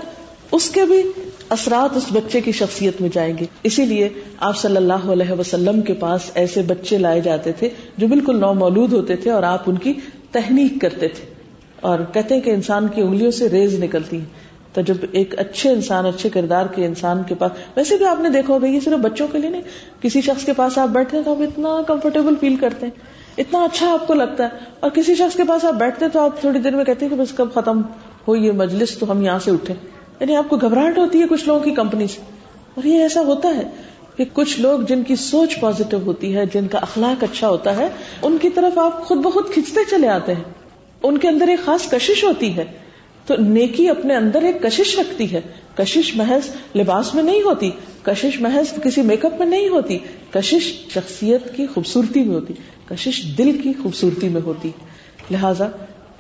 اس 0.53 0.71
کے 0.71 0.85
بھی 0.85 1.03
اثرات 1.49 1.97
اس 1.97 2.05
بچے 2.13 2.41
کی 2.41 2.53
شخصیت 2.53 3.01
میں 3.01 3.09
جائیں 3.13 3.39
گے۔ 3.41 3.47
اسی 3.63 3.85
لیے 3.85 4.09
آپ 4.39 4.57
صلی 4.57 4.77
اللہ 4.77 4.93
علیہ 4.93 5.41
وسلم 5.41 5.81
کے 5.81 5.93
پاس 5.93 6.21
ایسے 6.35 6.63
بچے 6.63 6.99
لائے 6.99 7.21
جاتے 7.21 7.53
تھے 7.53 7.69
جو 7.97 8.07
بالکل 8.07 8.41
نو 8.41 8.55
مولود 8.55 8.93
ہوتے 8.93 9.17
تھے 9.17 9.31
اور 9.31 9.43
آپ 9.43 9.63
ان 9.67 9.77
کی 9.77 9.93
تحنیک 10.31 10.73
کرتے 10.81 11.09
تھے۔ 11.09 11.35
اور 11.81 11.99
کہتے 12.13 12.35
ہیں 12.35 12.43
کہ 12.43 12.51
انسان 12.51 12.89
کی 12.89 13.01
انگلیوں 13.01 13.31
سے 13.31 13.49
ریز 13.49 13.85
نکلتی 13.85 14.19
ہیں۔ 14.19 14.51
تو 14.73 14.81
جب 14.81 14.95
ایک 15.13 15.39
اچھے 15.39 15.71
انسان، 15.71 16.07
اچھے 16.07 16.29
کردار 16.29 16.67
کے 16.67 16.87
انسان 16.87 17.23
کے 17.29 17.35
پاس، 17.35 17.53
ویسے 17.77 17.97
بھی 17.97 18.07
آپ 18.07 18.21
نے 18.21 18.29
دیکھا 18.29 18.55
ہوگا، 18.55 18.67
یہ 18.67 18.81
صرف 18.81 18.99
بچوں 18.99 19.29
کے 19.33 19.39
لیے 19.39 19.51
نہیں، 19.51 19.63
کسی 20.01 20.21
شخص 20.21 20.45
کے 20.45 20.53
پاس 20.53 20.79
آپ 20.79 20.89
بیٹھتے 20.89 21.17
ہیں 21.17 21.25
تو 21.25 21.31
آپ 21.31 21.43
اتنا 21.43 21.69
کمفرٹیبل 21.87 22.35
فیل 22.41 22.57
کرتے 22.57 22.87
ہیں۔ 22.87 23.20
اتنا 23.41 23.65
اچھا 23.65 23.93
آپ 23.93 24.07
کو 24.07 24.15
لگتا 24.15 24.45
ہے۔ 24.45 24.49
اور 24.81 24.91
کسی 24.91 25.15
شخص 25.15 25.37
کے 25.37 25.45
پاس 25.45 25.65
آپ 25.65 25.75
بیٹھتے 25.75 26.09
تو 26.09 26.21
آپ 26.21 26.41
تھوڑی 26.41 26.59
دیر 26.59 26.77
میں 26.77 26.85
کہتے 26.85 27.07
ہیں 27.07 27.17
کہ 27.17 27.23
بس 27.23 27.33
کب 27.33 27.49
ختم 27.55 27.83
ہو 28.29 28.37
یہ 28.37 28.53
مجلس، 28.53 28.99
تو 28.99 29.11
ہم 29.11 29.23
یہاں 29.23 29.39
سے 29.39 29.51
اٹھے۔ 29.51 29.75
یعنی 30.21 30.37
آپ 30.37 30.49
کو 30.49 30.57
گھبراہٹ 30.57 30.99
ہوتی 30.99 31.21
ہے 31.21 31.27
کچھ 31.31 31.47
لوگوں 31.47 31.61
کی 31.61 31.71
کمپنی 31.71 32.07
سے 32.07 32.21
اور 32.75 32.85
یہ 32.85 33.03
ایسا 33.03 33.21
ہوتا 33.21 33.49
ہے 33.49 33.63
کہ 34.17 34.25
کچھ 34.33 34.61
لوگ 34.61 34.81
جن 34.81 35.03
کی 35.03 35.17
سوچ 35.17 35.61
پازیٹو 35.61 35.97
ہوتی 36.07 36.37
ہے، 36.37 36.45
جن 36.55 36.69
کا 36.69 36.79
اخلاق 36.79 37.25
اچھا 37.25 37.49
ہوتا 37.49 37.77
ہے، 37.77 37.89
ان 38.23 38.39
کی 38.41 38.51
طرف 38.51 38.79
آپ 38.79 39.05
خود 39.05 39.19
بخود 39.19 39.51
کھینچتے 39.51 39.81
چلے 39.91 40.09
آتے 40.09 40.35
ہیں۔ 40.35 40.45
ان 41.03 41.19
کے 41.19 41.29
اندر 41.29 41.49
ایک 41.49 41.65
خاص 41.65 41.91
کشش 41.91 42.25
ہوتی 42.25 42.57
ہے۔ 42.57 42.65
تو 43.27 43.35
نیکی 43.39 43.89
اپنے 43.89 44.17
اندر 44.17 44.43
ایک 44.43 44.63
کشش 44.63 44.99
رکھتی 44.99 45.33
ہے۔ 45.33 45.41
کشش 45.75 46.17
محض 46.17 46.77
لباس 46.77 47.15
میں 47.15 47.23
نہیں 47.23 47.43
ہوتی، 47.43 47.71
کشش 48.03 48.41
محض 48.41 48.83
کسی 48.83 49.03
میک 49.03 49.25
اپ 49.25 49.33
میں 49.39 49.47
نہیں 49.47 49.69
ہوتی۔ 49.69 49.99
کشش 50.31 50.93
شخصیت 50.95 51.57
کی 51.57 51.67
خوبصورتی 51.67 52.25
میں 52.25 52.35
ہوتی، 52.35 52.55
کشش 52.89 53.39
دل 53.39 53.59
کی 53.63 53.73
خوبصورتی 53.83 54.29
میں 54.29 54.41
ہوتی۔ 54.41 54.71
لہذا 55.31 55.69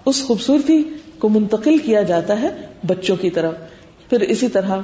اس 0.07 0.25
خوبصورتی 0.27 0.83
کو 1.19 1.29
منتقل 1.29 1.79
کیا 1.79 2.03
جاتا 2.03 2.41
ہے 2.41 2.49
بچوں 2.87 3.17
کی 3.17 3.31
طرف۔ 3.31 3.55
پھر 4.11 4.21
اسی 4.21 4.49
طرح 4.49 4.77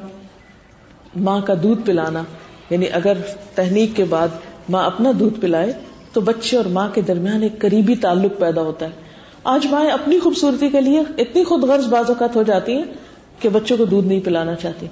ماں 1.17 1.41
کا 1.41 1.55
دودھ 1.63 1.81
پلانا 1.85 2.23
یعنی 2.71 2.87
اگر 2.93 3.13
تحنیک 3.55 3.91
کے 3.95 4.05
بعد 4.05 4.29
ماں 4.69 4.87
اپنا 4.87 5.13
دودھ 5.21 5.41
پلائے 5.41 5.73
تو 6.13 6.21
بچے 6.21 6.57
اور 6.57 6.65
ماں 6.65 6.89
کے 6.95 7.01
درمیان 7.01 7.43
ایک 7.43 7.59
قریبی 7.59 7.97
تعلق 7.97 8.41
پیدا 8.41 8.63
ہوتا 8.63 8.87
ہے۔ 8.87 9.06
آج 9.47 9.67
مائیں 9.71 9.91
اپنی 9.91 10.19
خوبصورتی 10.19 10.69
کے 10.69 10.81
لیے 10.81 11.01
اتنی 11.19 11.45
خود 11.45 11.65
غرض 11.65 11.87
باز 11.87 12.05
اوقات 12.09 12.37
ہو 12.37 12.43
جاتی 12.43 12.73
ہیں 12.73 12.85
کہ 13.41 13.49
بچوں 13.49 13.77
کو 13.77 13.85
دودھ 13.85 14.07
نہیں 14.07 14.21
پلانا 14.21 14.55
چاہتی۔ 14.55 14.87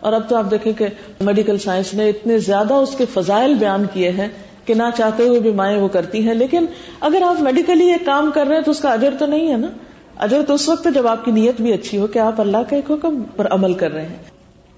اور 0.00 0.12
اب 0.12 0.28
تو 0.28 0.36
آپ 0.36 0.50
دیکھیں 0.50 0.72
کہ 0.72 0.86
میڈیکل 1.20 1.58
سائنس 1.58 1.94
نے 1.94 2.08
اتنے 2.08 2.38
زیادہ 2.38 2.74
اس 2.74 2.94
کے 2.98 3.04
فضائل 3.14 3.54
بیان 3.54 3.84
کیے 3.92 4.10
ہیں 4.10 4.28
کہ 4.64 4.74
نہ 4.74 4.82
چاہتے 4.96 5.28
ہوئے 5.28 5.40
بھی 5.40 5.52
مائیں 5.52 5.78
وہ 5.78 5.88
کرتی 5.88 6.26
ہیں، 6.26 6.34
لیکن 6.34 6.66
اگر 7.00 7.22
آپ 7.22 7.42
میڈیکلی 7.42 7.92
ایک 7.92 8.06
کام 8.06 8.30
کر 8.34 8.46
رہے 8.46 8.54
ہیں 8.54 8.62
تو 8.62 8.70
اس 8.70 8.80
کا 8.80 8.92
اجر 8.92 9.14
تو 9.18 9.26
نہیں 9.26 9.52
ہے 9.52 9.56
نا۔ 9.56 9.66
اجر 10.18 10.42
تو 10.46 10.54
اس 10.54 10.68
وقت 10.68 10.88
جب 10.94 11.06
آپ 11.06 11.24
کی 11.24 11.30
نیت 11.30 11.60
بھی 11.60 11.72
اچھی 11.72 11.98
ہو 11.98 12.06
کہ 12.06 12.18
آپ 12.18 12.40
اللہ 12.40 12.56
کے 12.68 12.80
حکم 12.90 13.22
پر 13.36 13.46
عمل 13.50 13.74
کر 13.74 13.92
رہے 13.92 14.02
ہیں۔ 14.02 14.16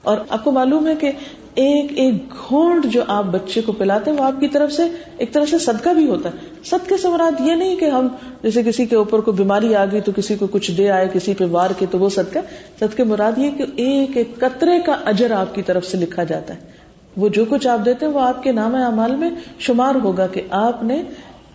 اور 0.03 0.17
آپ 0.29 0.45
کو 0.45 0.51
معلوم 0.51 0.87
ہے 0.87 0.95
کہ 0.97 1.13
ایک 1.55 1.93
ایک 1.97 2.15
گھونٹ 2.49 2.87
جو 2.87 3.03
آپ 3.07 3.25
بچے 3.25 3.61
کو 3.61 3.73
پلاتے 3.73 4.11
ہیں، 4.11 4.19
وہ 4.19 4.25
آپ 4.25 4.41
کی 4.41 4.49
طرف 4.49 4.73
سے 4.73 4.83
ایک 5.17 5.33
طرح 5.33 5.45
سے 5.45 5.59
صدقہ 5.59 5.89
بھی 5.89 6.09
ہوتا 6.09 6.29
ہے۔ 6.29 6.65
صدقے 6.65 6.97
سے 6.97 7.09
مراد 7.09 7.41
یہ 7.41 7.53
نہیں 7.53 7.77
کہ 7.77 7.85
ہم 7.85 8.09
جیسے 8.43 8.63
کسی 8.63 8.87
کے 8.87 8.97
اوپر 8.97 9.21
کوئی 9.21 9.37
بیماری 9.37 9.75
آ 9.75 9.85
گئی 9.85 10.01
تو 10.01 10.13
کسی 10.17 10.35
کو 10.35 10.47
کچھ 10.47 10.71
دے 10.71 10.91
آئے، 10.91 11.09
کسی 11.13 11.35
پہ 11.35 11.45
وار 11.51 11.71
کے 11.79 11.87
تو 11.91 11.99
وہ 11.99 12.09
صدقہ۔ 12.09 12.39
صدقے 12.81 13.05
مراد 13.05 13.39
یہ 13.39 13.51
کہ 13.51 13.65
ایک 13.77 14.17
ایک 14.17 14.39
قطرے 14.39 14.81
کا 14.87 14.93
اجر 15.05 15.31
آپ 15.31 15.55
کی 15.55 15.63
طرف 15.63 15.87
سے 15.87 15.97
لکھا 15.97 16.25
جاتا 16.25 16.55
ہے۔ 16.55 16.61
وہ 17.17 17.29
جو 17.29 17.45
کچھ 17.45 17.67
آپ 17.67 17.85
دیتے 17.85 18.07
ہیں، 18.07 18.13
وہ 18.13 18.21
آپ 18.21 18.43
کے 18.43 18.53
نام 18.53 18.75
اعمال 18.75 19.17
میں 19.17 19.31
شمار 19.59 19.95
ہوگا 19.95 20.27
کہ 20.27 20.41
آپ 20.51 20.85
نے 20.85 21.03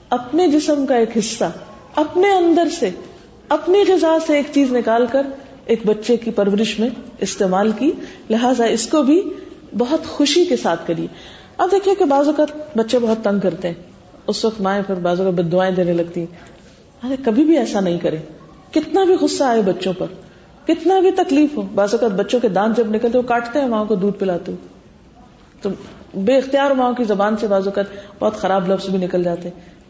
اپنے 0.09 0.47
جسم 0.47 0.85
کا 0.85 0.95
ایک 0.95 1.17
حصہ، 1.17 1.51
اپنے 1.95 2.33
اندر 2.33 2.67
سے، 2.79 2.89
اپنی 3.49 3.79
غذا 3.87 4.17
سے 4.27 4.35
ایک 4.35 4.45
چیز 4.53 4.71
نکال 4.71 5.05
کر 5.11 5.27
ایک 5.65 5.79
بچے 5.85 6.17
کی 6.17 6.31
پرورش 6.31 6.79
میں 6.79 6.89
استعمال 7.19 7.71
کی۔ 7.71 7.91
لہٰذا 8.29 8.65
اس 8.65 8.87
کو 8.87 9.03
بھی 9.03 9.21
بہت 9.77 10.05
خوشی 10.05 10.45
کے 10.45 10.55
ساتھ 10.55 10.87
کریے۔ 10.87 11.07
اب 11.57 11.71
دیکھیے 11.71 11.95
کہ 11.95 12.05
بعض 12.05 12.27
اوقات 12.27 12.77
بچے 12.77 12.99
بہت 12.99 13.23
تنگ 13.23 13.39
کرتے 13.39 13.67
ہیں۔ 13.67 13.75
اس 14.27 14.45
وقت 14.45 14.61
مائیں 14.61 14.81
پھر 14.87 14.95
بعض 14.95 15.21
اوقات 15.21 15.45
بدوائیں 15.45 15.75
دینے 15.75 15.93
لگتی 15.93 16.19
ہیں۔ 16.19 16.27
ارے، 17.03 17.15
کبھی 17.25 17.43
بھی 17.43 17.57
ایسا 17.57 17.79
نہیں 17.79 17.97
کرے 17.99 18.17
کتنا 18.71 19.03
بھی 19.03 19.13
غصہ 19.13 19.43
آئے 19.43 19.61
بچوں 19.61 19.93
پر، 19.97 20.05
کتنا 20.67 20.99
بھی 20.99 21.11
تکلیف 21.11 21.57
ہو، 21.57 21.61
بعض 21.61 21.93
اوقات 21.93 22.11
بچوں 22.11 22.39
کے 22.39 22.49
دانت 22.49 22.77
جب 22.77 22.89
نکلتے 22.89 23.17
وہ 23.17 23.23
کاٹتے 23.23 23.59
ہیں 23.59 23.67
ماں 23.67 23.85
کو 23.85 23.95
دودھ 23.95 24.17
پلاتے 24.19 24.51
ہو 24.51 24.57
تو 25.61 25.69
بے 26.15 26.37
اختیار 26.37 26.71
ماں 26.71 26.91
کی 26.93 27.03
زبان 27.03 27.37
سے 27.37 27.47
بعض 27.47 27.67
اوقات 27.67 27.85
بہت 28.19 28.35
خراب 28.35 28.71
لفظ 28.71 28.89
بھی 28.89 28.97
نکل 28.97 29.23
جاتے 29.23 29.49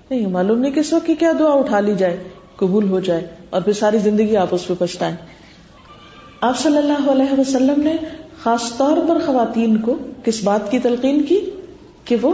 نہیں، 0.09 0.27
معلوم 0.27 0.59
نہیں 0.59 0.71
کس 0.71 0.93
وقت 0.93 1.05
کی 1.05 1.15
کیا 1.15 1.31
دعا 1.39 1.53
اٹھا 1.53 1.79
لی 1.79 1.93
جائے، 1.97 2.17
قبول 2.55 2.89
ہو 2.89 2.99
جائے 2.99 3.27
اور 3.49 3.61
پھر 3.61 3.73
ساری 3.73 3.97
زندگی 3.97 4.37
آپ 4.37 4.47
اس 4.51 4.67
پہ 4.67 4.73
پچھتائیں۔ 4.79 5.15
آپ 6.41 6.59
صلی 6.59 6.77
اللہ 6.77 7.11
علیہ 7.11 7.39
وسلم 7.39 7.81
نے 7.81 7.95
خاص 8.43 8.77
طور 8.77 8.97
پر 9.07 9.17
خواتین 9.25 9.77
کو 9.77 9.97
کس 10.23 10.43
بات 10.43 10.71
کی 10.71 10.79
تلقین 10.79 11.23
کی؟ 11.23 11.49
کہ 12.05 12.15
وہ 12.21 12.33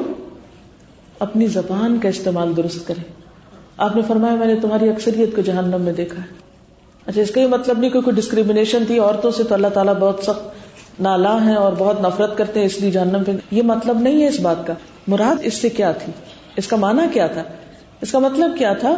اپنی 1.20 1.48
زبان 1.48 2.00
کا 2.00 2.10
استعمال 2.10 2.58
درست 2.58 2.88
کرے 2.88 3.04
آپ 3.78 3.96
نے 3.96 4.02
فرمایا، 4.08 4.36
میں 4.36 4.48
نے 4.48 4.56
تمہاری 4.56 4.90
اکثریت 4.90 5.36
کو 5.36 5.42
جہنم 5.42 5.82
میں 5.82 5.94
دیکھا 5.94 6.22
ہے۔ 6.22 6.34
اچھا 7.06 7.22
اس 7.22 7.32
کا 7.32 7.42
یہ 7.42 7.48
مطلب 7.48 7.80
نہیں، 7.80 7.92
کوئی 7.92 8.12
ڈسکریمنیشن 8.16 8.84
تھی 8.88 9.00
عورتوں 9.00 9.32
سے 9.32 9.44
تو 9.44 9.54
اللہ 9.54 9.68
تعالیٰ 9.68 9.96
بہت 9.96 10.20
سخت 10.24 10.42
نالا 11.00 11.46
ہے 11.46 11.56
اور 11.56 11.74
بہت 11.78 12.02
نفرت 12.02 12.38
کرتے 12.38 12.60
ہیں، 12.60 12.68
اس 12.68 12.80
لیے 12.82 12.92
جہنم 12.92 13.24
پہ 13.24 13.32
یہ 13.52 13.62
مطلب 13.62 14.00
نہیں 14.00 14.24
ہے 14.24 14.28
اس 14.28 14.40
بات 14.40 14.68
کا۔ 14.68 14.74
مراد 15.08 15.36
اس 15.44 15.54
سے 15.54 15.70
کیا 15.70 15.92
تھی؟ 15.92 16.14
اس 16.56 16.68
کا 16.68 16.76
معنی 16.76 17.02
کیا 17.14 17.28
تھا؟ 17.28 17.44
اس 18.02 18.12
کا 18.12 18.20
مطلب 18.20 18.58
کیا 18.58 18.74
تھا؟ 18.74 18.96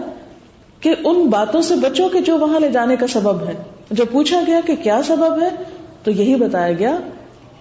کہ 0.80 0.96
ان 1.06 1.28
باتوں 1.28 1.62
سے 1.62 1.76
بچوں 1.76 2.10
کے 2.10 2.22
جو 2.22 2.38
وہاں 2.38 2.60
لے 2.60 2.70
جانے 2.70 2.96
کا 2.96 3.08
سبب 3.08 3.44
ہے۔ 3.44 3.54
جب 3.92 4.06
پوچھا 4.12 4.42
گیا 4.48 4.60
کہ 4.66 4.76
کیا 4.76 5.02
سبب 5.08 5.42
ہے 5.42 5.50
تو 6.06 6.12
یہی 6.12 6.36
بتایا 6.36 6.74
گیا 6.74 6.98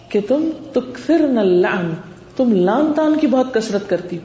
کہ 0.09 0.21
تم 0.29 0.51
تکفر 0.73 1.19
لان 1.45 1.95
تم 2.37 2.53
لان 2.53 2.93
تان 2.97 3.15
کی 3.21 3.27
بہت 3.27 3.55
کسرت 3.55 3.89
کرتی 3.89 4.19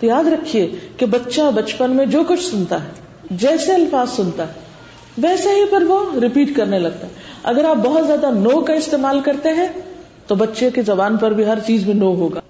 تو 0.00 0.06
یاد 0.06 0.24
رکھیے 0.24 0.70
کہ 0.96 1.06
بچہ 1.06 1.40
بچپن 1.54 1.90
میں 1.90 2.06
جو 2.06 2.22
کچھ 2.28 2.44
سنتا 2.50 2.84
ہے، 2.84 2.88
جیسے 3.30 3.74
الفاظ 3.74 4.10
سنتا 4.10 4.42
ہے، 4.42 4.52
ویسے 5.18 5.50
ہی 5.50 5.64
پر 5.70 5.82
وہ 5.82 6.18
ریپیٹ 6.20 6.56
کرنے 6.56 6.78
لگتا 6.78 7.06
ہے۔ 7.06 7.12
اگر 7.42 7.64
آپ 7.64 7.76
بہت 7.76 8.06
زیادہ 8.06 8.30
نو 8.30 8.60
کا 8.60 8.72
استعمال 8.72 9.20
کرتے 9.20 9.48
ہیں، 9.48 9.68
تو 10.26 10.34
بچے 10.34 10.70
کی 10.70 10.82
زبان 10.82 11.16
پر 11.16 11.30
بھی 11.30 11.46
ہر 11.46 11.58
چیز 11.66 11.86
میں 11.86 11.94
نو 11.94 12.14
ہوگا۔ 12.14 12.40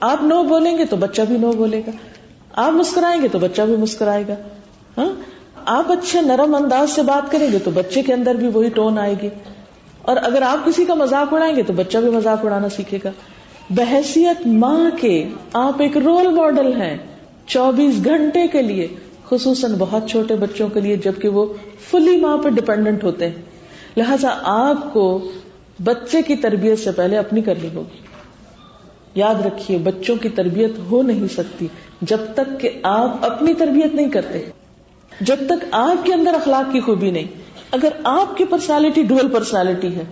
آپ 0.00 0.22
نو 0.22 0.42
بولیں 0.42 0.78
گے 0.78 0.84
تو 0.84 0.96
بچہ 0.96 1.22
بھی 1.22 1.38
نو 1.38 1.52
بولے 1.52 1.82
گا۔ 1.86 1.90
آپ 2.52 2.72
مسکرائیں 2.72 3.22
گے 3.22 3.28
تو 3.28 3.38
بچہ 3.38 3.62
بھی 3.62 3.76
مسکرائے 3.76 4.24
گا۔ 4.28 4.34
ہاں؟ 4.98 5.08
آپ 5.64 5.92
اچھے 5.92 6.20
نرم 6.20 6.54
انداز 6.54 6.90
سے 6.90 7.02
بات 7.02 7.32
کریں 7.32 7.52
گے 7.52 7.58
تو 7.58 7.70
بچے 7.70 8.02
کے 8.02 8.12
اندر 8.12 8.34
بھی 8.34 8.48
وہی 8.48 8.68
ٹون 8.68 8.98
آئے 8.98 9.14
گی۔ 9.22 9.28
اور 10.04 10.16
اگر 10.22 10.42
آپ 10.42 10.66
کسی 10.66 10.84
کا 10.84 10.94
مذاق 10.94 11.34
اڑائیں 11.34 11.56
گے 11.56 11.62
تو 11.62 11.72
بچہ 11.72 11.98
بھی 11.98 12.10
مذاق 12.10 12.44
اڑانا 12.44 12.68
سیکھے 12.68 12.98
گا۔ 13.04 13.10
بحثیت 13.70 14.46
ماں 14.46 14.90
کے 15.00 15.28
آپ 15.52 15.82
ایک 15.82 15.96
رول 15.96 16.26
ماڈل 16.26 16.82
ہیں 16.82 16.96
چوبیس 17.46 18.04
گھنٹے 18.04 18.46
کے 18.46 18.62
لیے، 18.62 18.88
خصوصاً 19.24 19.74
بہت 19.78 20.10
چھوٹے 20.10 20.34
بچوں 20.34 20.68
کے 20.68 20.80
لیے، 20.80 20.96
جبکہ 20.96 21.28
وہ 21.28 21.52
فلی 21.90 22.16
ماں 22.16 22.38
پہ 22.38 22.48
ڈپینڈنٹ 22.48 23.04
ہوتے 23.04 23.28
ہیں۔ 23.28 23.42
لہذا 23.96 24.38
آپ 24.42 24.92
کو 24.92 25.30
بچے 25.84 26.22
کی 26.22 26.36
تربیت 26.36 26.78
سے 26.78 26.90
پہلے 26.92 27.18
اپنی 27.18 27.42
کرنی 27.42 27.68
ہوگی۔ 27.74 27.98
یاد 29.14 29.34
رکھیے، 29.46 29.78
بچوں 29.78 30.16
کی 30.16 30.28
تربیت 30.28 30.70
ہو 30.90 31.02
نہیں 31.02 31.34
سکتی 31.34 31.66
جب 32.02 32.18
تک 32.34 32.60
کہ 32.60 32.70
آپ 32.82 33.16
اپنی 33.20 33.54
تربیت 33.54 33.94
نہیں 33.94 34.08
کرتے۔ 34.08 34.42
جب 35.20 35.36
تک 35.46 35.64
آپ 35.70 36.06
کے 36.06 36.14
اندر 36.14 36.34
اخلاق 36.34 36.72
کی 36.72 36.80
خوبی 36.80 37.10
نہیں۔ 37.10 37.26
اگر 37.74 37.88
آپ 38.04 38.36
کی 38.36 38.44
پرسنالٹی 38.44 39.02
ڈوئل 39.02 39.28
پرسنالٹی 39.28 39.94
ہے، 39.96 40.04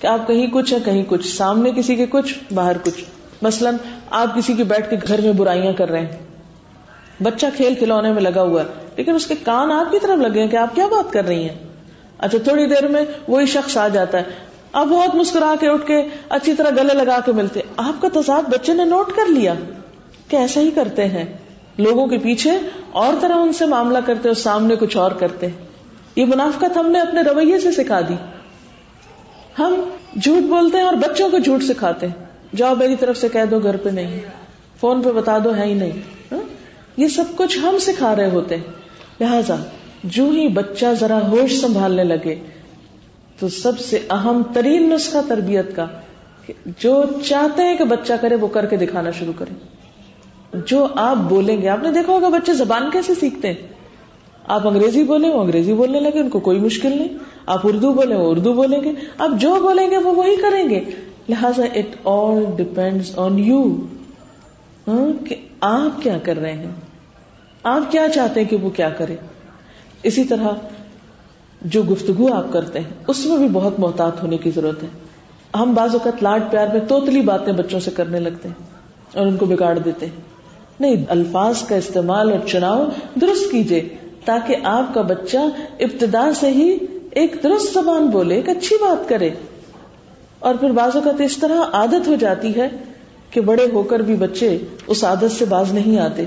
کہ 0.00 0.06
آپ 0.06 0.26
کہیں 0.26 0.46
کچھ 0.46 0.72
ہے 0.72 0.78
کہیں 0.84 1.02
کچھ، 1.08 1.26
سامنے 1.26 1.70
کسی 1.76 1.96
کے 1.96 2.06
کچھ، 2.06 2.52
باہر 2.54 2.76
کچھ۔ 2.82 3.04
مثلاً 3.42 3.74
آپ 4.10 4.34
کسی 4.34 4.54
کے 4.54 4.64
بیٹھ 4.64 4.90
کے 4.90 4.96
گھر 5.08 5.20
میں 5.20 5.32
برائیاں 5.32 5.72
کر 5.72 5.90
رہے 5.90 6.00
ہیں، 6.00 7.22
بچہ 7.22 7.46
کھیل 7.56 7.74
کھلونے 7.74 8.12
میں 8.12 8.22
لگا 8.22 8.42
ہوا 8.42 8.60
ہے، 8.60 8.66
لیکن 8.96 9.14
اس 9.14 9.26
کے 9.26 9.34
کان 9.44 9.72
آپ 9.72 9.90
کی 9.92 9.98
طرف 9.98 10.18
لگے 10.18 10.40
ہیں 10.40 10.48
کہ 10.48 10.56
آپ 10.56 10.74
کیا 10.74 10.86
بات 10.86 11.12
کر 11.12 11.24
رہی 11.24 11.42
ہیں۔ 11.42 11.56
اچھا 12.18 12.38
تھوڑی 12.44 12.66
دیر 12.66 12.88
میں 12.88 13.04
وہی 13.28 13.46
شخص 13.46 13.76
آ 13.76 13.88
جاتا 13.88 14.18
ہے۔ 14.18 14.22
آپ 14.72 14.86
بہت 14.86 15.14
مسکرا 15.14 15.54
کے 15.60 15.68
اٹھ 15.68 15.86
کے 15.86 16.02
اچھی 16.28 16.54
طرح 16.54 16.70
گلے 16.70 16.94
لگا 16.94 17.18
کے 17.26 17.32
ملتے 17.32 17.60
آپ 17.76 18.02
کا 18.02 18.08
تضاد 18.12 18.48
بچے 18.50 18.74
نے 18.74 18.84
نوٹ 18.84 19.12
کر 19.16 19.26
لیا 19.28 19.54
کہ 20.28 20.36
ایسا 20.36 20.60
ہی 20.60 20.70
کرتے 20.70 21.06
ہیں۔ 21.08 21.24
لوگوں 21.78 22.06
کے 22.06 22.18
پیچھے 22.18 22.50
اور 22.92 23.14
طرح 23.20 23.36
ان 23.36 23.52
سے 23.52 23.66
معاملہ 23.66 23.98
کرتے 24.06 24.28
اور 24.28 24.36
سامنے 24.36 24.76
کچھ 24.76 24.96
اور 24.96 25.10
کرتے 25.10 25.48
یہ 26.16 26.24
منافقت 26.24 26.76
ہم 26.76 26.90
نے 26.90 27.00
اپنے 27.00 27.22
رویے 27.22 27.58
سے 27.58 27.72
سکھا 27.72 28.00
دی۔ 28.00 28.14
ہم 29.58 29.74
جھوٹ 30.22 30.42
بولتے 30.42 30.78
ہیں 30.78 30.84
اور 30.84 30.94
بچوں 30.94 31.30
کو 31.30 31.38
جھوٹ 31.38 31.62
سکھاتے 31.62 32.06
ہیں۔ 32.06 32.24
جاؤ 32.56 32.74
میری 32.74 32.96
طرف 32.96 33.16
سے 33.16 33.28
کہہ 33.28 33.44
دو 33.50 33.58
گھر 33.58 33.76
پہ 33.76 33.88
نہیں۔ 33.88 34.20
فون 34.80 35.02
پہ 35.02 35.10
بتا 35.10 35.38
دو 35.44 35.56
ہے 35.56 35.66
ہی 35.66 35.74
نہیں۔ 35.74 35.92
ہاں؟ 36.32 36.40
یہ 36.96 37.08
سب 37.08 37.24
کچھ 37.36 37.58
ہم 37.58 37.78
سکھا 37.78 38.16
رہے 38.16 38.30
ہوتے 38.30 38.56
ہیں۔ 38.56 38.64
لہذا 39.20 39.56
جو 40.04 40.24
ہی 40.24 40.48
بچہ 40.48 40.86
ذرا 41.00 41.26
ہوش 41.26 41.60
سنبھالنے 41.60 42.04
لگے، 42.04 42.34
تو 43.38 43.48
سب 43.48 43.80
سے 43.80 43.98
اہم 44.10 44.42
ترین 44.54 44.90
نسخہ 44.90 45.18
تربیت 45.28 45.76
کا 45.76 45.86
جو 46.66 47.04
چاہتے 47.24 47.62
ہیں 47.62 47.76
کہ 47.76 47.84
بچہ 47.84 48.12
کرے، 48.20 48.34
وہ 48.34 48.48
کر 48.48 48.66
کے 48.66 48.76
دکھانا 48.76 49.10
شروع 49.10 49.32
کرے۔ 49.38 49.54
جو 50.66 50.86
آپ 50.96 51.16
بولیں 51.16 51.62
گے، 51.62 51.68
آپ 51.68 51.82
نے 51.82 51.92
دیکھا 51.92 52.12
ہوگا 52.12 52.28
بچے 52.28 52.52
زبان 52.52 52.90
کیسے 52.90 53.14
سیکھتے 53.14 53.48
ہیں؟ 53.48 53.69
آپ 54.50 54.68
انگریزی 54.68 55.04
بولیں، 55.04 55.30
وہ 55.30 55.40
انگریزی 55.40 55.72
بولنے 55.72 56.00
لگے، 56.00 56.20
ان 56.20 56.28
کو 56.28 56.40
کوئی 56.40 56.58
مشکل 56.58 56.88
نہیں۔ 56.88 57.08
آپ 57.46 57.60
اردو 57.64 57.92
بولیں، 57.92 58.16
وہ 58.16 58.30
اردو 58.30 58.52
بولیں 58.52 58.80
گے۔ 58.84 58.92
آپ 59.18 59.30
جو 59.40 59.54
بولیں 59.62 59.90
گے، 59.90 59.96
وہ 59.96 60.14
وہی 60.14 60.36
کریں 60.36 60.70
گے۔ 60.70 60.84
لہذا 61.28 61.62
it 61.74 61.96
all 62.04 62.44
depend 62.56 63.02
on 63.16 63.38
you 63.38 63.76
کہ 65.28 65.34
آپ 65.60 66.02
کیا 66.02 66.18
کر 66.22 66.38
رہے 66.38 66.52
ہیں؟ 66.52 66.70
آپ 67.64 67.92
کیا 67.92 68.08
چاہتے 68.14 68.40
ہیں 68.40 68.48
کہ 68.48 68.56
وہ 68.56 68.70
کیا 68.70 68.90
کرے؟ 68.90 69.16
اسی 70.02 70.24
طرح 70.24 70.48
جو 71.62 71.82
گفتگو 71.82 72.32
آپ 72.32 72.52
کرتے 72.52 72.78
ہیں، 72.78 72.90
اس 73.08 73.26
میں 73.26 73.38
بھی 73.38 73.48
بہت 73.52 73.80
محتاط 73.80 74.22
ہونے 74.22 74.38
کی 74.38 74.50
ضرورت 74.50 74.82
ہے۔ 74.82 74.88
ہم 75.54 75.74
بعض 75.74 75.92
اوقات 75.92 76.22
لاڈ 76.22 76.42
پیار 76.50 76.66
میں 76.66 76.80
توتلی 76.88 77.20
باتیں 77.20 77.52
بچوں 77.52 77.80
سے 77.80 77.90
کرنے 77.90 78.20
لگتے 78.20 78.48
ہیں 78.48 78.66
اور 79.18 79.26
ان 79.26 79.36
کو 79.36 79.46
بگاڑ 79.46 79.78
دیتے 79.78 80.06
ہیں۔ 80.06 80.20
نہیں، 80.80 80.96
الفاظ 81.08 81.62
کا 81.62 81.76
استعمال 81.76 82.32
اور 82.32 82.48
چناؤ 82.48 82.84
درست 83.20 83.50
کیجیے 83.50 83.88
تاکہ 84.24 84.56
آپ 84.64 84.94
کا 84.94 85.02
بچہ 85.02 85.36
ابتدا 85.80 86.30
سے 86.34 86.50
ہی 86.50 86.78
ایک 87.10 87.36
درست 87.42 87.74
زبان 87.74 88.06
بولے، 88.06 88.34
ایک 88.34 88.48
اچھی 88.48 88.76
بات 88.80 89.08
کرے۔ 89.08 89.30
اور 90.38 90.54
پھر 90.54 90.70
بعض 90.70 90.96
اوقات 90.96 91.20
اس 91.20 91.36
طرح 91.36 91.60
عادت 91.72 92.08
ہو 92.08 92.14
جاتی 92.14 92.56
ہے 92.56 92.68
کہ 93.30 93.40
بڑے 93.40 93.66
ہو 93.72 93.82
کر 93.82 93.98
بھی 94.00 94.14
بچے 94.14 94.58
اس 94.86 95.04
عادت 95.04 95.38
سے 95.38 95.44
باز 95.44 95.72
نہیں 95.72 95.98
آتے۔ 95.98 96.24